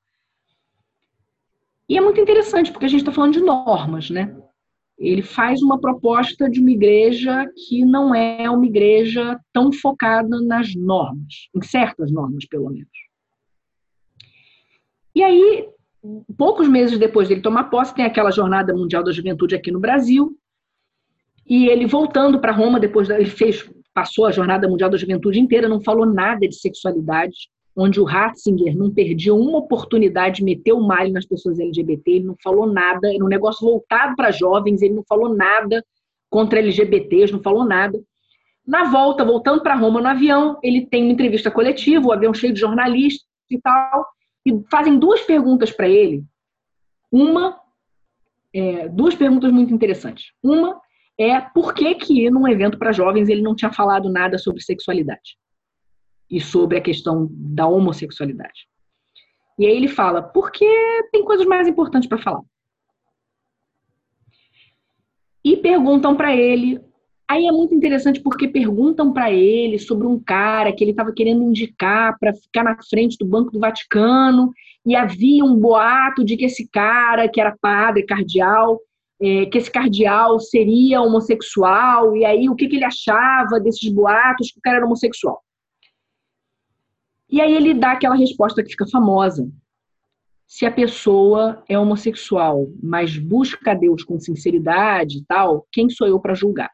[1.89, 4.35] E é muito interessante, porque a gente está falando de normas, né?
[4.98, 10.74] Ele faz uma proposta de uma igreja que não é uma igreja tão focada nas
[10.74, 12.89] normas, em certas normas, pelo menos.
[15.15, 15.69] E aí,
[16.36, 20.36] poucos meses depois dele tomar posse, tem aquela Jornada Mundial da Juventude aqui no Brasil,
[21.47, 25.69] e ele voltando para Roma, depois ele fez passou a Jornada Mundial da Juventude inteira,
[25.69, 30.81] não falou nada de sexualidade, onde o Ratzinger não perdia uma oportunidade de meter o
[30.81, 34.95] malho nas pessoas LGBT, ele não falou nada, era um negócio voltado para jovens, ele
[34.95, 35.85] não falou nada
[36.29, 38.01] contra LGBTs, não falou nada.
[38.66, 42.53] Na volta, voltando para Roma no avião, ele tem uma entrevista coletiva, o avião cheio
[42.53, 44.07] de jornalistas e tal,
[44.45, 46.25] e fazem duas perguntas para ele.
[47.12, 47.59] Uma,
[48.53, 50.33] é, duas perguntas muito interessantes.
[50.43, 50.81] Uma
[51.19, 55.36] é por que, que num evento para jovens ele não tinha falado nada sobre sexualidade
[56.31, 58.66] e sobre a questão da homossexualidade.
[59.59, 60.66] E aí ele fala, porque
[61.12, 62.43] tem coisas mais importantes para falar.
[65.45, 66.81] E perguntam para ele.
[67.28, 71.43] Aí é muito interessante porque perguntam para ele sobre um cara que ele estava querendo
[71.43, 74.53] indicar para ficar na frente do Banco do Vaticano
[74.85, 78.78] e havia um boato de que esse cara, que era padre, cardeal,
[79.25, 84.53] é, que esse cardeal seria homossexual, e aí o que, que ele achava desses boatos
[84.53, 85.43] que o cara era homossexual.
[87.31, 89.51] E aí ele dá aquela resposta que fica famosa.
[90.47, 96.21] Se a pessoa é homossexual, mas busca Deus com sinceridade e tal, quem sou eu
[96.21, 96.71] para julgar?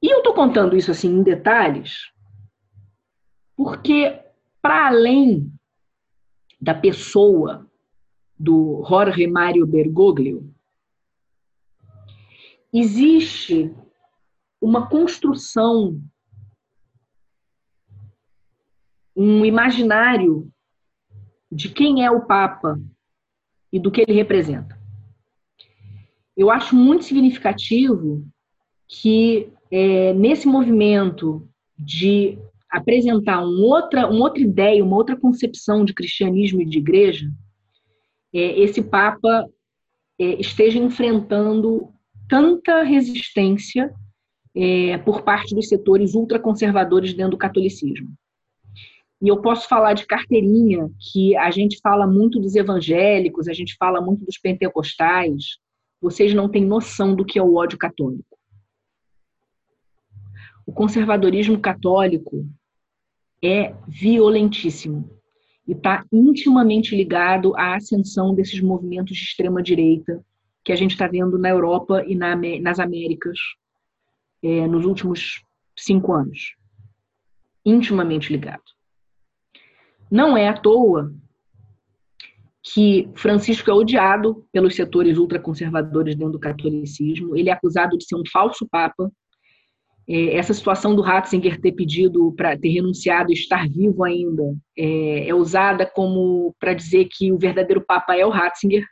[0.00, 2.12] E eu tô contando isso assim em detalhes,
[3.56, 4.20] porque
[4.62, 5.52] para além
[6.60, 7.67] da pessoa
[8.38, 10.54] do Jorge Mário Bergoglio,
[12.72, 13.74] existe
[14.60, 16.00] uma construção,
[19.16, 20.50] um imaginário
[21.50, 22.80] de quem é o Papa
[23.72, 24.78] e do que ele representa.
[26.36, 28.24] Eu acho muito significativo
[28.86, 32.38] que é, nesse movimento de
[32.70, 37.30] apresentar um outra, uma outra ideia, uma outra concepção de cristianismo e de igreja,
[38.32, 39.46] esse Papa
[40.18, 41.92] é, esteja enfrentando
[42.28, 43.92] tanta resistência
[44.54, 48.12] é, por parte dos setores ultraconservadores dentro do catolicismo.
[49.20, 53.74] E eu posso falar de carteirinha, que a gente fala muito dos evangélicos, a gente
[53.76, 55.58] fala muito dos pentecostais.
[56.00, 58.38] Vocês não têm noção do que é o ódio católico.
[60.64, 62.46] O conservadorismo católico
[63.42, 65.17] é violentíssimo.
[65.68, 70.24] E está intimamente ligado à ascensão desses movimentos de extrema direita
[70.64, 73.38] que a gente está vendo na Europa e na, nas Américas
[74.42, 75.42] é, nos últimos
[75.76, 76.56] cinco anos.
[77.64, 78.62] Intimamente ligado.
[80.10, 81.14] Não é à toa
[82.62, 87.36] que Francisco é odiado pelos setores ultraconservadores dentro do catolicismo.
[87.36, 89.10] Ele é acusado de ser um falso papa.
[90.08, 95.28] É, essa situação do Ratzinger ter pedido para ter renunciado e estar vivo ainda é,
[95.28, 98.86] é usada como para dizer que o verdadeiro papa é o Ratzinger,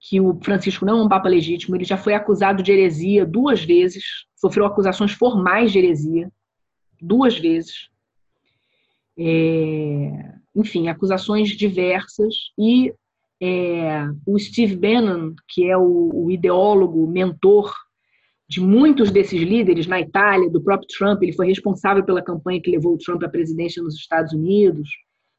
[0.00, 1.76] que o Francisco não é um papa legítimo.
[1.76, 4.02] Ele já foi acusado de heresia duas vezes,
[4.34, 6.28] sofreu acusações formais de heresia
[7.00, 7.88] duas vezes.
[9.16, 12.92] É, enfim, acusações diversas, e
[13.40, 17.72] é, o Steve Bannon, que é o, o ideólogo, mentor
[18.52, 22.70] de muitos desses líderes na Itália, do próprio Trump, ele foi responsável pela campanha que
[22.70, 24.90] levou o Trump à presidência nos Estados Unidos.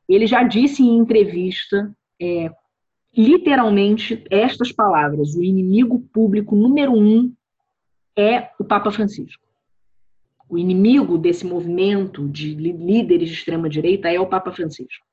[0.09, 2.49] Ele já disse em entrevista, é,
[3.15, 7.31] literalmente, estas palavras: o inimigo público número um
[8.17, 9.43] é o Papa Francisco.
[10.49, 15.05] O inimigo desse movimento de líderes de extrema direita é o Papa Francisco.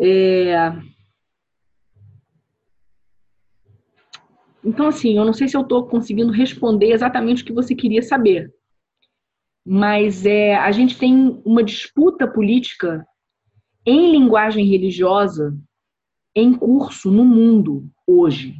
[0.00, 0.72] É...
[4.64, 8.02] Então, assim, eu não sei se eu estou conseguindo responder exatamente o que você queria
[8.02, 8.52] saber,
[9.64, 13.06] mas é, a gente tem uma disputa política
[13.86, 15.56] em linguagem religiosa
[16.34, 18.54] em curso no mundo hoje.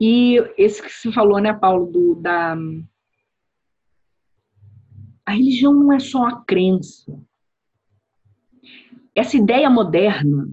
[0.00, 2.56] E esse que você falou, né, Paulo, do, da.
[5.26, 7.20] A religião não é só a crença
[9.18, 10.48] essa ideia moderna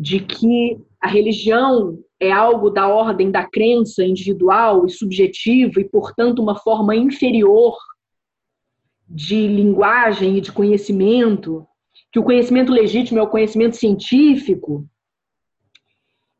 [0.00, 6.40] de que a religião é algo da ordem da crença individual e subjetiva e, portanto,
[6.40, 7.76] uma forma inferior
[9.06, 11.66] de linguagem e de conhecimento,
[12.10, 14.88] que o conhecimento legítimo é o conhecimento científico,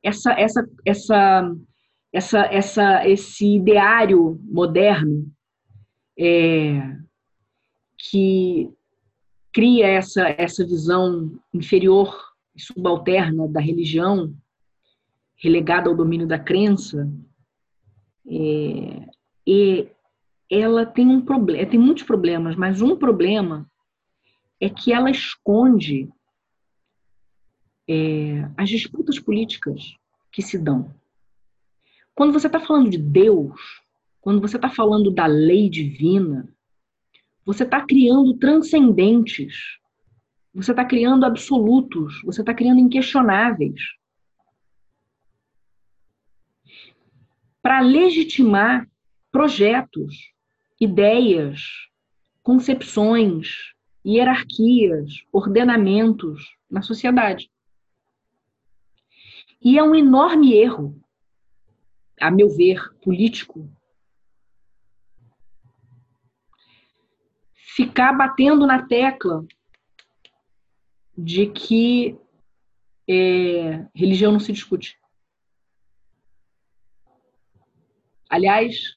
[0.03, 1.57] essa, essa, essa,
[2.11, 5.31] essa, essa, esse ideário moderno
[6.19, 6.97] é,
[8.11, 8.70] que
[9.53, 14.35] cria essa, essa visão inferior subalterna da religião,
[15.36, 17.10] relegada ao domínio da crença,
[18.27, 19.06] é,
[19.47, 19.89] e
[20.51, 23.70] ela tem um problema, tem muitos problemas, mas um problema
[24.60, 26.09] é que ela esconde
[27.89, 29.97] é, as disputas políticas
[30.31, 30.94] que se dão.
[32.14, 33.59] Quando você está falando de Deus,
[34.20, 36.48] quando você está falando da lei divina,
[37.44, 39.80] você está criando transcendentes.
[40.52, 42.20] Você está criando absolutos.
[42.24, 43.81] Você está criando inquestionáveis.
[47.62, 48.89] Para legitimar
[49.31, 50.32] projetos,
[50.81, 51.60] ideias,
[52.43, 53.74] concepções,
[54.05, 57.51] hierarquias, ordenamentos na sociedade.
[59.62, 60.98] E é um enorme erro,
[62.18, 63.70] a meu ver, político,
[67.55, 69.44] ficar batendo na tecla
[71.22, 72.18] de que
[73.09, 74.98] é, religião não se discute.
[78.28, 78.97] Aliás,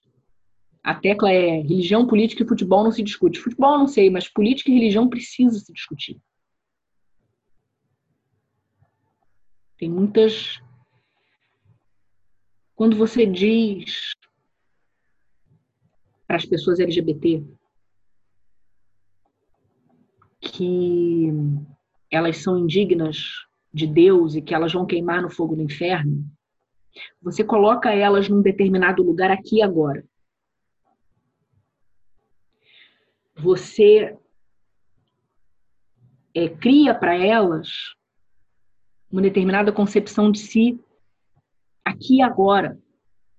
[0.83, 3.39] a tecla é religião, política e futebol não se discute.
[3.39, 6.21] Futebol não sei, mas política e religião precisa se discutir.
[9.77, 10.61] Tem muitas.
[12.75, 14.13] Quando você diz
[16.27, 17.43] para as pessoas LGBT
[20.39, 21.29] que
[22.14, 23.18] elas são indignas
[23.73, 26.23] de Deus e que elas vão queimar no fogo do inferno,
[27.19, 30.06] você coloca elas num determinado lugar aqui e agora.
[33.35, 34.15] Você
[36.35, 37.95] é, cria para elas
[39.11, 40.80] uma determinada concepção de si
[41.84, 42.80] aqui e agora,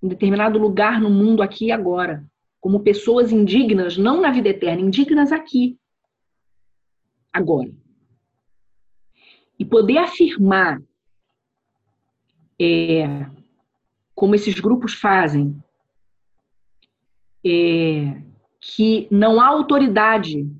[0.02, 2.26] um determinado lugar no mundo aqui e agora,
[2.60, 5.78] como pessoas indignas, não na vida eterna, indignas aqui
[7.32, 7.70] agora.
[9.58, 10.82] E poder afirmar,
[12.60, 13.26] é,
[14.14, 15.56] como esses grupos fazem,
[17.44, 18.22] é,
[18.60, 20.50] que não há autoridade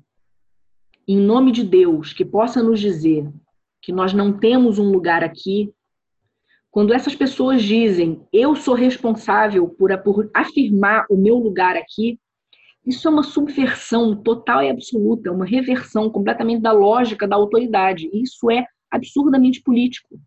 [1.07, 3.31] em nome de Deus que possa nos dizer
[3.81, 5.71] que nós não temos um lugar aqui,
[6.71, 12.19] quando essas pessoas dizem eu sou responsável por, por afirmar o meu lugar aqui,
[12.85, 18.09] isso é uma subversão total e absoluta, uma reversão completamente da lógica da autoridade.
[18.13, 18.65] Isso é
[18.95, 20.19] absurdamente político.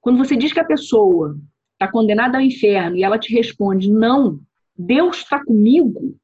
[0.00, 1.38] Quando você diz que a pessoa
[1.72, 4.40] está condenada ao inferno e ela te responde, não,
[4.76, 6.16] Deus está comigo,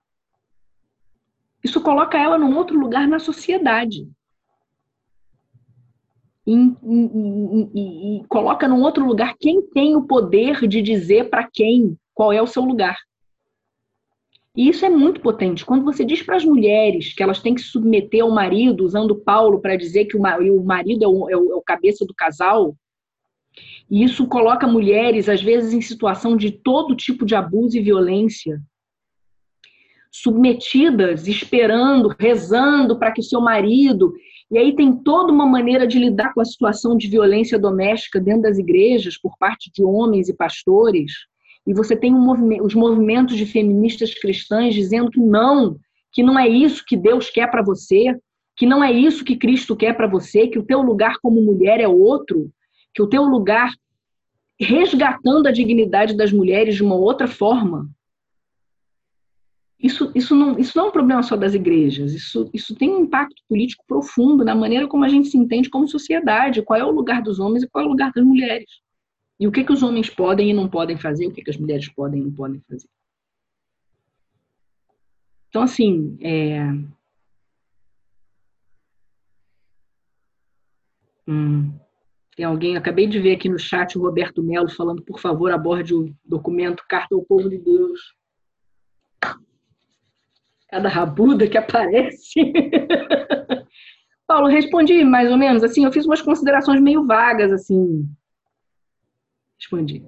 [1.63, 4.09] Isso coloca ela num outro lugar na sociedade.
[6.47, 11.49] E, e, e, e coloca num outro lugar quem tem o poder de dizer para
[11.49, 12.97] quem qual é o seu lugar.
[14.61, 15.65] E isso é muito potente.
[15.65, 19.17] Quando você diz para as mulheres que elas têm que se submeter ao marido, usando
[19.17, 22.77] Paulo para dizer que o marido é o, é o, é o cabeça do casal,
[23.91, 28.61] e isso coloca mulheres, às vezes, em situação de todo tipo de abuso e violência,
[30.13, 34.13] submetidas, esperando, rezando para que seu marido.
[34.51, 38.43] E aí tem toda uma maneira de lidar com a situação de violência doméstica dentro
[38.43, 41.30] das igrejas, por parte de homens e pastores.
[41.71, 45.79] E você tem um movimento, os movimentos de feministas cristãs dizendo que não,
[46.13, 48.19] que não é isso que Deus quer para você,
[48.57, 51.79] que não é isso que Cristo quer para você, que o teu lugar como mulher
[51.79, 52.51] é outro,
[52.93, 53.73] que o teu lugar
[54.61, 57.89] resgatando a dignidade das mulheres de uma outra forma.
[59.79, 63.03] Isso, isso, não, isso não é um problema só das igrejas, isso, isso tem um
[63.03, 66.91] impacto político profundo na maneira como a gente se entende como sociedade, qual é o
[66.91, 68.69] lugar dos homens e qual é o lugar das mulheres.
[69.41, 71.57] E o que, que os homens podem e não podem fazer, o que, que as
[71.57, 72.87] mulheres podem e não podem fazer.
[75.49, 76.61] Então, assim, é...
[81.27, 81.73] Hum.
[82.37, 85.95] Tem alguém, acabei de ver aqui no chat o Roberto Melo falando, por favor, aborde
[85.95, 88.15] o documento Carta ao Povo de Deus.
[90.69, 92.53] Cada rabuda que aparece.
[94.29, 98.09] Paulo, respondi mais ou menos assim, eu fiz umas considerações meio vagas, assim.
[99.61, 100.03] Respondi.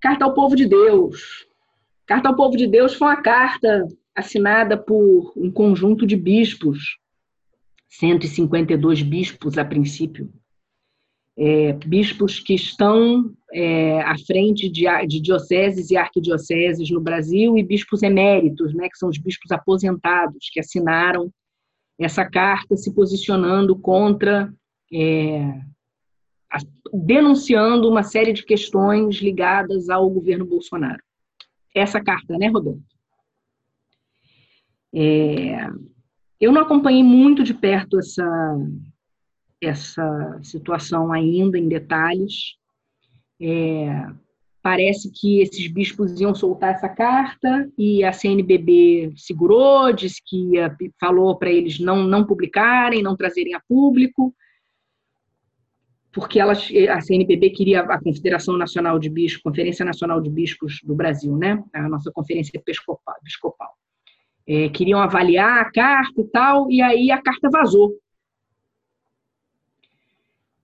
[0.00, 1.46] Carta ao Povo de Deus.
[2.06, 6.98] Carta ao Povo de Deus foi uma carta assinada por um conjunto de bispos
[7.88, 10.30] 152 bispos a princípio,
[11.36, 17.62] é, bispos que estão é, à frente de, de, dioceses e arquidioceses no Brasil e
[17.62, 21.30] bispos eméritos, né, que são os bispos aposentados, que assinaram
[21.98, 24.52] essa carta se posicionando contra,
[24.92, 25.60] é,
[26.92, 31.02] denunciando uma série de questões ligadas ao governo Bolsonaro.
[31.74, 32.82] Essa carta, né, Roberto?
[34.94, 35.68] É,
[36.40, 38.58] eu não acompanhei muito de perto essa,
[39.60, 42.56] essa situação ainda em detalhes.
[43.40, 44.06] É,
[44.62, 50.74] parece que esses bispos iam soltar essa carta e a CNBB segurou, disse que ia,
[50.98, 54.34] falou para eles não, não publicarem, não trazerem a público,
[56.16, 60.94] porque elas, a CNBB queria a Confederação Nacional de Bispos, Conferência Nacional de Bispos do
[60.94, 61.62] Brasil, né?
[61.74, 63.14] a nossa conferência episcopal.
[63.20, 63.76] episcopal
[64.46, 67.98] é, queriam avaliar a carta e tal, e aí a carta vazou.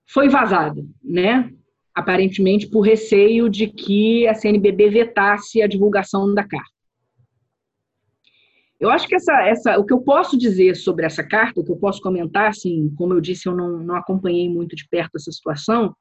[0.07, 1.53] Foi vazada, né?
[1.93, 6.72] Aparentemente por receio de que a CNBB vetasse a divulgação da carta.
[8.83, 11.71] Eu acho que essa, essa, o que eu posso dizer sobre essa carta, o que
[11.71, 15.31] eu posso comentar, assim, como eu disse, eu não, não acompanhei muito de perto essa
[15.31, 15.95] situação,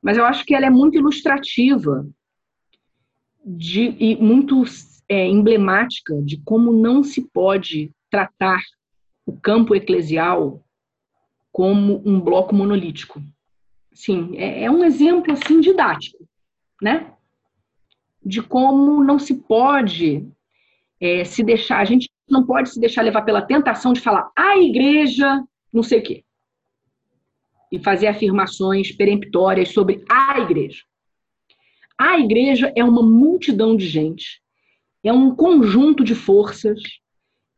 [0.00, 2.06] mas eu acho que ela é muito ilustrativa
[3.44, 4.62] de, e muito
[5.08, 8.60] é, emblemática de como não se pode tratar
[9.26, 10.64] o campo eclesial
[11.50, 13.20] como um bloco monolítico.
[13.92, 16.24] Sim, é, é um exemplo assim didático,
[16.80, 17.12] né?
[18.24, 20.24] De como não se pode
[21.00, 24.58] é, se deixar, a gente não pode se deixar levar pela tentação de falar a
[24.58, 25.42] igreja,
[25.72, 26.24] não sei o quê,
[27.70, 30.82] e fazer afirmações peremptórias sobre a igreja.
[31.98, 34.40] A igreja é uma multidão de gente
[35.08, 36.80] é um conjunto de forças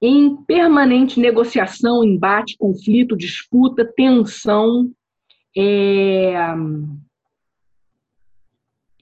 [0.00, 4.90] em permanente negociação, embate, conflito, disputa, tensão.
[5.56, 6.34] É...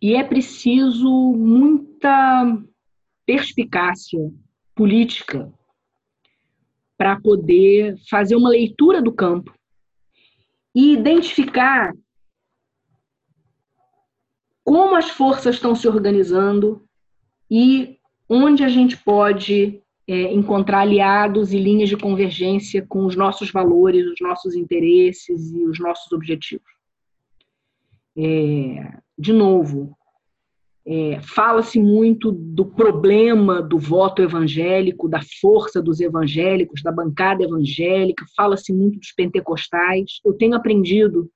[0.00, 2.56] E é preciso muita
[3.26, 4.32] perspicácia
[4.74, 5.52] política
[6.96, 9.52] para poder fazer uma leitura do campo
[10.74, 11.92] e identificar
[14.64, 16.86] como as forças estão se organizando
[17.50, 17.98] e
[18.28, 24.06] onde a gente pode é, encontrar aliados e linhas de convergência com os nossos valores,
[24.06, 26.70] os nossos interesses e os nossos objetivos.
[28.16, 29.96] É, de novo,
[30.88, 38.24] é, fala-se muito do problema do voto evangélico, da força dos evangélicos, da bancada evangélica,
[38.36, 40.20] fala-se muito dos pentecostais.
[40.24, 41.28] Eu tenho aprendido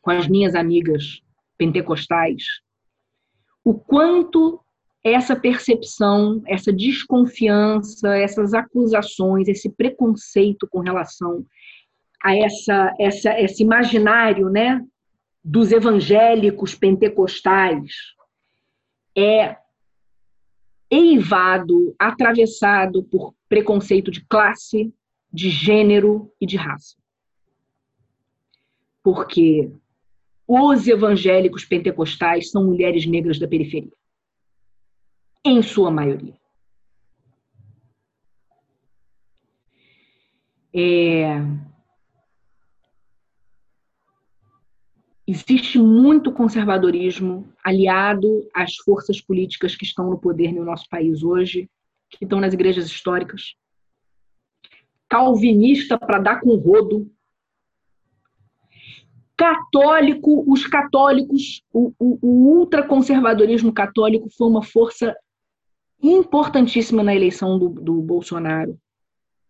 [0.00, 1.20] com as minhas amigas
[1.58, 2.44] pentecostais
[3.62, 4.58] o quanto
[5.04, 11.44] essa percepção, essa desconfiança, essas acusações, esse preconceito com relação
[12.22, 14.82] a essa, essa, esse imaginário né,
[15.44, 17.92] dos evangélicos pentecostais
[19.16, 19.56] é
[20.90, 24.92] eivado, atravessado por preconceito de classe,
[25.32, 26.96] de gênero e de raça.
[29.02, 29.70] Porque
[30.46, 33.92] os evangélicos pentecostais são mulheres negras da periferia.
[35.44, 36.34] Em sua maioria.
[40.74, 41.38] É...
[45.30, 51.70] Existe muito conservadorismo aliado às forças políticas que estão no poder no nosso país hoje,
[52.08, 53.54] que estão nas igrejas históricas.
[55.08, 57.08] Calvinista para dar com rodo.
[59.36, 65.16] Católico, os católicos, o, o, o ultraconservadorismo católico foi uma força
[66.02, 68.76] importantíssima na eleição do, do Bolsonaro.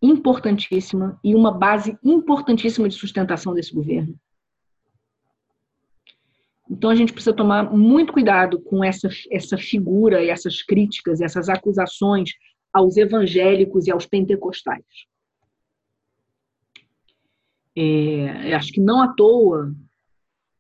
[0.03, 4.15] Importantíssima e uma base importantíssima de sustentação desse governo.
[6.71, 11.49] Então a gente precisa tomar muito cuidado com essa, essa figura e essas críticas, essas
[11.49, 12.31] acusações
[12.73, 14.85] aos evangélicos e aos pentecostais.
[17.75, 19.75] É, acho que não à toa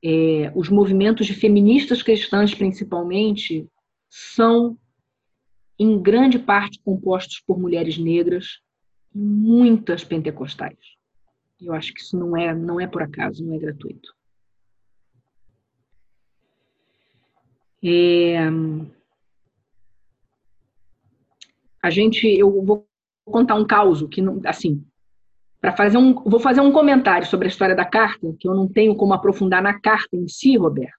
[0.02, 3.68] é, os movimentos de feministas cristãs, principalmente,
[4.08, 4.76] são
[5.78, 8.60] em grande parte compostos por mulheres negras,
[9.14, 10.78] muitas pentecostais.
[11.60, 14.12] Eu acho que isso não é, não é por acaso, não é gratuito.
[17.82, 18.38] É...
[21.82, 22.86] A gente, eu vou
[23.24, 24.84] contar um caso que, assim,
[25.60, 28.66] para fazer um, vou fazer um comentário sobre a história da carta, que eu não
[28.66, 30.98] tenho como aprofundar na carta em si, Roberto,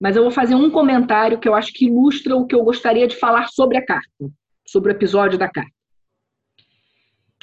[0.00, 3.06] mas eu vou fazer um comentário que eu acho que ilustra o que eu gostaria
[3.06, 4.30] de falar sobre a carta,
[4.66, 5.70] sobre o episódio da carta.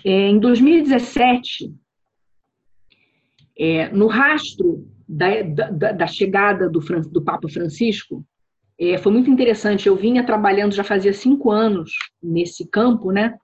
[0.04, 1.74] É, em 2017,
[3.58, 8.26] é, no rastro da, da, da chegada do, do Papa Francisco,
[8.80, 9.88] é, foi muito interessante.
[9.88, 11.92] Eu vinha trabalhando já fazia cinco anos
[12.24, 13.38] nesse campo, né?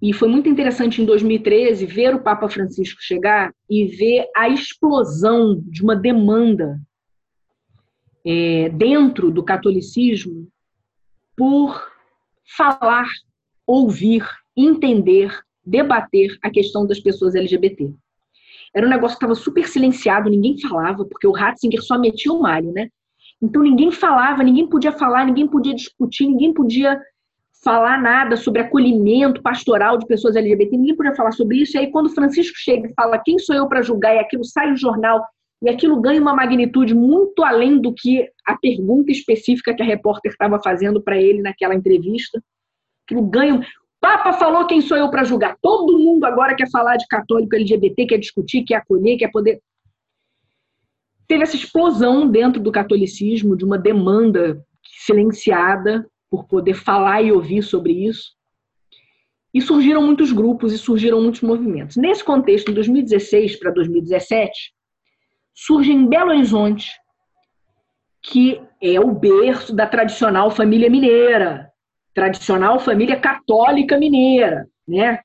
[0.00, 5.60] E foi muito interessante em 2013 ver o Papa Francisco chegar e ver a explosão
[5.66, 6.78] de uma demanda
[8.24, 10.48] é, dentro do catolicismo
[11.36, 11.90] por
[12.56, 13.06] falar,
[13.66, 14.26] ouvir,
[14.56, 17.92] entender, debater a questão das pessoas LGBT.
[18.74, 22.40] Era um negócio que estava super silenciado, ninguém falava, porque o Ratzinger só metia o
[22.40, 22.88] malho, né?
[23.42, 27.00] Então ninguém falava, ninguém podia falar, ninguém podia discutir, ninguém podia
[27.62, 31.76] falar nada sobre acolhimento pastoral de pessoas LGBT, ninguém podia falar sobre isso.
[31.76, 34.70] E aí, quando Francisco chega e fala quem sou eu para julgar, e aquilo sai
[34.70, 35.24] no jornal,
[35.62, 40.30] e aquilo ganha uma magnitude muito além do que a pergunta específica que a repórter
[40.30, 42.40] estava fazendo para ele naquela entrevista.
[43.04, 43.66] Aquilo ganha.
[44.00, 45.56] Papa falou quem sou eu para julgar.
[45.60, 49.60] Todo mundo agora quer falar de católico LGBT, quer discutir, quer acolher, quer poder
[51.26, 57.62] teve essa explosão dentro do catolicismo de uma demanda silenciada por poder falar e ouvir
[57.62, 58.34] sobre isso.
[59.52, 61.96] E surgiram muitos grupos e surgiram muitos movimentos.
[61.96, 64.72] Nesse contexto, em 2016 para 2017,
[65.54, 66.90] surge em Belo Horizonte,
[68.22, 71.70] que é o berço da tradicional família mineira,
[72.12, 75.20] tradicional família católica mineira, né?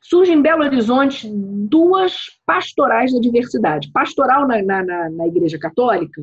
[0.00, 3.90] Surge em Belo Horizonte duas pastorais da diversidade.
[3.92, 6.22] Pastoral na, na, na Igreja Católica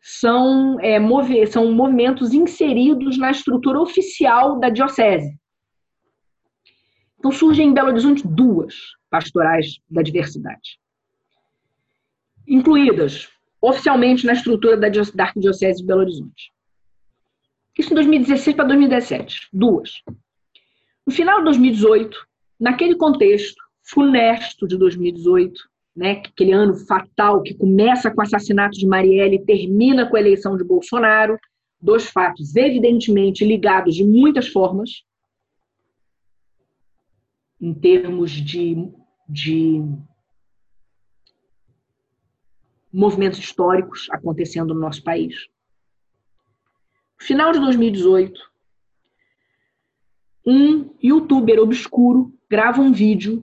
[0.00, 5.38] são, é, movi são movimentos inseridos na estrutura oficial da diocese.
[7.18, 8.74] Então surgem em Belo Horizonte duas
[9.08, 10.78] pastorais da diversidade,
[12.46, 13.30] incluídas
[13.62, 16.52] oficialmente na estrutura da, da Arquidiocese de Belo Horizonte.
[17.78, 20.02] Isso em 2016 para 2017, duas.
[21.06, 22.16] No final de 2018,
[22.58, 25.60] naquele contexto funesto de 2018,
[25.94, 30.20] né, aquele ano fatal que começa com o assassinato de Marielle e termina com a
[30.20, 31.38] eleição de Bolsonaro,
[31.80, 35.04] dois fatos evidentemente ligados de muitas formas,
[37.60, 38.88] em termos de,
[39.28, 39.82] de
[42.92, 45.34] movimentos históricos acontecendo no nosso país.
[47.18, 48.40] Final de 2018,
[50.46, 53.42] um youtuber obscuro grava um vídeo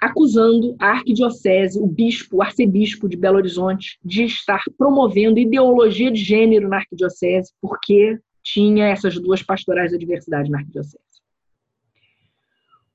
[0.00, 6.18] acusando a arquidiocese, o bispo, o arcebispo de Belo Horizonte, de estar promovendo ideologia de
[6.18, 10.98] gênero na arquidiocese, porque tinha essas duas pastorais da diversidade na arquidiocese.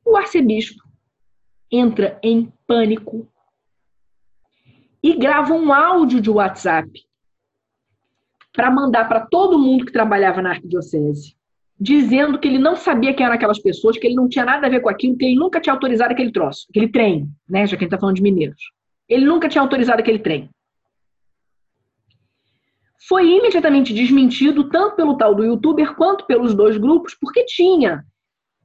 [0.04, 0.84] O arcebispo
[1.72, 3.26] entra em pânico
[5.02, 6.92] e grava um áudio de WhatsApp
[8.52, 11.37] para mandar para todo mundo que trabalhava na arquidiocese
[11.80, 14.70] dizendo que ele não sabia quem eram aquelas pessoas, que ele não tinha nada a
[14.70, 17.68] ver com aquilo, que ele nunca tinha autorizado aquele troço, aquele trem, né?
[17.68, 18.62] Já que a gente está falando de mineiros.
[19.08, 20.50] Ele nunca tinha autorizado aquele trem.
[23.08, 28.04] foi imediatamente desmentido tanto pelo tal do youtuber quanto pelos dois grupos, porque tinha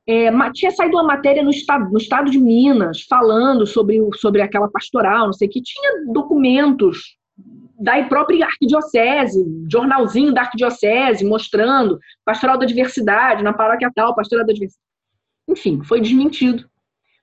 [0.07, 4.69] é, tinha saído uma matéria no estado, no estado de Minas falando sobre, sobre aquela
[4.69, 7.17] pastoral, não sei o que, tinha documentos
[7.83, 14.53] da própria arquidiocese, jornalzinho da arquidiocese, mostrando pastoral da diversidade, na paróquia tal, pastoral da
[14.53, 14.87] diversidade.
[15.49, 16.65] Enfim, foi desmentido,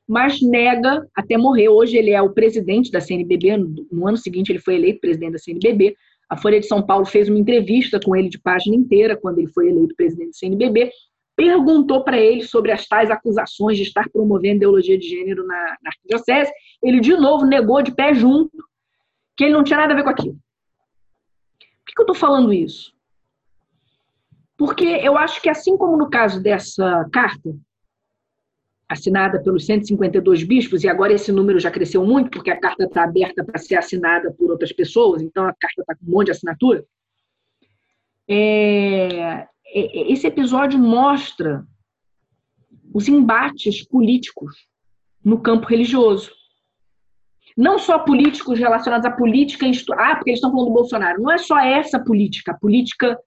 [0.05, 1.69] mas nega até morrer.
[1.69, 3.55] Hoje ele é o presidente da CNBB,
[3.89, 5.95] no ano seguinte ele foi eleito presidente da CNBB.
[6.29, 9.47] A Folha de São Paulo fez uma entrevista com ele de página inteira quando ele
[9.47, 10.91] foi eleito presidente da CNBB,
[11.37, 15.89] perguntou para ele sobre as tais acusações de estar promovendo ideologia de gênero na, na
[15.89, 16.51] arquidiocese.
[16.83, 18.51] Ele, de novo, negou de pé junto
[19.37, 20.37] que ele não tinha nada a ver com aquilo.
[21.89, 22.93] Por que, eu estou falando isso?
[24.57, 27.55] Porque eu acho que, assim como no caso dessa carta,
[28.87, 33.03] assinada pelos 152 bispos, e agora esse número já cresceu muito, porque a carta está
[33.03, 36.31] aberta para ser assinada por outras pessoas, então a carta está com um monte de
[36.31, 36.85] assinatura.
[38.27, 41.65] É, esse episódio mostra
[42.93, 44.67] os embates políticos
[45.23, 46.38] no campo religioso
[47.59, 49.65] não só políticos relacionados à política,
[49.97, 51.21] ah, porque eles estão falando do Bolsonaro.
[51.21, 53.19] Não é só essa política, a política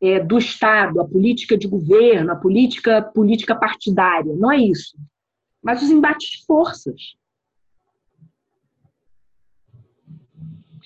[0.00, 4.32] é, do Estado, a política de governo, a política política partidária.
[4.36, 4.96] Não é isso.
[5.60, 7.16] Mas os embates de forças.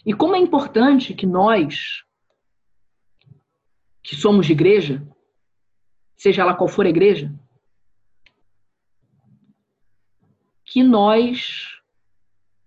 [0.06, 2.02] E como é importante que nós,
[4.02, 5.06] que somos de igreja,
[6.16, 7.30] seja ela qual for a igreja,
[10.64, 11.75] que nós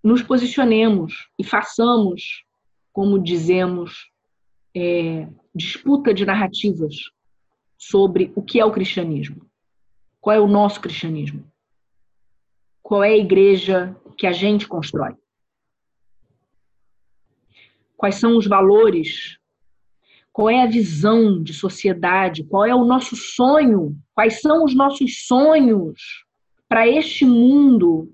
[0.04, 2.44] nos posicionemos e façamos,
[2.92, 4.10] como dizemos,
[4.76, 6.96] é, disputa de narrativas
[7.78, 9.50] sobre o que é o cristianismo.
[10.20, 11.50] Qual é o nosso cristianismo?
[12.82, 15.16] Qual é a igreja que a gente constrói?
[17.96, 19.38] Quais são os valores?
[20.32, 22.44] Qual é a visão de sociedade?
[22.44, 23.98] Qual é o nosso sonho?
[24.14, 26.26] Quais são os nossos sonhos
[26.68, 28.14] para este mundo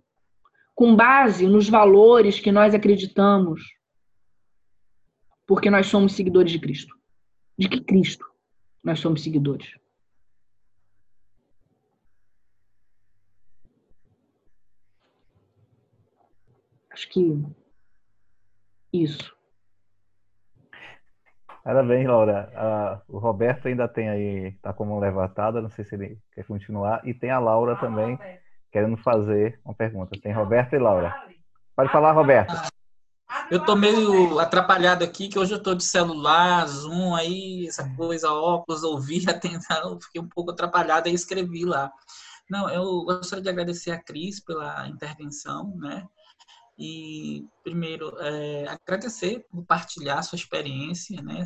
[0.76, 3.64] com base nos valores que nós acreditamos,
[5.47, 6.93] porque nós somos seguidores de Cristo.
[7.57, 8.26] De que Cristo
[8.84, 9.73] nós somos seguidores?
[16.91, 17.43] Acho que
[18.91, 19.35] isso.
[21.64, 23.03] Parabéns, Laura.
[23.10, 27.06] Uh, o Roberto ainda tem aí, está como levantada, não sei se ele quer continuar.
[27.07, 28.19] E tem a Laura também
[28.71, 30.19] querendo fazer uma pergunta.
[30.21, 31.15] Tem Roberto e Laura.
[31.75, 32.53] Pode falar, Roberto.
[33.49, 38.31] Eu tô meio atrapalhado aqui, que hoje eu tô de celular, Zoom, aí, essa coisa,
[38.31, 41.91] óculos, ouvir, atenção, fiquei um pouco atrapalhado e escrevi lá.
[42.49, 46.05] Não, eu gostaria de agradecer a Cris pela intervenção, né?
[46.77, 51.43] E, primeiro, é, agradecer por partilhar sua experiência, né?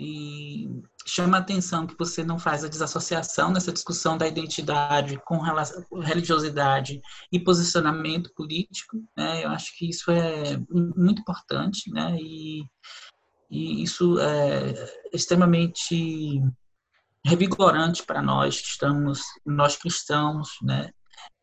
[0.00, 5.38] E chama a atenção que você não faz a desassociação nessa discussão da identidade com
[5.38, 8.96] relação, religiosidade e posicionamento político.
[9.14, 9.44] Né?
[9.44, 12.16] Eu acho que isso é muito importante, né?
[12.18, 12.64] E,
[13.50, 16.40] e isso é extremamente
[17.22, 20.90] revigorante para nós que estamos, nós cristãos, né?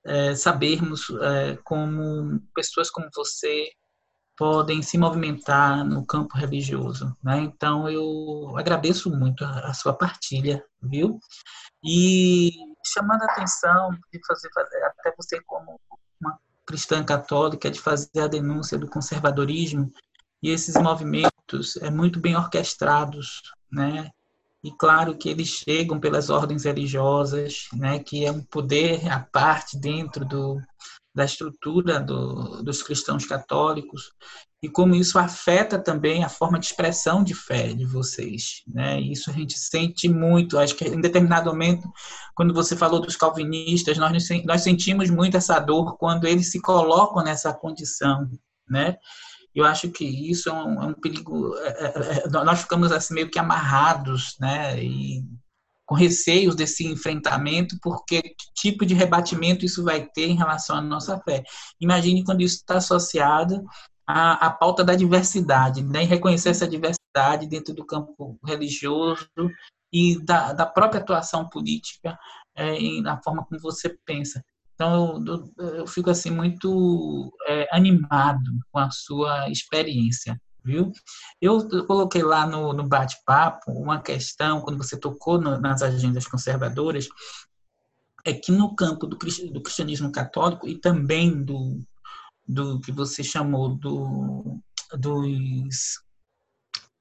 [0.03, 3.69] É, sabermos é, como pessoas como você
[4.37, 7.17] podem se movimentar no campo religioso.
[7.23, 7.39] Né?
[7.39, 11.19] Então, eu agradeço muito a, a, sua partilha, viu?
[11.83, 12.51] E
[12.85, 14.49] chamando a atenção de fazer,
[14.83, 15.79] até você como
[16.21, 19.91] uma cristã católica, de fazer a denúncia do conservadorismo,
[20.41, 23.41] e esses movimentos é muito bem orquestrados,
[23.71, 24.11] né?
[24.63, 27.99] E claro que eles chegam pelas ordens religiosas, né?
[27.99, 30.61] Que é um poder à parte dentro do,
[31.17, 34.11] da estrutura do, dos cristãos católicos
[34.61, 39.01] e como isso afeta também a forma de expressão de fé de vocês, né?
[39.01, 40.59] Isso a gente sente muito.
[40.59, 41.91] Acho que em determinado momento,
[42.35, 47.23] quando você falou dos calvinistas, nós nós sentimos muito essa dor quando eles se colocam
[47.23, 48.29] nessa condição,
[48.69, 48.95] né?
[49.55, 51.55] Eu acho que isso é um, é um perigo.
[51.57, 54.79] É, é, é nós ficamos assim meio que amarrados, né?
[54.83, 55.23] E
[55.87, 60.81] com receios desse enfrentamento, porque que tipo de rebatimento isso vai ter em relação à
[60.81, 61.43] nossa fé.
[61.79, 63.63] Imagine quando isso está associado
[64.05, 66.03] à, à pauta da diversidade, né?
[66.03, 69.29] e reconhecer essa diversidade dentro do campo religioso
[69.91, 72.19] e da, da própria atuação política
[72.53, 74.43] é, na forma como você pensa.
[74.75, 80.91] Então, eu, eu fico assim muito é, animado com a sua experiência viu?
[81.41, 87.07] Eu coloquei lá no, no bate-papo uma questão, quando você tocou no, nas agendas conservadoras,
[88.25, 91.81] é que no campo do, do cristianismo católico e também do,
[92.45, 94.59] do que você chamou do,
[94.93, 96.01] dos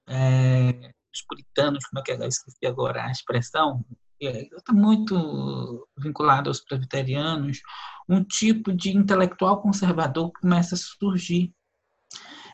[0.09, 2.17] é, os puritanos, como é que é?
[2.17, 3.85] eu esqueci agora a expressão,
[4.21, 7.61] está muito vinculado aos presbiterianos,
[8.09, 11.53] um tipo de intelectual conservador começa a surgir.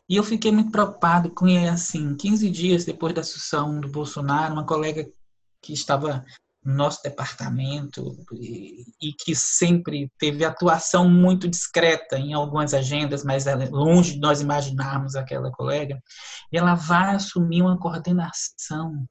[0.09, 4.53] E eu fiquei muito preocupado com ele, assim, 15 dias depois da sucessão do Bolsonaro,
[4.53, 5.09] uma colega
[5.61, 6.25] que estava
[6.63, 13.45] no nosso departamento e, e que sempre teve atuação muito discreta em algumas agendas, mas
[13.71, 16.01] longe de nós imaginarmos aquela colega,
[16.51, 19.05] e ela vai assumir uma coordenação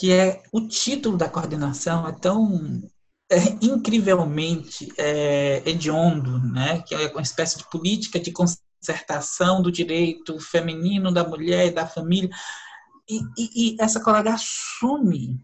[0.00, 2.80] que é o título da coordenação é tão
[3.30, 6.82] é, incrivelmente é, hediondo, né?
[6.82, 8.32] que é uma espécie de política de
[8.80, 12.30] concertação do direito feminino, da mulher e da família.
[13.08, 15.38] E, e, e, essa colega assume,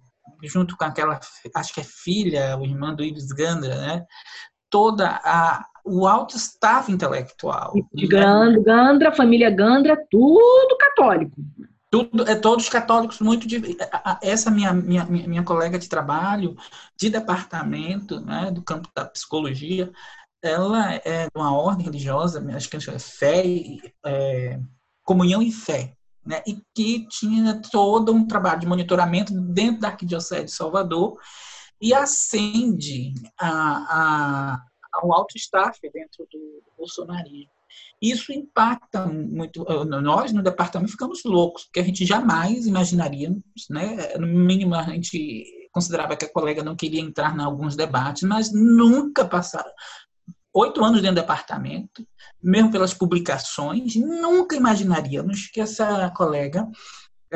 [0.44, 1.20] junto com aquela,
[1.54, 4.06] acho que é filha, o irmã do Ives Gandra, né?
[4.70, 7.72] toda a, o alto staff intelectual.
[7.92, 8.58] De né?
[8.64, 11.36] Gandra, família Gandra, tudo católico.
[11.88, 13.46] Tudo, é todos católicos muito
[14.20, 16.56] essa minha, minha minha colega de trabalho
[16.96, 19.92] de departamento né, do campo da psicologia
[20.42, 23.42] ela é uma ordem religiosa acho que é fé
[24.04, 24.60] é,
[25.02, 25.94] comunhão e fé
[26.24, 31.18] né e que tinha todo um trabalho de monitoramento dentro da arquidiocese de Salvador
[31.80, 37.56] e ascende a, a ao alto staff dentro do bolsonarismo
[38.00, 39.64] isso impacta muito.
[40.02, 44.16] Nós, no departamento, ficamos loucos, porque a gente jamais imaginaríamos, né?
[44.18, 48.52] No mínimo, a gente considerava que a colega não queria entrar em alguns debates, mas
[48.52, 49.70] nunca passaram.
[50.58, 52.06] Oito anos dentro do departamento,
[52.42, 56.66] mesmo pelas publicações, nunca imaginaríamos que essa colega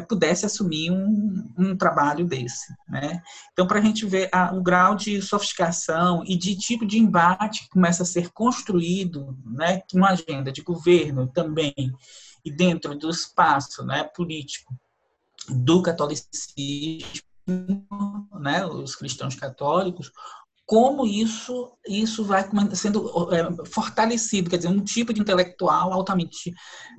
[0.08, 2.74] pudesse assumir um, um trabalho desse.
[2.88, 3.20] Né?
[3.52, 7.64] Então, para a gente ver a, o grau de sofisticação e de tipo de embate
[7.64, 11.74] que começa a ser construído né, numa agenda de governo também
[12.42, 14.74] e dentro do espaço né, político
[15.46, 17.20] do catolicismo,
[18.40, 20.10] né, os cristãos católicos,
[20.70, 26.52] como isso isso vai sendo é, fortalecido, quer dizer, um tipo de intelectual altamente,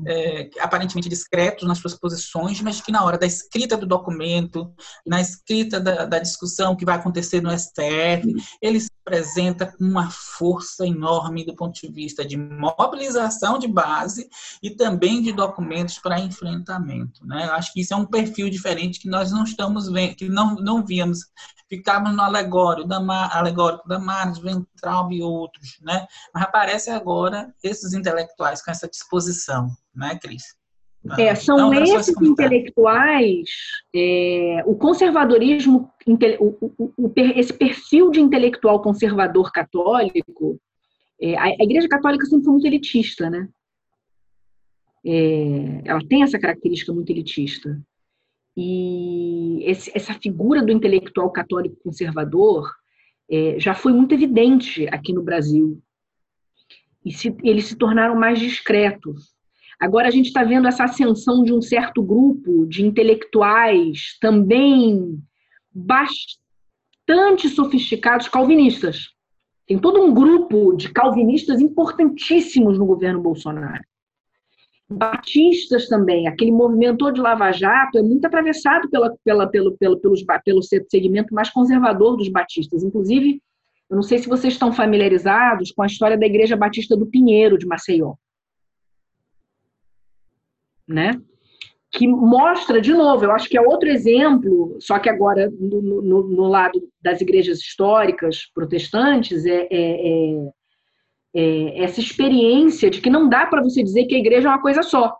[0.05, 4.73] é, aparentemente discreto nas suas posições, mas que na hora da escrita do documento,
[5.07, 11.45] na escrita da, da discussão que vai acontecer no STF, ele apresenta uma força enorme
[11.45, 14.29] do ponto de vista de mobilização de base
[14.61, 17.25] e também de documentos para enfrentamento.
[17.25, 17.45] Né?
[17.51, 20.85] Acho que isso é um perfil diferente que nós não estamos vendo, que não, não
[20.85, 21.19] víamos.
[21.67, 22.99] Ficávamos no alegório da,
[23.31, 26.05] alegórico da Marx, Ventralb e outros, né?
[26.33, 30.60] Mas aparece agora esses intelectuais com essa disposição, né, Cris?
[31.17, 33.49] É, são então, esses intelectuais,
[33.95, 35.91] é, o conservadorismo,
[36.39, 40.59] o, o, o, esse perfil de intelectual conservador católico,
[41.19, 43.49] é, a, a, Igreja Católica sempre foi muito elitista, né?
[45.03, 47.81] É, ela tem essa característica muito elitista.
[48.55, 52.71] E esse, essa figura do intelectual católico conservador
[53.29, 55.81] é, já foi muito evidente aqui no Brasil.
[57.03, 59.30] E se, eles se tornaram mais discretos.
[59.81, 65.19] Agora a gente está vendo essa ascensão de um certo grupo de intelectuais também
[65.73, 69.09] bastante sofisticados calvinistas.
[69.65, 73.81] Tem todo um grupo de calvinistas importantíssimos no governo Bolsonaro
[74.91, 80.23] batistas também, aquele movimento de Lava Jato é muito atravessado pela, pela, pelo, pelo, pelos,
[80.43, 82.83] pelo segmento mais conservador dos batistas.
[82.83, 83.41] Inclusive,
[83.89, 87.57] eu não sei se vocês estão familiarizados com a história da Igreja Batista do Pinheiro,
[87.57, 88.15] de Maceió.
[90.91, 91.11] Né?
[91.91, 96.23] Que mostra, de novo, eu acho que é outro exemplo, só que agora no, no,
[96.27, 100.51] no lado das igrejas históricas protestantes, é, é, é
[101.33, 104.61] é, essa experiência de que não dá para você dizer que a igreja é uma
[104.61, 105.15] coisa só.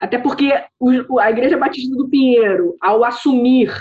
[0.00, 3.72] Até porque a Igreja Batista do Pinheiro, ao assumir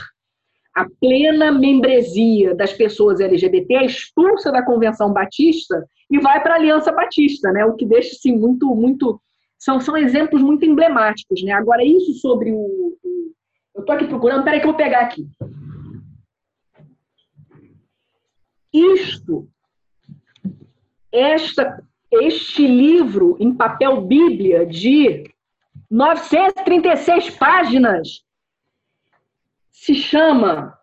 [0.76, 6.58] a plena membresia das pessoas LGBT, é expulsa da Convenção Batista e vai para a
[6.58, 7.66] Aliança Batista, né?
[7.66, 9.20] O que deixa assim muito, muito
[9.62, 11.52] são, são exemplos muito emblemáticos, né?
[11.52, 12.98] Agora isso sobre o,
[13.76, 15.30] eu estou aqui procurando, peraí que eu vou pegar aqui.
[18.74, 19.48] Isto
[21.12, 25.32] esta, este livro em papel Bíblia de
[25.92, 28.24] 936 páginas
[29.70, 30.76] se chama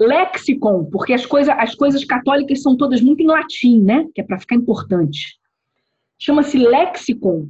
[0.00, 4.08] Lexicon, porque as, coisa, as coisas católicas são todas muito em latim, né?
[4.14, 5.38] Que é para ficar importante.
[6.18, 7.48] Chama-se Lexicon,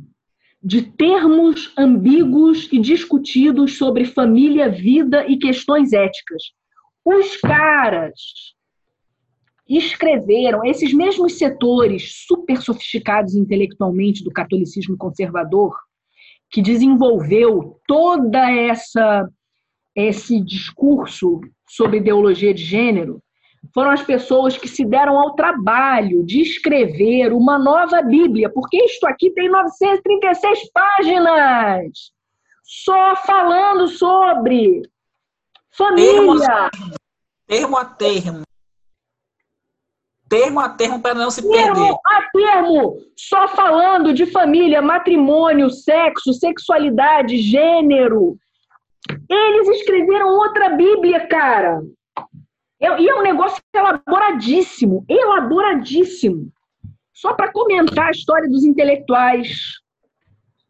[0.63, 6.43] de termos ambíguos e discutidos sobre família, vida e questões éticas.
[7.05, 8.21] Os caras
[9.69, 15.77] escreveram, esses mesmos setores super sofisticados intelectualmente do catolicismo conservador,
[16.51, 19.29] que desenvolveu toda essa
[19.95, 23.21] esse discurso sobre ideologia de gênero
[23.75, 29.07] foram as pessoas que se deram ao trabalho de escrever uma nova Bíblia, porque isto
[29.07, 32.13] aqui tem 936 páginas,
[32.63, 34.83] só falando sobre
[35.71, 36.71] família.
[37.47, 38.43] Termo a termo.
[40.29, 41.97] Termo a termo para não se termo perder.
[42.05, 48.37] a termo, só falando de família, matrimônio, sexo, sexualidade, gênero.
[49.31, 51.81] Eles escreveram outra Bíblia, cara.
[52.81, 56.53] E é um negócio elaboradíssimo, elaboradíssimo.
[57.13, 59.81] Só para comentar a história dos intelectuais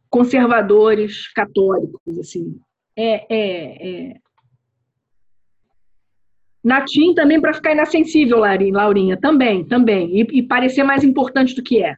[0.09, 2.59] conservadores católicos, assim.
[2.97, 4.21] É, é, é.
[6.65, 10.21] Natim também para ficar inassensível, Laurinha, também, também.
[10.21, 11.95] E, e parecer mais importante do que é.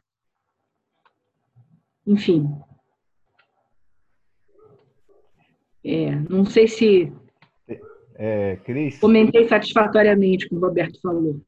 [2.05, 2.47] Enfim.
[5.83, 7.11] É, não sei se
[8.23, 8.99] é, Cris.
[8.99, 11.41] Comentei satisfatoriamente com o Roberto falou.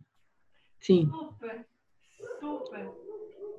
[0.80, 1.08] Sim.
[1.08, 1.66] Super,
[2.40, 2.92] super.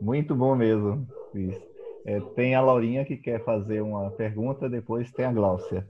[0.01, 1.57] Muito bom mesmo, Cris.
[2.05, 5.89] É, tem a Laurinha que quer fazer uma pergunta, depois tem a Gláucia.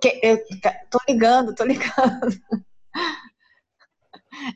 [0.00, 0.38] Que, que, eu
[0.88, 2.28] tô ligando, tô ligando.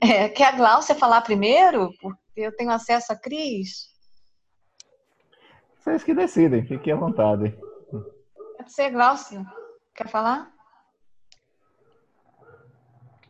[0.00, 1.90] É, quer a Gláucia falar primeiro?
[2.00, 3.89] Porque eu tenho acesso a Cris.
[5.90, 7.58] Vocês que decidem, fiquem à vontade.
[8.56, 9.44] Pode ser, Glaucio.
[9.92, 10.48] Quer falar?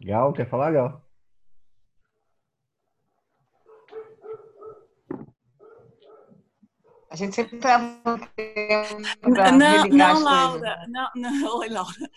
[0.03, 1.03] Gal, quer falar, Gal?
[7.11, 7.79] A gente sempre tá
[9.23, 10.87] Não, não, Laura.
[10.87, 12.11] Não, não, oi, Laura.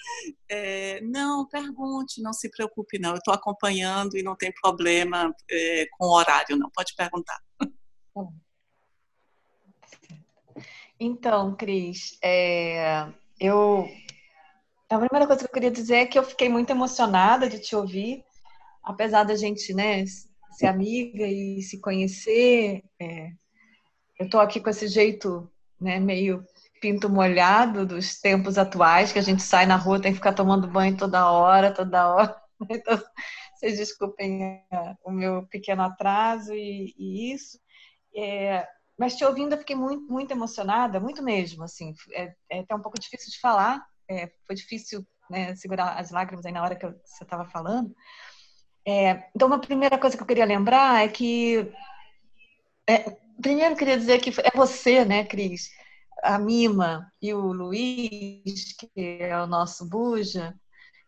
[0.49, 3.11] É, não, pergunte, não se preocupe, não.
[3.11, 6.70] Eu estou acompanhando e não tem problema é, com o horário, não.
[6.70, 7.40] Pode perguntar.
[7.57, 8.24] Tá
[10.99, 13.07] então, Cris, é,
[13.40, 13.88] eu.
[14.90, 17.76] A primeira coisa que eu queria dizer é que eu fiquei muito emocionada de te
[17.76, 18.24] ouvir,
[18.84, 20.06] apesar da gente, né,
[20.52, 22.84] ser amiga e se conhecer.
[23.02, 23.30] É,
[24.20, 25.49] eu estou aqui com esse jeito,
[25.82, 26.45] né, meio
[26.80, 30.68] pinto molhado dos tempos atuais, que a gente sai na rua tem que ficar tomando
[30.68, 32.36] banho toda hora, toda hora.
[32.70, 32.98] Então,
[33.56, 37.60] vocês desculpem é, o meu pequeno atraso e, e isso.
[38.15, 38.65] É,
[38.98, 41.94] mas te ouvindo, eu fiquei muito, muito emocionada, muito mesmo, assim.
[42.11, 46.45] É, é até um pouco difícil de falar, é, foi difícil né, segurar as lágrimas
[46.45, 47.95] aí na hora que você estava falando.
[48.86, 51.72] É, então, uma primeira coisa que eu queria lembrar é que.
[52.88, 55.70] É, primeiro, eu queria dizer que é você, né, Cris?
[56.22, 60.53] A Mima e o Luiz, que é o nosso Buja,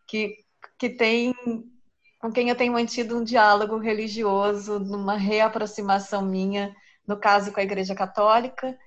[0.07, 0.37] que,
[0.77, 1.33] que tem
[2.19, 6.75] com quem eu tenho mantido um diálogo religioso, numa reaproximação minha
[7.07, 8.77] no caso com a Igreja Católica,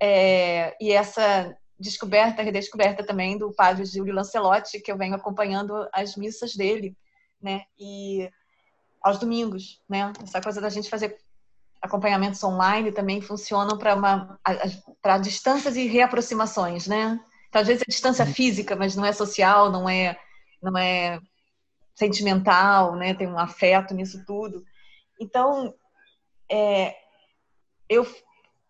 [0.00, 6.16] é, e essa descoberta, redescoberta também do padre Júlio Lancelotti, que eu venho acompanhando as
[6.16, 6.96] missas dele,
[7.40, 7.62] né?
[7.78, 8.28] E
[9.02, 10.12] aos domingos, né?
[10.22, 11.16] Essa coisa da gente fazer
[11.80, 14.38] acompanhamentos online também funcionam para uma
[15.00, 17.20] para distâncias e reaproximações, né?
[17.48, 18.34] Então, às vezes é distância uhum.
[18.34, 20.18] física, mas não é social, não é
[20.60, 21.20] não é
[21.94, 23.14] sentimental, né?
[23.14, 24.64] Tem um afeto nisso tudo.
[25.20, 25.74] Então,
[26.50, 26.94] é,
[27.88, 28.06] eu,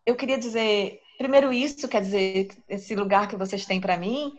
[0.06, 4.32] eu queria dizer, primeiro isso, quer dizer, esse lugar que vocês têm para mim,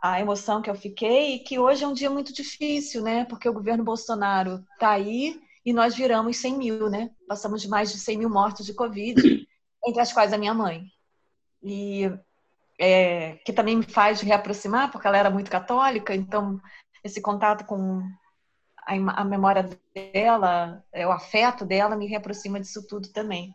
[0.00, 3.24] a emoção que eu fiquei, e que hoje é um dia muito difícil, né?
[3.24, 7.10] Porque o governo Bolsonaro está aí e nós viramos 100 mil, né?
[7.28, 9.20] Passamos de mais de 100 mil mortos de Covid,
[9.86, 10.84] entre as quais a minha mãe.
[11.62, 12.10] E
[12.78, 16.58] é, que também me faz reaproximar, porque ela era muito católica, então
[17.04, 18.00] esse contato com
[18.86, 23.54] a, a memória dela, é, o afeto dela, me reaproxima disso tudo também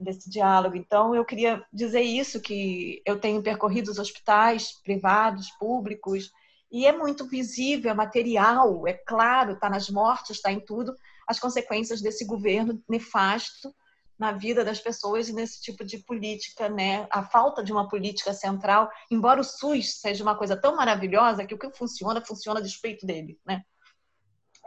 [0.00, 0.76] desse diálogo.
[0.76, 6.32] Então, eu queria dizer isso, que eu tenho percorrido os hospitais privados, públicos,
[6.72, 10.94] e é muito visível, é material, é claro, está nas mortes, está em tudo,
[11.26, 13.74] as consequências desse governo nefasto
[14.18, 17.06] na vida das pessoas e nesse tipo de política, né?
[17.10, 21.54] A falta de uma política central, embora o SUS seja uma coisa tão maravilhosa que
[21.54, 23.62] o que funciona, funciona a despeito dele, né?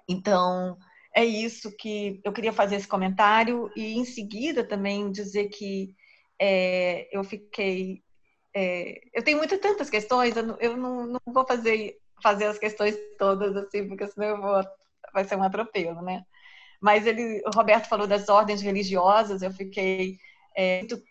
[0.07, 0.77] Então,
[1.15, 5.95] é isso que eu queria fazer esse comentário e em seguida também dizer que
[6.40, 8.03] é, eu fiquei
[8.56, 12.57] é, eu tenho muitas tantas questões eu, não, eu não, não, vou fazer fazer as
[12.57, 14.64] questões todas assim porque senão eu vou
[15.14, 16.23] vai ser um atropelo né?
[16.81, 20.18] Mas ele o Roberto falou das ordens religiosas eu fiquei
[20.56, 21.02] é, muito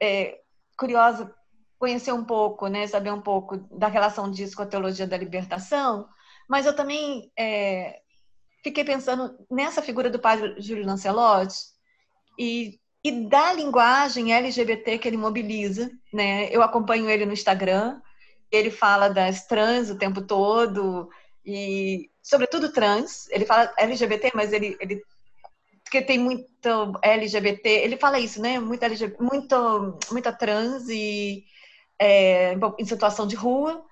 [0.00, 0.38] é,
[0.78, 1.34] curiosa
[1.78, 2.86] conhecer um pouco né?
[2.86, 6.08] Saber um pouco da relação disso com a teologia da libertação
[6.48, 8.00] mas eu também é,
[8.62, 11.56] fiquei pensando nessa figura do padre Júlio Lancelotti
[12.38, 15.90] e, e da linguagem LGBT que ele mobiliza.
[16.12, 16.48] Né?
[16.50, 18.00] Eu acompanho ele no Instagram,
[18.50, 21.08] ele fala das trans o tempo todo,
[21.44, 23.28] e sobretudo trans.
[23.30, 25.02] Ele fala LGBT, mas ele, ele
[25.84, 26.48] porque tem muito
[27.02, 28.60] LGBT, ele fala isso, né?
[28.60, 28.80] Muito
[29.18, 31.44] muito, muita trans e
[32.00, 33.84] é, em situação de rua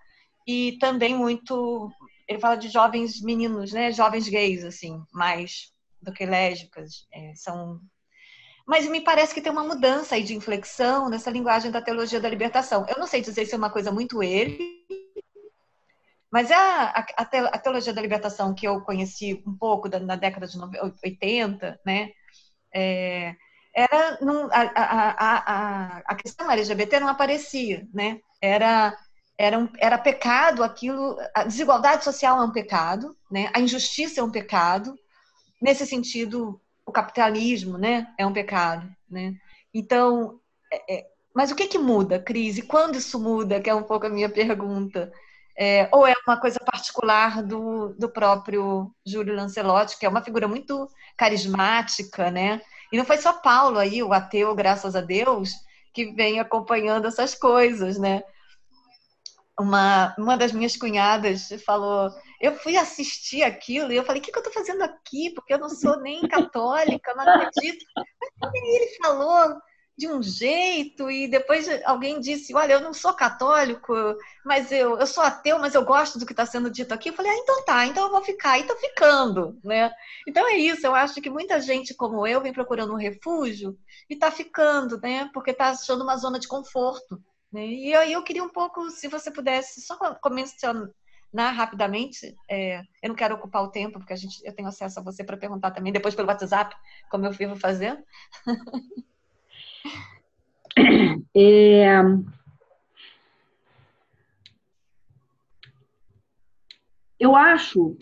[0.47, 1.91] e também muito
[2.29, 3.91] ele fala de jovens meninos, né?
[3.91, 7.07] Jovens gays, assim, mais do que lésbicas.
[7.13, 7.81] É, são
[8.69, 12.29] mas me parece que tem uma mudança aí de inflexão nessa linguagem da teologia da
[12.29, 12.85] libertação.
[12.87, 14.59] Eu não sei dizer se é uma coisa muito ele,
[16.31, 20.47] mas a, a, a teologia da libertação que eu conheci um pouco da, na década
[20.47, 20.59] de
[21.03, 22.11] 80, né?
[22.75, 23.35] É,
[23.75, 28.21] era não, a, a, a, questão LGBT não aparecia, né?
[28.39, 28.95] Era
[29.39, 33.49] era, um, era pecado aquilo, a desigualdade social é um pecado, né?
[33.55, 34.99] A injustiça é um pecado.
[35.63, 39.35] Nesse sentido, o capitalismo, né, é um pecado, né?
[39.73, 40.41] Então,
[40.73, 42.59] é, é, mas o que que muda, Cris?
[42.59, 43.61] E quando isso muda?
[43.61, 45.13] Que é um pouco a minha pergunta.
[45.57, 50.49] É, ou é uma coisa particular do, do próprio Júlio Lancelotti, que é uma figura
[50.49, 52.61] muito carismática, né?
[52.93, 55.53] E não foi só Paulo aí, o ateu, graças a Deus,
[55.93, 58.23] que vem acompanhando essas coisas, né?
[59.59, 62.11] Uma, uma das minhas cunhadas falou,
[62.41, 65.31] eu fui assistir aquilo e eu falei, o que, que eu estou fazendo aqui?
[65.35, 67.85] Porque eu não sou nem católica, não acredito.
[68.41, 69.61] Mas ele falou
[69.99, 73.93] de um jeito e depois alguém disse, olha, eu não sou católico,
[74.45, 77.09] mas eu, eu sou ateu, mas eu gosto do que está sendo dito aqui.
[77.09, 79.91] Eu falei, ah, então tá, então eu vou ficar, e estou ficando, né?
[80.27, 83.77] Então é isso, eu acho que muita gente como eu vem procurando um refúgio
[84.09, 85.29] e está ficando, né?
[85.35, 87.21] Porque está achando uma zona de conforto.
[87.53, 87.67] Né?
[87.67, 89.99] E aí eu queria um pouco, se você pudesse só
[90.31, 90.95] mencionar
[91.55, 95.03] rapidamente, é, eu não quero ocupar o tempo, porque a gente, eu tenho acesso a
[95.03, 96.75] você para perguntar também, depois pelo WhatsApp,
[97.11, 98.03] como eu vivo fazendo.
[101.35, 101.89] É...
[107.19, 107.97] Eu acho,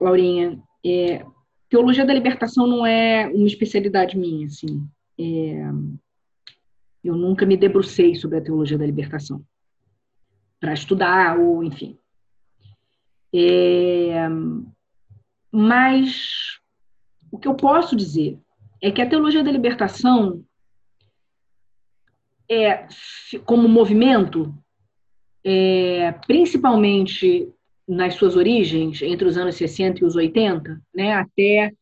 [0.00, 1.24] Laurinha, é,
[1.68, 4.88] teologia da libertação não é uma especialidade minha, assim.
[5.18, 5.62] É,
[7.02, 9.44] eu nunca me debrucei sobre a teologia da libertação
[10.58, 11.98] para estudar ou enfim.
[13.34, 14.28] É,
[15.50, 16.58] mas
[17.30, 18.38] o que eu posso dizer
[18.82, 20.44] é que a teologia da libertação
[22.50, 22.86] é
[23.44, 24.52] como movimento,
[25.44, 27.48] é, principalmente
[27.86, 31.72] nas suas origens, entre os anos 60 e os 80, né, até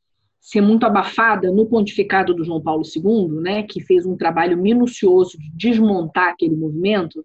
[0.40, 5.36] ser muito abafada no pontificado do João Paulo II, né, que fez um trabalho minucioso
[5.38, 7.24] de desmontar aquele movimento,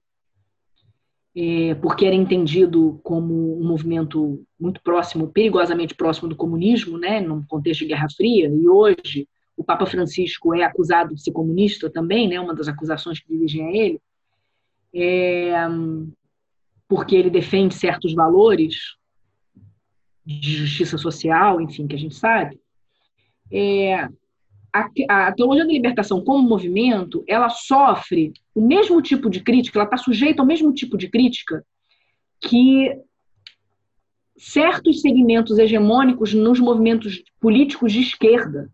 [1.35, 7.43] é, porque era entendido como um movimento muito próximo, perigosamente próximo do comunismo, né, num
[7.45, 12.27] contexto de Guerra Fria, e hoje o Papa Francisco é acusado de ser comunista também,
[12.27, 14.01] né, uma das acusações que dirigem a ele,
[14.93, 15.53] é,
[16.87, 18.95] porque ele defende certos valores
[20.25, 22.59] de justiça social, enfim, que a gente sabe,
[23.51, 23.95] é,
[24.73, 29.85] a, a, teologia da libertação como movimento, ela sofre o mesmo tipo de crítica, ela
[29.85, 31.63] está sujeita ao mesmo tipo de crítica
[32.41, 32.91] que
[34.35, 38.69] certos segmentos hegemônicos nos movimentos políticos de esquerda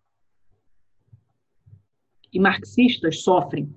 [2.32, 3.74] e marxistas sofrem,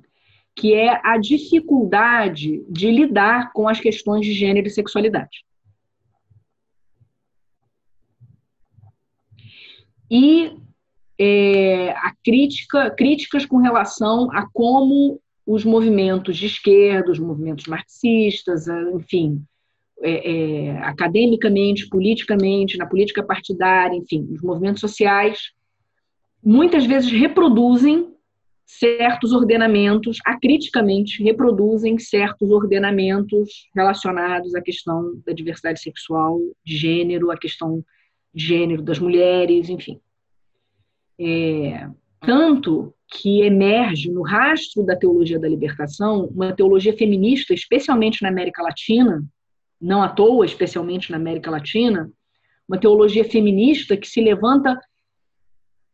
[0.55, 5.45] que é a dificuldade de lidar com as questões de gênero e sexualidade.
[10.11, 10.55] E
[11.25, 18.67] é, a crítica, críticas com relação a como os movimentos de esquerda, os movimentos marxistas,
[18.93, 19.41] enfim,
[20.03, 25.53] é, é, academicamente, politicamente, na política partidária, enfim, os movimentos sociais,
[26.43, 28.13] muitas vezes reproduzem
[28.67, 37.37] certos ordenamentos, acriticamente reproduzem certos ordenamentos relacionados à questão da diversidade sexual, de gênero, à
[37.37, 37.85] questão
[38.35, 40.01] de gênero das mulheres, enfim.
[41.21, 41.89] É,
[42.21, 48.63] tanto que emerge no rastro da teologia da libertação uma teologia feminista, especialmente na América
[48.63, 49.23] Latina,
[49.81, 52.11] não à toa, especialmente na América Latina,
[52.67, 54.79] uma teologia feminista que se levanta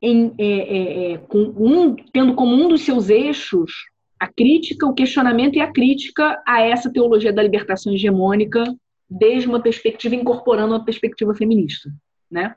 [0.00, 3.72] em, é, é, é com um, tendo como um dos seus eixos
[4.20, 8.64] a crítica, o questionamento e a crítica a essa teologia da libertação hegemônica
[9.08, 11.90] desde uma perspectiva incorporando uma perspectiva feminista,
[12.30, 12.54] né?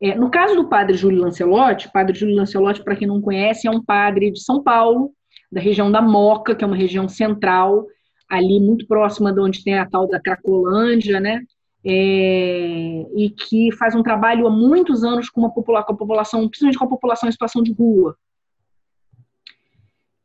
[0.00, 3.70] É, no caso do padre Júlio Lancelotti, padre Júlio Lancelotti, para quem não conhece, é
[3.70, 5.12] um padre de São Paulo,
[5.50, 7.84] da região da Moca, que é uma região central,
[8.28, 11.42] ali muito próxima de onde tem a tal da Cracolândia, né?
[11.84, 16.48] é, e que faz um trabalho há muitos anos com, uma popula com a população,
[16.48, 18.16] principalmente com a população em situação de rua.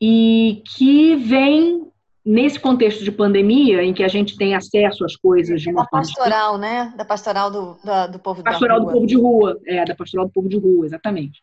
[0.02, 1.88] E que vem
[2.26, 5.90] nesse contexto de pandemia, em que a gente tem acesso às coisas de uma da
[5.90, 6.94] pastoral, né?
[6.95, 8.91] Da pastoral do, da, do povo pastoral da rua.
[8.91, 11.41] do povo de rua, é, da pastoral do povo de rua, exatamente.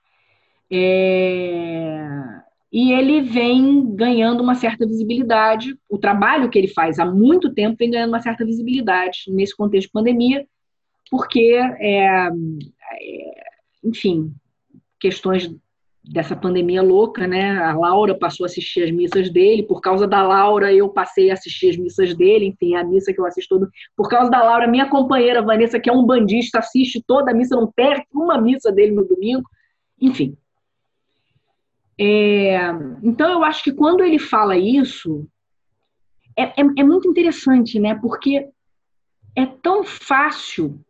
[0.70, 2.40] É...
[2.72, 5.76] E ele vem ganhando uma certa visibilidade.
[5.88, 9.88] O trabalho que ele faz há muito tempo vem ganhando uma certa visibilidade nesse contexto
[9.88, 10.46] de pandemia,
[11.10, 12.30] porque, é, é,
[13.82, 14.32] enfim,
[15.00, 15.52] questões
[16.10, 17.56] dessa pandemia louca, né?
[17.58, 21.34] A Laura passou a assistir as missas dele, por causa da Laura eu passei a
[21.34, 23.70] assistir as missas dele, enfim, a missa que eu assisto todo.
[23.96, 27.54] Por causa da Laura, minha companheira Vanessa, que é um bandista, assiste toda a missa,
[27.54, 29.48] não perde uma missa dele no domingo,
[30.00, 30.36] enfim.
[31.96, 32.58] É,
[33.04, 35.28] então eu acho que quando ele fala isso,
[36.36, 37.94] é, é, é muito interessante, né?
[37.94, 38.48] Porque
[39.36, 40.80] é tão fácil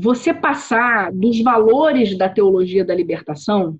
[0.00, 3.76] você passar dos valores da teologia da libertação,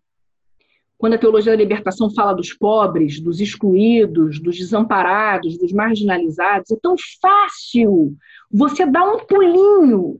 [0.99, 6.77] quando a teologia da libertação fala dos pobres, dos excluídos, dos desamparados, dos marginalizados, é
[6.83, 8.17] tão fácil
[8.51, 10.19] você dar um pulinho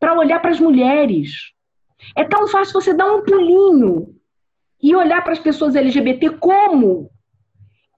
[0.00, 1.52] para olhar para as mulheres.
[2.16, 4.16] É tão fácil você dar um pulinho
[4.82, 7.10] e olhar para as pessoas LGBT como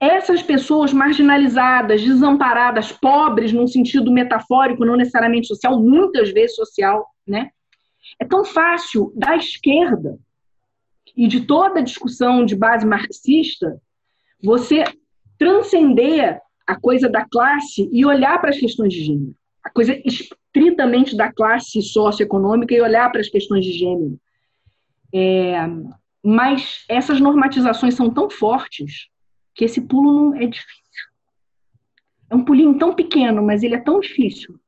[0.01, 7.51] essas pessoas marginalizadas, desamparadas, pobres, num sentido metafórico, não necessariamente social, muitas vezes social, né?
[8.19, 10.17] É tão fácil da esquerda
[11.15, 13.81] e de toda a discussão de base marxista
[14.41, 14.83] você
[15.37, 21.15] transcender a coisa da classe e olhar para as questões de gênero, a coisa estritamente
[21.15, 24.19] da classe socioeconômica e olhar para as questões de gênero.
[25.13, 25.55] É,
[26.23, 29.07] mas essas normatizações são tão fortes
[29.55, 30.83] que esse pulo não é difícil.
[32.29, 34.59] É um pulinho tão pequeno, mas ele é tão difícil.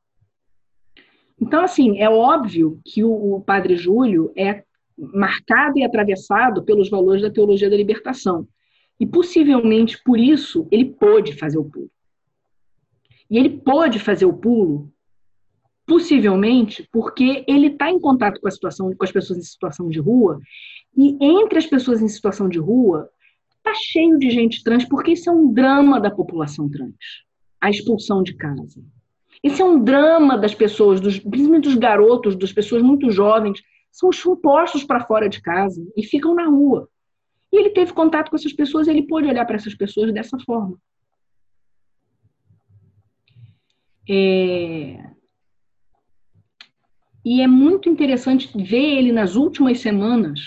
[1.41, 4.63] Então, assim, é óbvio que o, o Padre Júlio é
[4.97, 8.47] marcado e atravessado pelos valores da teologia da libertação.
[8.99, 11.89] E possivelmente por isso ele pôde fazer o pulo.
[13.29, 14.91] E ele pôde fazer o pulo,
[15.85, 19.99] possivelmente porque ele está em contato com a situação, com as pessoas em situação de
[19.99, 20.39] rua,
[20.97, 23.09] e entre as pessoas em situação de rua
[23.57, 26.93] está cheio de gente trans, porque isso é um drama da população trans,
[27.61, 28.83] a expulsão de casa.
[29.43, 33.61] Esse é um drama das pessoas, dos, principalmente dos garotos, das pessoas muito jovens,
[33.91, 36.89] são postos para fora de casa e ficam na rua.
[37.51, 40.77] E ele teve contato com essas pessoas, ele pôde olhar para essas pessoas dessa forma.
[44.09, 45.09] É...
[47.23, 50.39] E é muito interessante ver ele nas últimas semanas,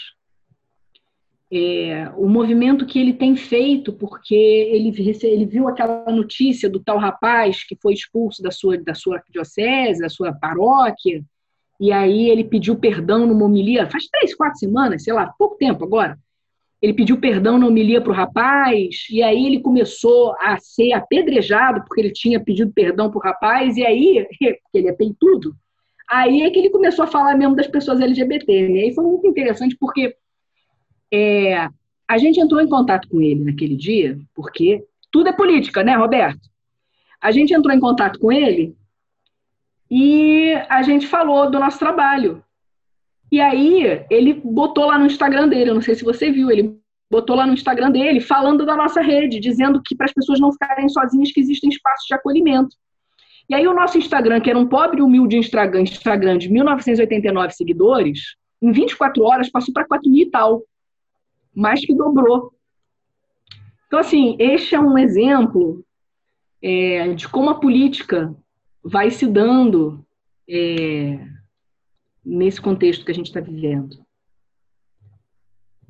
[1.55, 4.91] é, o movimento que ele tem feito, porque ele,
[5.23, 10.01] ele viu aquela notícia do tal rapaz que foi expulso da sua, da sua diocese,
[10.01, 11.23] da sua paróquia,
[11.79, 15.85] e aí ele pediu perdão numa homilia, faz três, quatro semanas, sei lá, pouco tempo
[15.85, 16.19] agora.
[16.81, 21.85] Ele pediu perdão na homilia para o rapaz, e aí ele começou a ser apedrejado
[21.85, 25.55] porque ele tinha pedido perdão para o rapaz, e aí, porque ele é peitudo,
[26.11, 28.69] aí é que ele começou a falar mesmo das pessoas LGBT.
[28.71, 28.87] Né?
[28.87, 30.17] E foi muito interessante porque
[31.13, 31.69] é,
[32.09, 36.41] a gente entrou em contato com ele naquele dia, porque tudo é política, né, Roberto?
[37.21, 38.75] A gente entrou em contato com ele
[39.91, 42.43] e a gente falou do nosso trabalho.
[43.31, 46.79] E aí ele botou lá no Instagram dele, eu não sei se você viu, ele
[47.11, 50.51] botou lá no Instagram dele falando da nossa rede, dizendo que para as pessoas não
[50.51, 52.75] ficarem sozinhas que existem espaços de acolhimento.
[53.49, 58.37] E aí o nosso Instagram, que era um pobre humilde Instagram, Instagram de 1989 seguidores,
[58.63, 60.63] em 24 horas passou para 4 mil e tal
[61.55, 62.55] mais que dobrou.
[63.87, 65.85] Então, assim, este é um exemplo
[66.63, 68.35] é, de como a política
[68.83, 70.05] vai se dando
[70.49, 71.27] é,
[72.25, 74.05] nesse contexto que a gente está vivendo.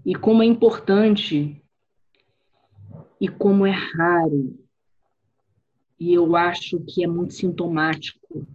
[0.04, 1.62] E como é importante
[3.20, 4.58] e como é raro.
[5.98, 8.48] E eu acho que é muito sintomático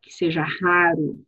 [0.00, 1.20] que seja raro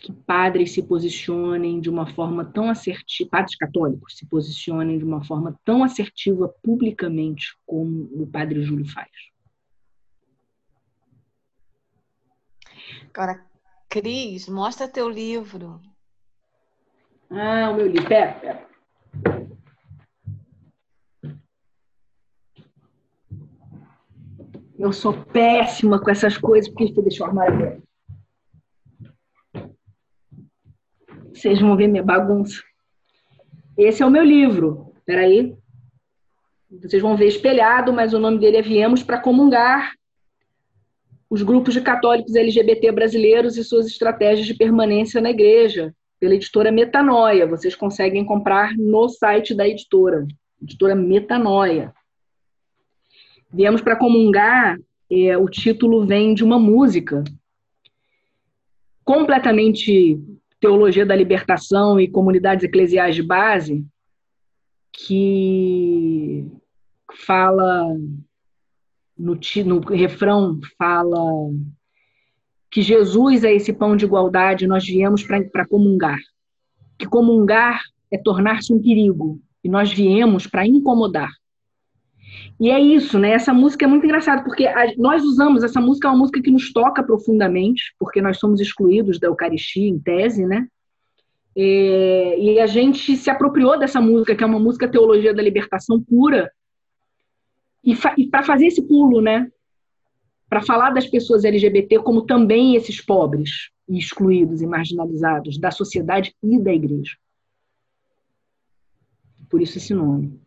[0.00, 5.24] que padres se posicionem de uma forma tão assertiva, padres católicos se posicionem de uma
[5.24, 9.10] forma tão assertiva publicamente como o padre Júlio faz.
[13.14, 13.44] Agora,
[13.88, 15.80] Cris, mostra teu livro.
[17.30, 18.08] Ah, o meu livro.
[18.08, 18.72] Pera, pera.
[24.78, 27.91] Eu sou péssima com essas coisas, porque deixou o armário aberto.
[31.34, 32.62] Vocês vão ver minha bagunça.
[33.76, 34.92] Esse é o meu livro.
[35.04, 35.56] Peraí.
[36.70, 39.94] Vocês vão ver espelhado, mas o nome dele é Viemos para Comungar.
[41.28, 46.70] Os grupos de católicos LGBT brasileiros e suas estratégias de permanência na igreja, pela editora
[46.70, 47.46] Metanoia.
[47.46, 50.26] Vocês conseguem comprar no site da editora,
[50.62, 51.92] editora Metanoia.
[53.50, 54.78] Viemos para comungar,
[55.10, 57.24] é, o título vem de uma música
[59.04, 60.18] completamente
[60.62, 63.84] teologia da libertação e comunidades eclesiais de base,
[64.92, 66.46] que
[67.26, 67.88] fala
[69.18, 69.36] no,
[69.66, 71.50] no refrão fala
[72.70, 76.20] que Jesus é esse pão de igualdade, nós viemos para comungar.
[76.96, 81.30] Que comungar é tornar-se um perigo, e nós viemos para incomodar.
[82.62, 83.32] E é isso, né?
[83.32, 86.48] Essa música é muito engraçada, porque a, nós usamos essa música, é uma música que
[86.48, 90.68] nos toca profundamente, porque nós somos excluídos da Eucaristia, em tese, né?
[91.56, 96.00] É, e a gente se apropriou dessa música, que é uma música teologia da libertação
[96.00, 96.52] pura,
[97.82, 99.50] e, fa e para fazer esse pulo, né?
[100.48, 106.60] Para falar das pessoas LGBT como também esses pobres, excluídos e marginalizados da sociedade e
[106.60, 107.16] da igreja.
[109.50, 110.41] Por isso esse nome.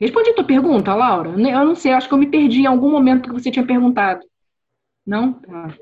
[0.00, 1.30] Respondi a tua pergunta, Laura?
[1.30, 4.24] Eu não sei, acho que eu me perdi em algum momento que você tinha perguntado.
[5.04, 5.40] Não?
[5.48, 5.74] Ah.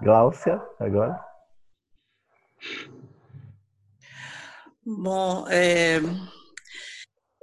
[0.00, 1.20] Gláucia, agora.
[4.86, 5.98] Bom, é,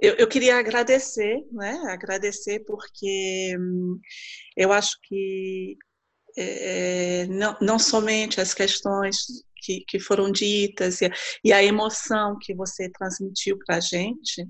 [0.02, 1.80] eu, eu, queria agradecer, né?
[1.90, 3.99] Agradecer porque hum,
[4.56, 5.77] eu acho que
[6.38, 11.09] é, não, não somente as questões que, que foram ditas e,
[11.43, 14.47] e a emoção que você transmitiu para a gente.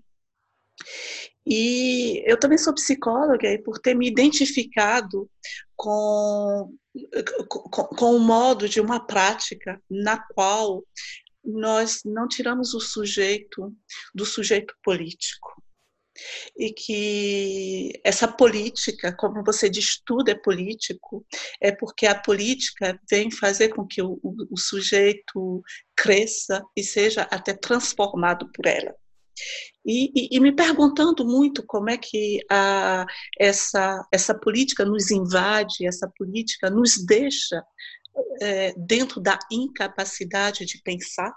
[1.46, 5.30] E eu também sou psicóloga e por ter me identificado
[5.76, 6.74] com,
[7.48, 10.84] com, com o modo de uma prática na qual
[11.44, 13.72] nós não tiramos o sujeito
[14.14, 15.64] do sujeito político
[16.58, 21.26] e que essa política, como você diz, tudo é político,
[21.62, 25.62] é porque a política vem fazer com que o, o, sujeito
[25.96, 28.96] cresça e seja até transformado por ela.
[29.86, 33.06] E, e, e, me perguntando muito como é que a,
[33.38, 37.62] essa, essa política nos invade, essa política nos deixa
[38.42, 41.34] é, dentro da incapacidade de pensar,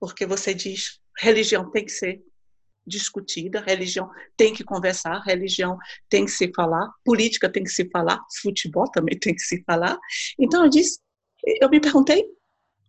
[0.00, 2.22] porque você diz religião tem que ser
[2.88, 5.76] discutida, religião tem que conversar, religião
[6.08, 9.98] tem que se falar, política tem que se falar, futebol também tem que se falar.
[10.38, 10.98] Então eu disse,
[11.60, 12.24] eu me perguntei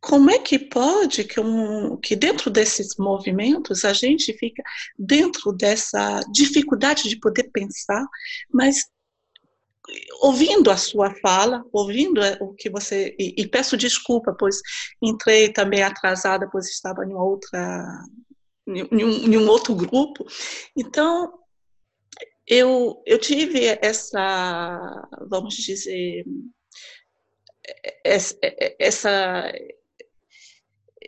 [0.01, 4.63] como é que pode que, um, que dentro desses movimentos a gente fica
[4.97, 8.05] dentro dessa dificuldade de poder pensar,
[8.51, 8.77] mas
[10.21, 14.61] ouvindo a sua fala, ouvindo o que você e, e peço desculpa, pois
[15.01, 18.03] entrei também atrasada, pois estava em outra
[18.69, 20.25] em um, outro grupo.
[20.75, 21.33] Então,
[22.47, 26.25] eu, eu tive essa, vamos dizer,
[28.03, 28.35] essa,
[28.79, 29.51] essa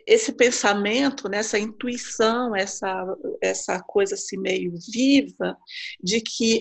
[0.06, 3.04] esse pensamento, né, essa intuição, essa,
[3.40, 5.56] essa coisa assim meio viva
[6.02, 6.60] de que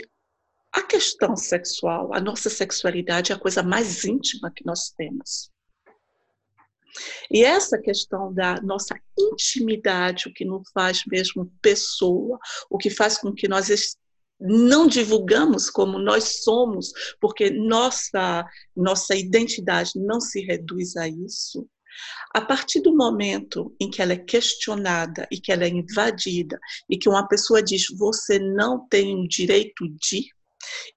[0.71, 5.51] a questão sexual, a nossa sexualidade é a coisa mais íntima que nós temos.
[7.29, 12.37] E essa questão da nossa intimidade, o que nos faz mesmo pessoa,
[12.69, 13.69] o que faz com que nós
[14.39, 18.45] não divulgamos como nós somos, porque nossa
[18.75, 21.67] nossa identidade não se reduz a isso.
[22.33, 26.97] A partir do momento em que ela é questionada e que ela é invadida e
[26.97, 30.25] que uma pessoa diz você não tem o direito de,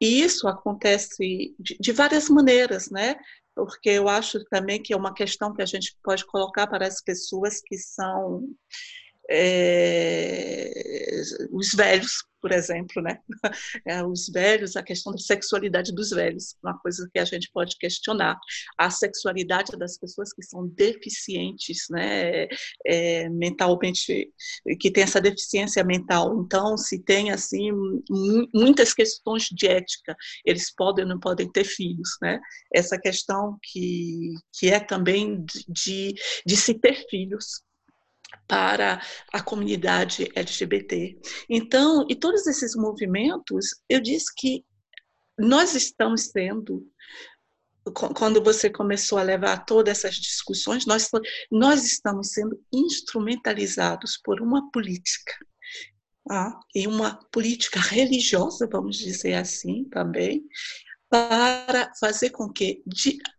[0.01, 3.17] e isso acontece de, várias maneiras, né?
[3.55, 7.03] Porque eu acho também que é uma questão que a gente pode colocar para as
[7.03, 8.43] pessoas que são
[9.31, 10.71] é,
[11.51, 13.19] os velhos, por exemplo, né?
[13.87, 17.77] É, os velhos, a questão da sexualidade dos velhos, uma coisa que a gente pode
[17.79, 18.39] questionar.
[18.79, 22.47] A sexualidade das pessoas que são deficientes, né?
[22.87, 24.33] É, mentalmente,
[24.81, 26.43] que tem essa deficiência mental.
[26.43, 27.71] Então, se tem, assim,
[28.55, 32.41] muitas questões de ética, eles podem ou não podem ter filhos, né?
[32.73, 36.15] Essa questão que, que é também de,
[36.47, 37.63] de se ter filhos,
[38.47, 39.01] para
[39.33, 41.19] a comunidade LGBT.
[41.49, 44.65] Então, e todos esses movimentos, eu disse que
[45.39, 46.87] nós estamos sendo
[47.93, 51.11] quando você começou a levar todas essas discussões, nós,
[51.51, 55.35] nós estamos sendo instrumentalizados por uma política,
[56.31, 60.43] ah, e uma política religiosa, vamos dizer assim também,
[61.11, 62.83] para fazer com que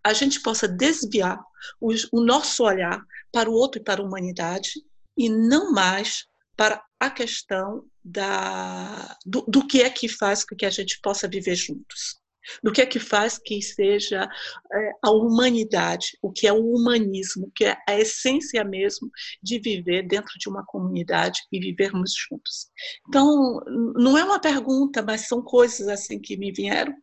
[0.03, 1.43] a gente possa desviar
[1.81, 4.71] o nosso olhar para o outro e para a humanidade,
[5.17, 10.65] e não mais para a questão da, do, do que é que faz com que
[10.65, 12.19] a gente possa viver juntos
[12.63, 14.27] do que é que faz que seja
[14.71, 19.09] é, a humanidade, o que é o humanismo, que é a essência mesmo
[19.41, 22.67] de viver dentro de uma comunidade e vivermos juntos.
[23.07, 23.59] Então,
[23.95, 26.93] não é uma pergunta, mas são coisas assim que me vieram,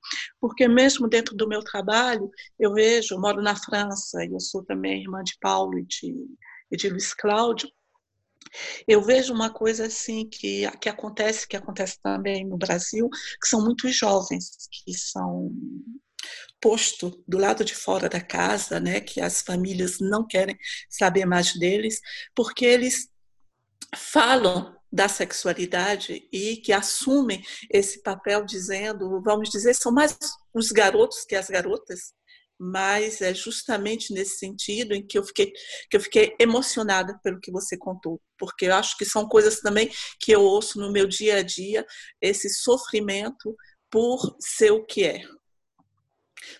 [0.40, 4.64] porque mesmo dentro do meu trabalho, eu vejo, eu moro na França, e eu sou
[4.64, 6.14] também irmã de Paulo e de,
[6.70, 7.68] e de Luiz Cláudio,
[8.86, 13.08] eu vejo uma coisa assim que, que acontece, que acontece também no Brasil,
[13.40, 15.50] que são muitos jovens que são
[16.60, 20.56] posto do lado de fora da casa, né, que as famílias não querem
[20.88, 22.00] saber mais deles,
[22.34, 23.08] porque eles
[23.96, 30.16] falam da sexualidade e que assumem esse papel dizendo, vamos dizer, são mais
[30.52, 32.12] os garotos que as garotas,
[32.64, 35.52] mas é justamente nesse sentido em que eu fiquei
[35.90, 39.90] que eu fiquei emocionada pelo que você contou, porque eu acho que são coisas também
[40.20, 41.84] que eu ouço no meu dia a dia,
[42.20, 43.56] esse sofrimento
[43.90, 45.22] por ser o que é.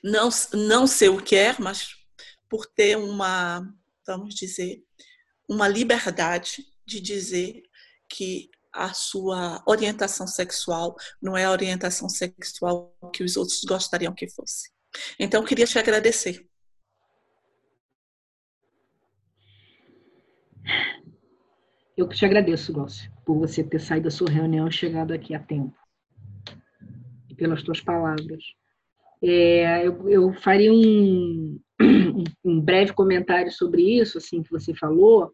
[0.03, 1.95] Não não ser o que é, mas
[2.51, 3.63] por ter uma,
[4.05, 4.83] vamos dizer,
[5.49, 7.63] uma liberdade de dizer
[8.09, 14.29] que a sua orientação sexual não é a orientação sexual que os outros gostariam que
[14.29, 14.72] fosse.
[15.19, 16.47] Então, queria te agradecer.
[21.97, 25.35] Eu que te agradeço, Glaucio, por você ter saído da sua reunião e chegado aqui
[25.35, 25.77] a tempo.
[27.29, 28.43] E pelas tuas palavras.
[29.23, 31.61] É, eu, eu, faria um,
[32.45, 35.33] um, breve comentário sobre isso, assim, que você falou.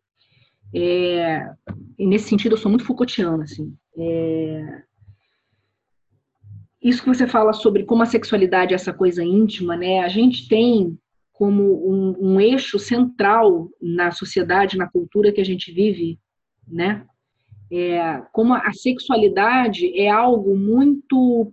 [0.74, 1.48] É,
[1.98, 3.74] nesse sentido, eu sou muito Foucaultiana, assim.
[3.96, 4.82] É,
[6.82, 10.00] isso que você fala sobre como a sexualidade é essa coisa íntima, né?
[10.00, 10.96] A gente tem
[11.32, 16.18] como um, um, eixo central na sociedade, na cultura que a gente vive,
[16.66, 17.06] né?
[17.70, 21.52] É, como a sexualidade é algo muito,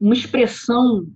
[0.00, 1.06] uma expressão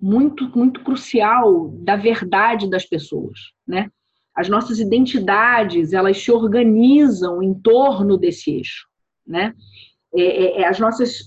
[0.00, 3.90] muito, muito crucial da verdade das pessoas, né?
[4.34, 8.86] As nossas identidades, elas se organizam em torno desse eixo,
[9.26, 9.54] né?
[10.14, 11.26] É, é, é as nossas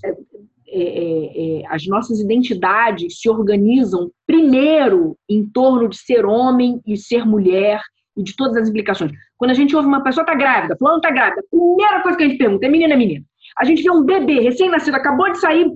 [0.69, 6.97] é, é, é, as nossas identidades se organizam primeiro em torno de ser homem e
[6.97, 7.81] ser mulher
[8.17, 9.11] e de todas as implicações.
[9.37, 12.23] Quando a gente ouve uma pessoa está grávida, fulano está grávida, a primeira coisa que
[12.23, 13.25] a gente pergunta é menina, é menina.
[13.57, 15.71] A gente vê um bebê recém-nascido, acabou de sair,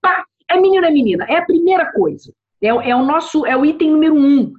[0.00, 1.26] pá, é menino, é menina.
[1.28, 2.32] É a primeira coisa.
[2.62, 4.52] É, é o nosso, é o item número um.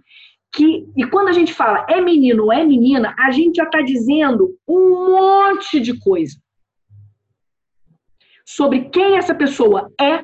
[0.53, 3.81] Que, e quando a gente fala é menino ou é menina, a gente já está
[3.81, 6.35] dizendo um monte de coisa
[8.47, 10.23] sobre quem essa pessoa é,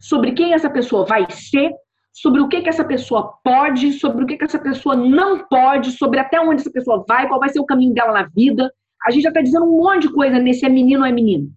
[0.00, 1.70] sobre quem essa pessoa vai ser,
[2.10, 5.92] sobre o que, que essa pessoa pode, sobre o que, que essa pessoa não pode,
[5.92, 8.72] sobre até onde essa pessoa vai, qual vai ser o caminho dela na vida.
[9.06, 11.52] A gente já está dizendo um monte de coisa nesse é menino ou é menino,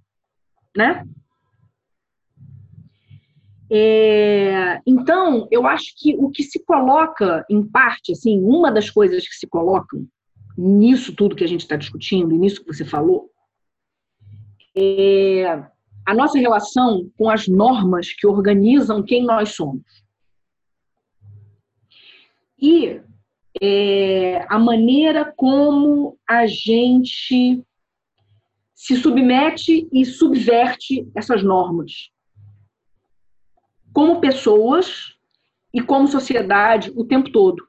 [0.75, 1.05] né?
[3.71, 9.27] É, então, eu acho que o que se coloca, em parte, assim, uma das coisas
[9.27, 10.05] que se colocam
[10.57, 13.29] nisso tudo que a gente está discutindo, nisso que você falou,
[14.75, 15.72] é
[16.05, 20.03] a nossa relação com as normas que organizam quem nós somos.
[22.59, 23.01] E
[23.61, 27.63] é, a maneira como a gente
[28.73, 32.09] se submete e subverte essas normas.
[33.93, 35.15] Como pessoas
[35.73, 37.67] e como sociedade o tempo todo.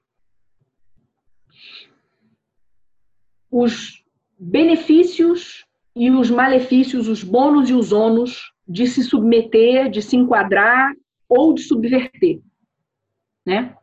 [3.50, 4.02] Os
[4.38, 5.64] benefícios
[5.94, 10.92] e os malefícios, os bônus e os ônus de se submeter, de se enquadrar
[11.28, 12.40] ou de subverter,
[13.46, 13.76] né?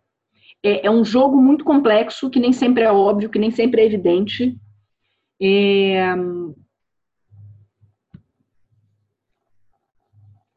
[0.63, 3.85] É, é um jogo muito complexo que nem sempre é óbvio, que nem sempre é
[3.85, 4.55] evidente.
[5.41, 6.13] É...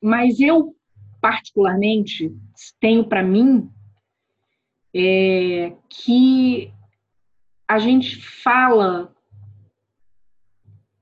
[0.03, 0.77] Mas eu
[1.21, 2.31] particularmente
[2.79, 3.71] tenho para mim
[4.95, 6.71] é, que
[7.67, 9.14] a gente fala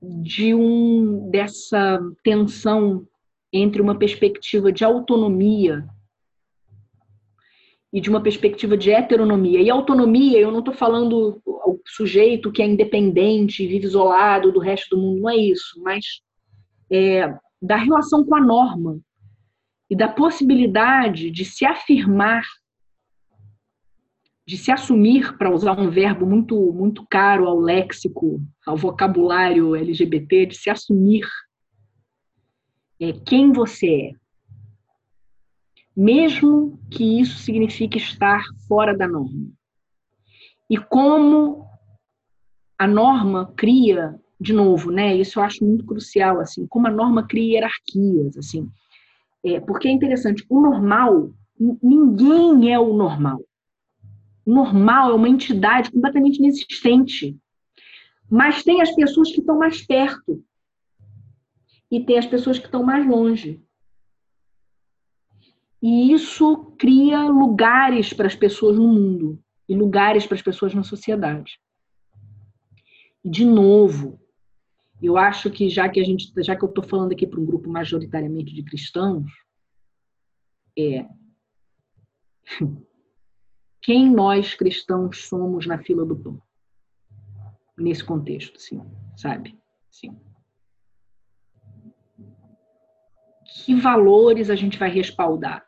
[0.03, 3.07] de um dessa tensão
[3.51, 5.87] entre uma perspectiva de autonomia
[7.93, 9.61] e de uma perspectiva de heteronomia.
[9.61, 14.95] E autonomia, eu não estou falando o sujeito que é independente, vive isolado do resto
[14.95, 16.03] do mundo, não é isso, mas
[16.91, 18.99] é, da relação com a norma
[19.89, 22.43] e da possibilidade de se afirmar
[24.45, 30.47] de se assumir, para usar um verbo muito, muito caro ao léxico, ao vocabulário LGBT,
[30.47, 31.25] de se assumir
[32.99, 34.11] é, quem você é.
[35.95, 39.49] Mesmo que isso signifique estar fora da norma.
[40.69, 41.65] E como
[42.77, 45.15] a norma cria de novo, né?
[45.15, 48.67] Isso eu acho muito crucial, assim, como a norma cria hierarquias, assim.
[49.45, 51.31] É, porque é interessante, o normal,
[51.81, 53.39] ninguém é o normal.
[54.45, 57.37] Normal é uma entidade completamente inexistente.
[58.29, 60.43] Mas tem as pessoas que estão mais perto.
[61.89, 63.63] E tem as pessoas que estão mais longe.
[65.81, 70.83] E isso cria lugares para as pessoas no mundo e lugares para as pessoas na
[70.83, 71.59] sociedade.
[73.23, 74.19] E de novo,
[75.01, 77.45] eu acho que já que a gente, já que eu estou falando aqui para um
[77.45, 79.29] grupo majoritariamente de cristãos,
[80.77, 81.05] é
[83.83, 86.41] quem nós cristãos somos na fila do pão
[87.77, 88.81] nesse contexto, sim,
[89.15, 89.59] sabe?
[89.91, 90.17] Sim.
[93.45, 95.67] Que valores a gente vai respaldar?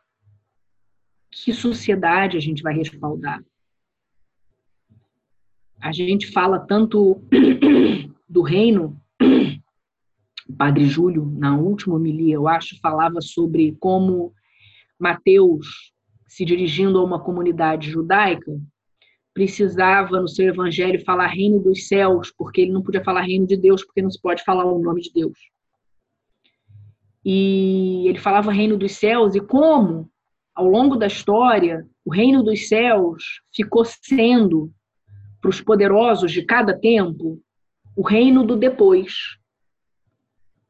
[1.44, 3.44] que sociedade a gente vai respaldar.
[5.78, 7.22] A gente fala tanto
[8.28, 8.98] do reino,
[10.48, 14.32] o padre Júlio, na última homilia, eu acho, falava sobre como
[14.98, 15.92] Mateus,
[16.36, 18.52] se dirigindo a uma comunidade judaica,
[19.32, 23.56] precisava, no seu evangelho, falar reino dos céus, porque ele não podia falar reino de
[23.56, 25.38] Deus, porque não se pode falar o nome de Deus.
[27.24, 30.10] E ele falava reino dos céus, e como
[30.54, 34.70] ao longo da história, o reino dos céus ficou sendo,
[35.40, 37.40] para os poderosos de cada tempo,
[37.96, 39.38] o reino do depois.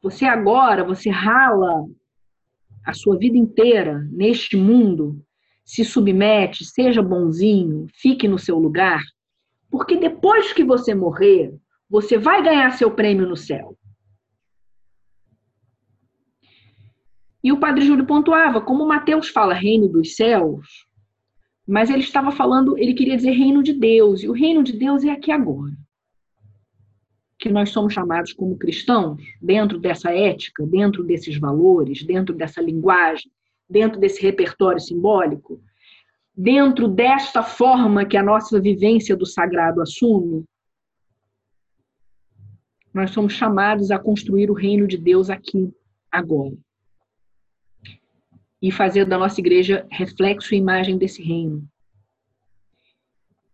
[0.00, 1.86] Você agora, você rala
[2.84, 5.25] a sua vida inteira neste mundo,
[5.66, 9.02] se submete, seja bonzinho, fique no seu lugar,
[9.68, 11.52] porque depois que você morrer,
[11.90, 13.76] você vai ganhar seu prêmio no céu.
[17.42, 20.86] E o padre Júlio pontuava, como Mateus fala reino dos céus,
[21.66, 25.04] mas ele estava falando, ele queria dizer reino de Deus, e o reino de Deus
[25.04, 25.74] é aqui agora.
[27.38, 33.30] Que nós somos chamados como cristãos, dentro dessa ética, dentro desses valores, dentro dessa linguagem,
[33.68, 35.60] dentro desse repertório simbólico,
[36.34, 40.44] dentro desta forma que a nossa vivência do sagrado assume,
[42.92, 45.70] nós somos chamados a construir o reino de Deus aqui,
[46.10, 46.56] agora
[48.60, 51.68] e fazer da nossa igreja reflexo e imagem desse reino.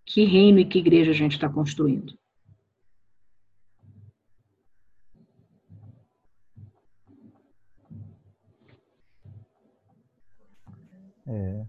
[0.06, 2.18] Que reino e que igreja a gente está construindo?
[11.26, 11.64] É.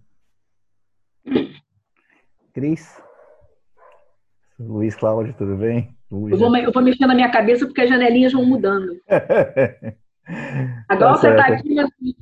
[2.54, 3.02] Cris?
[4.60, 5.98] Luiz Cláudio, tudo bem?
[6.12, 9.00] Eu vou, eu vou mexer na minha cabeça porque as janelinhas vão mudando.
[10.88, 12.16] Agora tá você está aqui assim.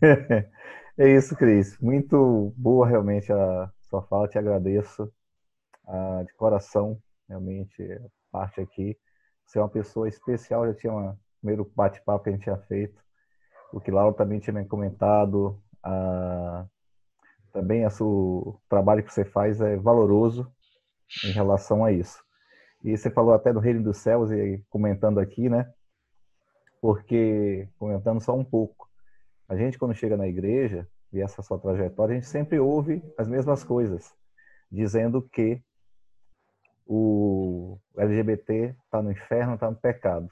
[0.96, 1.76] É isso, Cris.
[1.80, 5.12] Muito boa realmente a sua fala, te agradeço
[5.88, 6.96] ah, de coração,
[7.28, 8.96] realmente, a parte aqui.
[9.44, 13.02] Você é uma pessoa especial, já tinha um primeiro bate-papo que a gente tinha feito,
[13.72, 16.64] o que Laura também tinha me comentado, ah,
[17.54, 20.52] também o trabalho que você faz é valoroso
[21.24, 22.20] em relação a isso.
[22.82, 25.72] E você falou até do reino dos céus e comentando aqui, né?
[26.82, 28.90] Porque, comentando só um pouco,
[29.48, 33.28] a gente, quando chega na igreja, e essa sua trajetória, a gente sempre ouve as
[33.28, 34.12] mesmas coisas,
[34.70, 35.62] dizendo que
[36.84, 40.28] o LGBT está no inferno, está no pecado.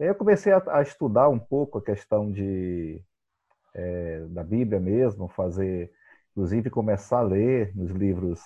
[0.00, 3.04] E aí eu comecei a, a, estudar um pouco a questão de,
[3.74, 5.92] é, da Bíblia mesmo, fazer,
[6.36, 8.42] inclusive começar a ler nos livros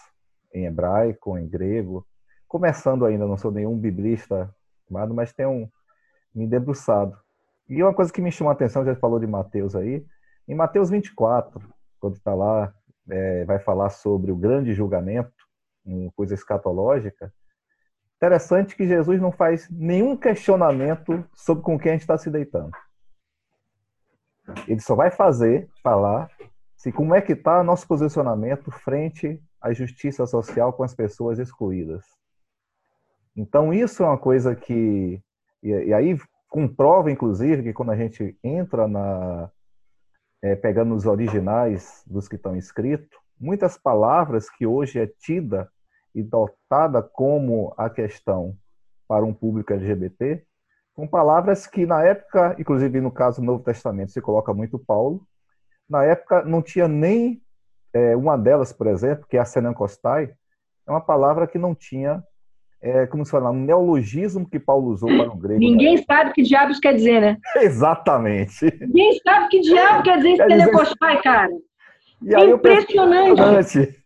[0.54, 2.06] em hebraico, em grego,
[2.46, 4.54] começando ainda, não sou nenhum biblista,
[4.88, 5.68] mas tenho
[6.32, 7.18] me debruçado.
[7.68, 10.06] E uma coisa que me chamou a atenção, já falou de Mateus aí,
[10.46, 11.60] em Mateus 24,
[11.98, 12.72] quando está lá,
[13.08, 15.32] é, vai falar sobre o grande julgamento,
[15.84, 17.32] uma coisa escatológica,
[18.14, 22.70] interessante que Jesus não faz nenhum questionamento sobre com quem a gente está se deitando.
[24.68, 26.30] Ele só vai fazer, falar,
[26.80, 32.02] se como é que está nosso posicionamento frente à justiça social com as pessoas excluídas.
[33.36, 35.22] Então isso é uma coisa que
[35.62, 36.18] e, e aí
[36.48, 39.50] comprova, inclusive, que quando a gente entra na.
[40.42, 45.70] É, pegando os originais dos que estão escritos, muitas palavras que hoje é tida
[46.14, 48.56] e dotada como a questão
[49.06, 50.42] para um público LGBT,
[50.96, 55.26] são palavras que na época, inclusive no caso do Novo Testamento, se coloca muito Paulo,
[55.90, 57.42] na época não tinha nem
[57.92, 60.30] é, uma delas, por exemplo, que é a senancostai,
[60.86, 62.22] é uma palavra que não tinha
[62.82, 65.60] é, como se fala, um neologismo que Paulo usou para o grego.
[65.60, 66.04] Ninguém né?
[66.06, 67.36] sabe que diabos quer dizer, né?
[67.56, 68.72] Exatamente.
[68.80, 71.50] Ninguém sabe o que diabo quer dizer esse pentecostai, cara.
[72.22, 73.32] E é impressionante.
[73.32, 74.00] impressionante.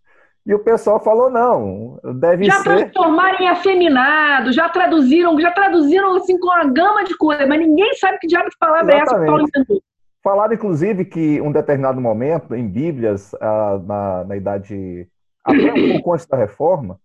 [0.46, 2.64] E o pessoal falou, não, deve já ser...
[2.64, 7.58] Já transformaram em afeminado, já traduziram, já traduziram assim com uma gama de coisas, mas
[7.58, 9.00] ninguém sabe que diabo de palavra Exatamente.
[9.00, 9.82] é essa que Paulo inventou.
[10.24, 15.06] Falaram, inclusive, que um determinado momento, em Bíblias, ah, na, na idade...
[15.44, 16.98] Até um pouco antes da reforma,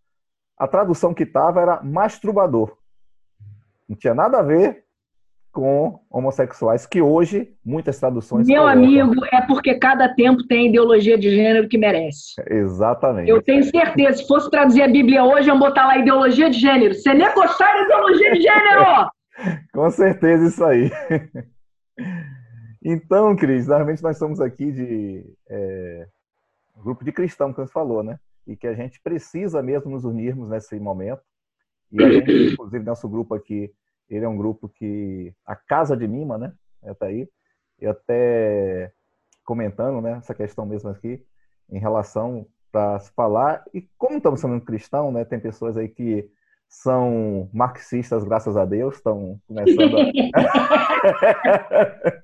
[0.57, 2.77] a tradução que estava era masturbador.
[3.87, 4.85] Não tinha nada a ver
[5.51, 8.47] com homossexuais, que hoje muitas traduções.
[8.47, 8.83] Meu colocam.
[8.83, 12.41] amigo, é porque cada tempo tem a ideologia de gênero que merece.
[12.49, 13.29] Exatamente.
[13.29, 16.93] Eu tenho certeza, se fosse traduzir a Bíblia hoje, iam botar lá ideologia de gênero.
[16.93, 19.09] Você nem gostar ideologia de gênero!
[19.73, 20.89] com certeza, isso aí.
[22.81, 26.07] Então, Cris, normalmente nós estamos aqui de é,
[26.77, 28.19] grupo de cristão, que você falou, né?
[28.47, 31.21] E que a gente precisa mesmo nos unirmos nesse momento.
[31.91, 33.73] E a gente, inclusive, nosso grupo aqui,
[34.09, 36.53] ele é um grupo que a casa de Mima, né?
[36.83, 37.27] Está aí.
[37.79, 38.93] E até
[39.43, 40.13] comentando, né?
[40.13, 41.23] Essa questão mesmo aqui
[41.69, 45.25] em relação para se falar e como estamos falando cristão, né?
[45.25, 46.29] Tem pessoas aí que
[46.67, 50.03] são marxistas, graças a Deus, estão começando a...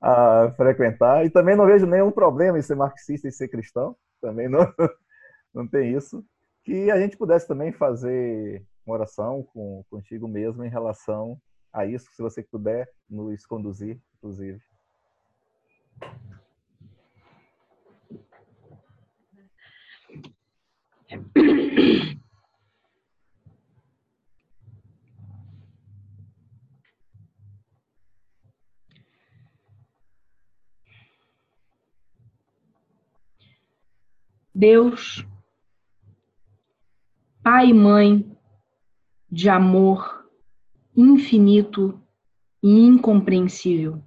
[0.00, 1.24] a, frequentar.
[1.24, 3.96] E também não vejo nenhum problema em ser marxista e ser cristão.
[4.20, 4.60] Também não,
[5.54, 6.24] não tem isso.
[6.64, 11.38] Que a gente pudesse também fazer uma oração com, contigo mesmo em relação
[11.72, 14.60] a isso, se você puder nos conduzir, inclusive.
[34.60, 35.26] Deus,
[37.42, 38.30] Pai e Mãe
[39.32, 40.28] de amor
[40.94, 41.98] infinito
[42.62, 44.04] e incompreensível,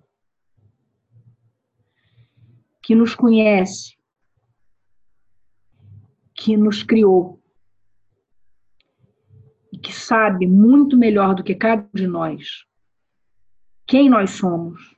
[2.84, 3.98] que nos conhece,
[6.36, 7.42] que nos criou
[9.72, 12.68] e que sabe muito melhor do que cada um de nós
[13.88, 14.96] quem nós somos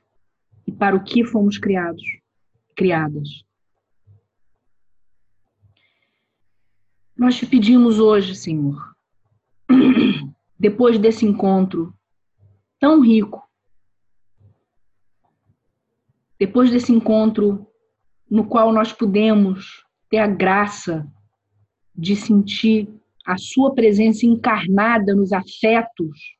[0.66, 2.04] e para o que fomos criados,
[2.76, 3.45] criadas.
[7.16, 8.94] Nós te pedimos hoje, Senhor,
[10.60, 11.94] depois desse encontro
[12.78, 13.42] tão rico,
[16.38, 17.66] depois desse encontro
[18.30, 21.10] no qual nós pudemos ter a graça
[21.94, 22.86] de sentir
[23.24, 26.36] a Sua presença encarnada nos afetos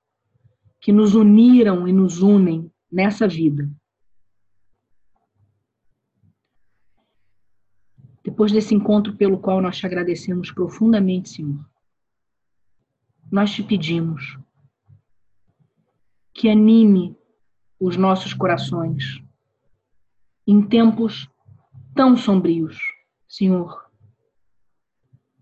[0.79, 3.67] que nos uniram e nos unem nessa vida.
[8.37, 11.65] Depois desse encontro pelo qual nós te agradecemos profundamente, Senhor
[13.31, 14.39] nós te pedimos
[16.33, 17.17] que anime
[17.79, 19.23] os nossos corações
[20.47, 21.29] em tempos
[21.95, 22.79] tão sombrios,
[23.29, 23.85] Senhor.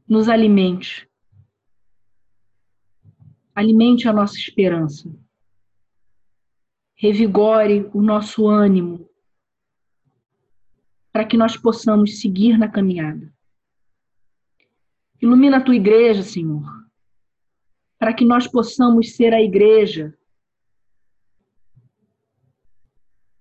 [0.08, 1.08] Nos alimente.
[3.54, 5.10] Alimente a nossa esperança.
[6.96, 9.08] Revigore o nosso ânimo
[11.14, 13.32] para que nós possamos seguir na caminhada.
[15.22, 16.84] Ilumina a tua igreja, Senhor
[18.04, 20.14] para que nós possamos ser a igreja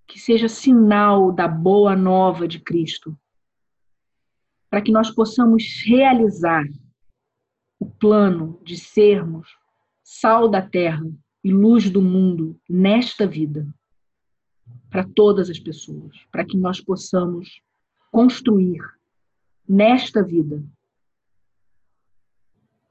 [0.08, 3.14] que seja sinal da boa nova de Cristo,
[4.70, 6.64] para que nós possamos realizar
[7.78, 9.50] o plano de sermos
[10.02, 11.04] sal da terra
[11.44, 13.68] e luz do mundo nesta vida,
[14.94, 17.64] para todas as pessoas, para que nós possamos
[18.12, 18.80] construir
[19.68, 20.64] nesta vida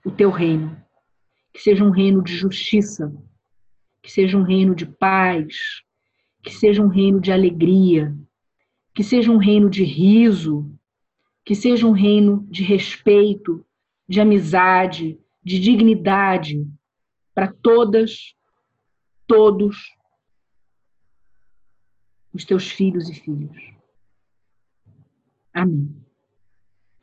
[0.04, 0.76] o teu reino.
[1.52, 3.14] Que seja um reino de justiça,
[4.02, 5.54] que seja um reino de paz,
[6.42, 8.12] que seja um reino de alegria,
[8.92, 10.68] que seja um reino de riso,
[11.44, 13.64] que seja um reino de respeito,
[14.08, 16.66] de amizade, de dignidade
[17.32, 18.34] para todas,
[19.24, 19.76] todos
[22.32, 23.56] os teus filhos e filhas.
[25.52, 26.01] Amém.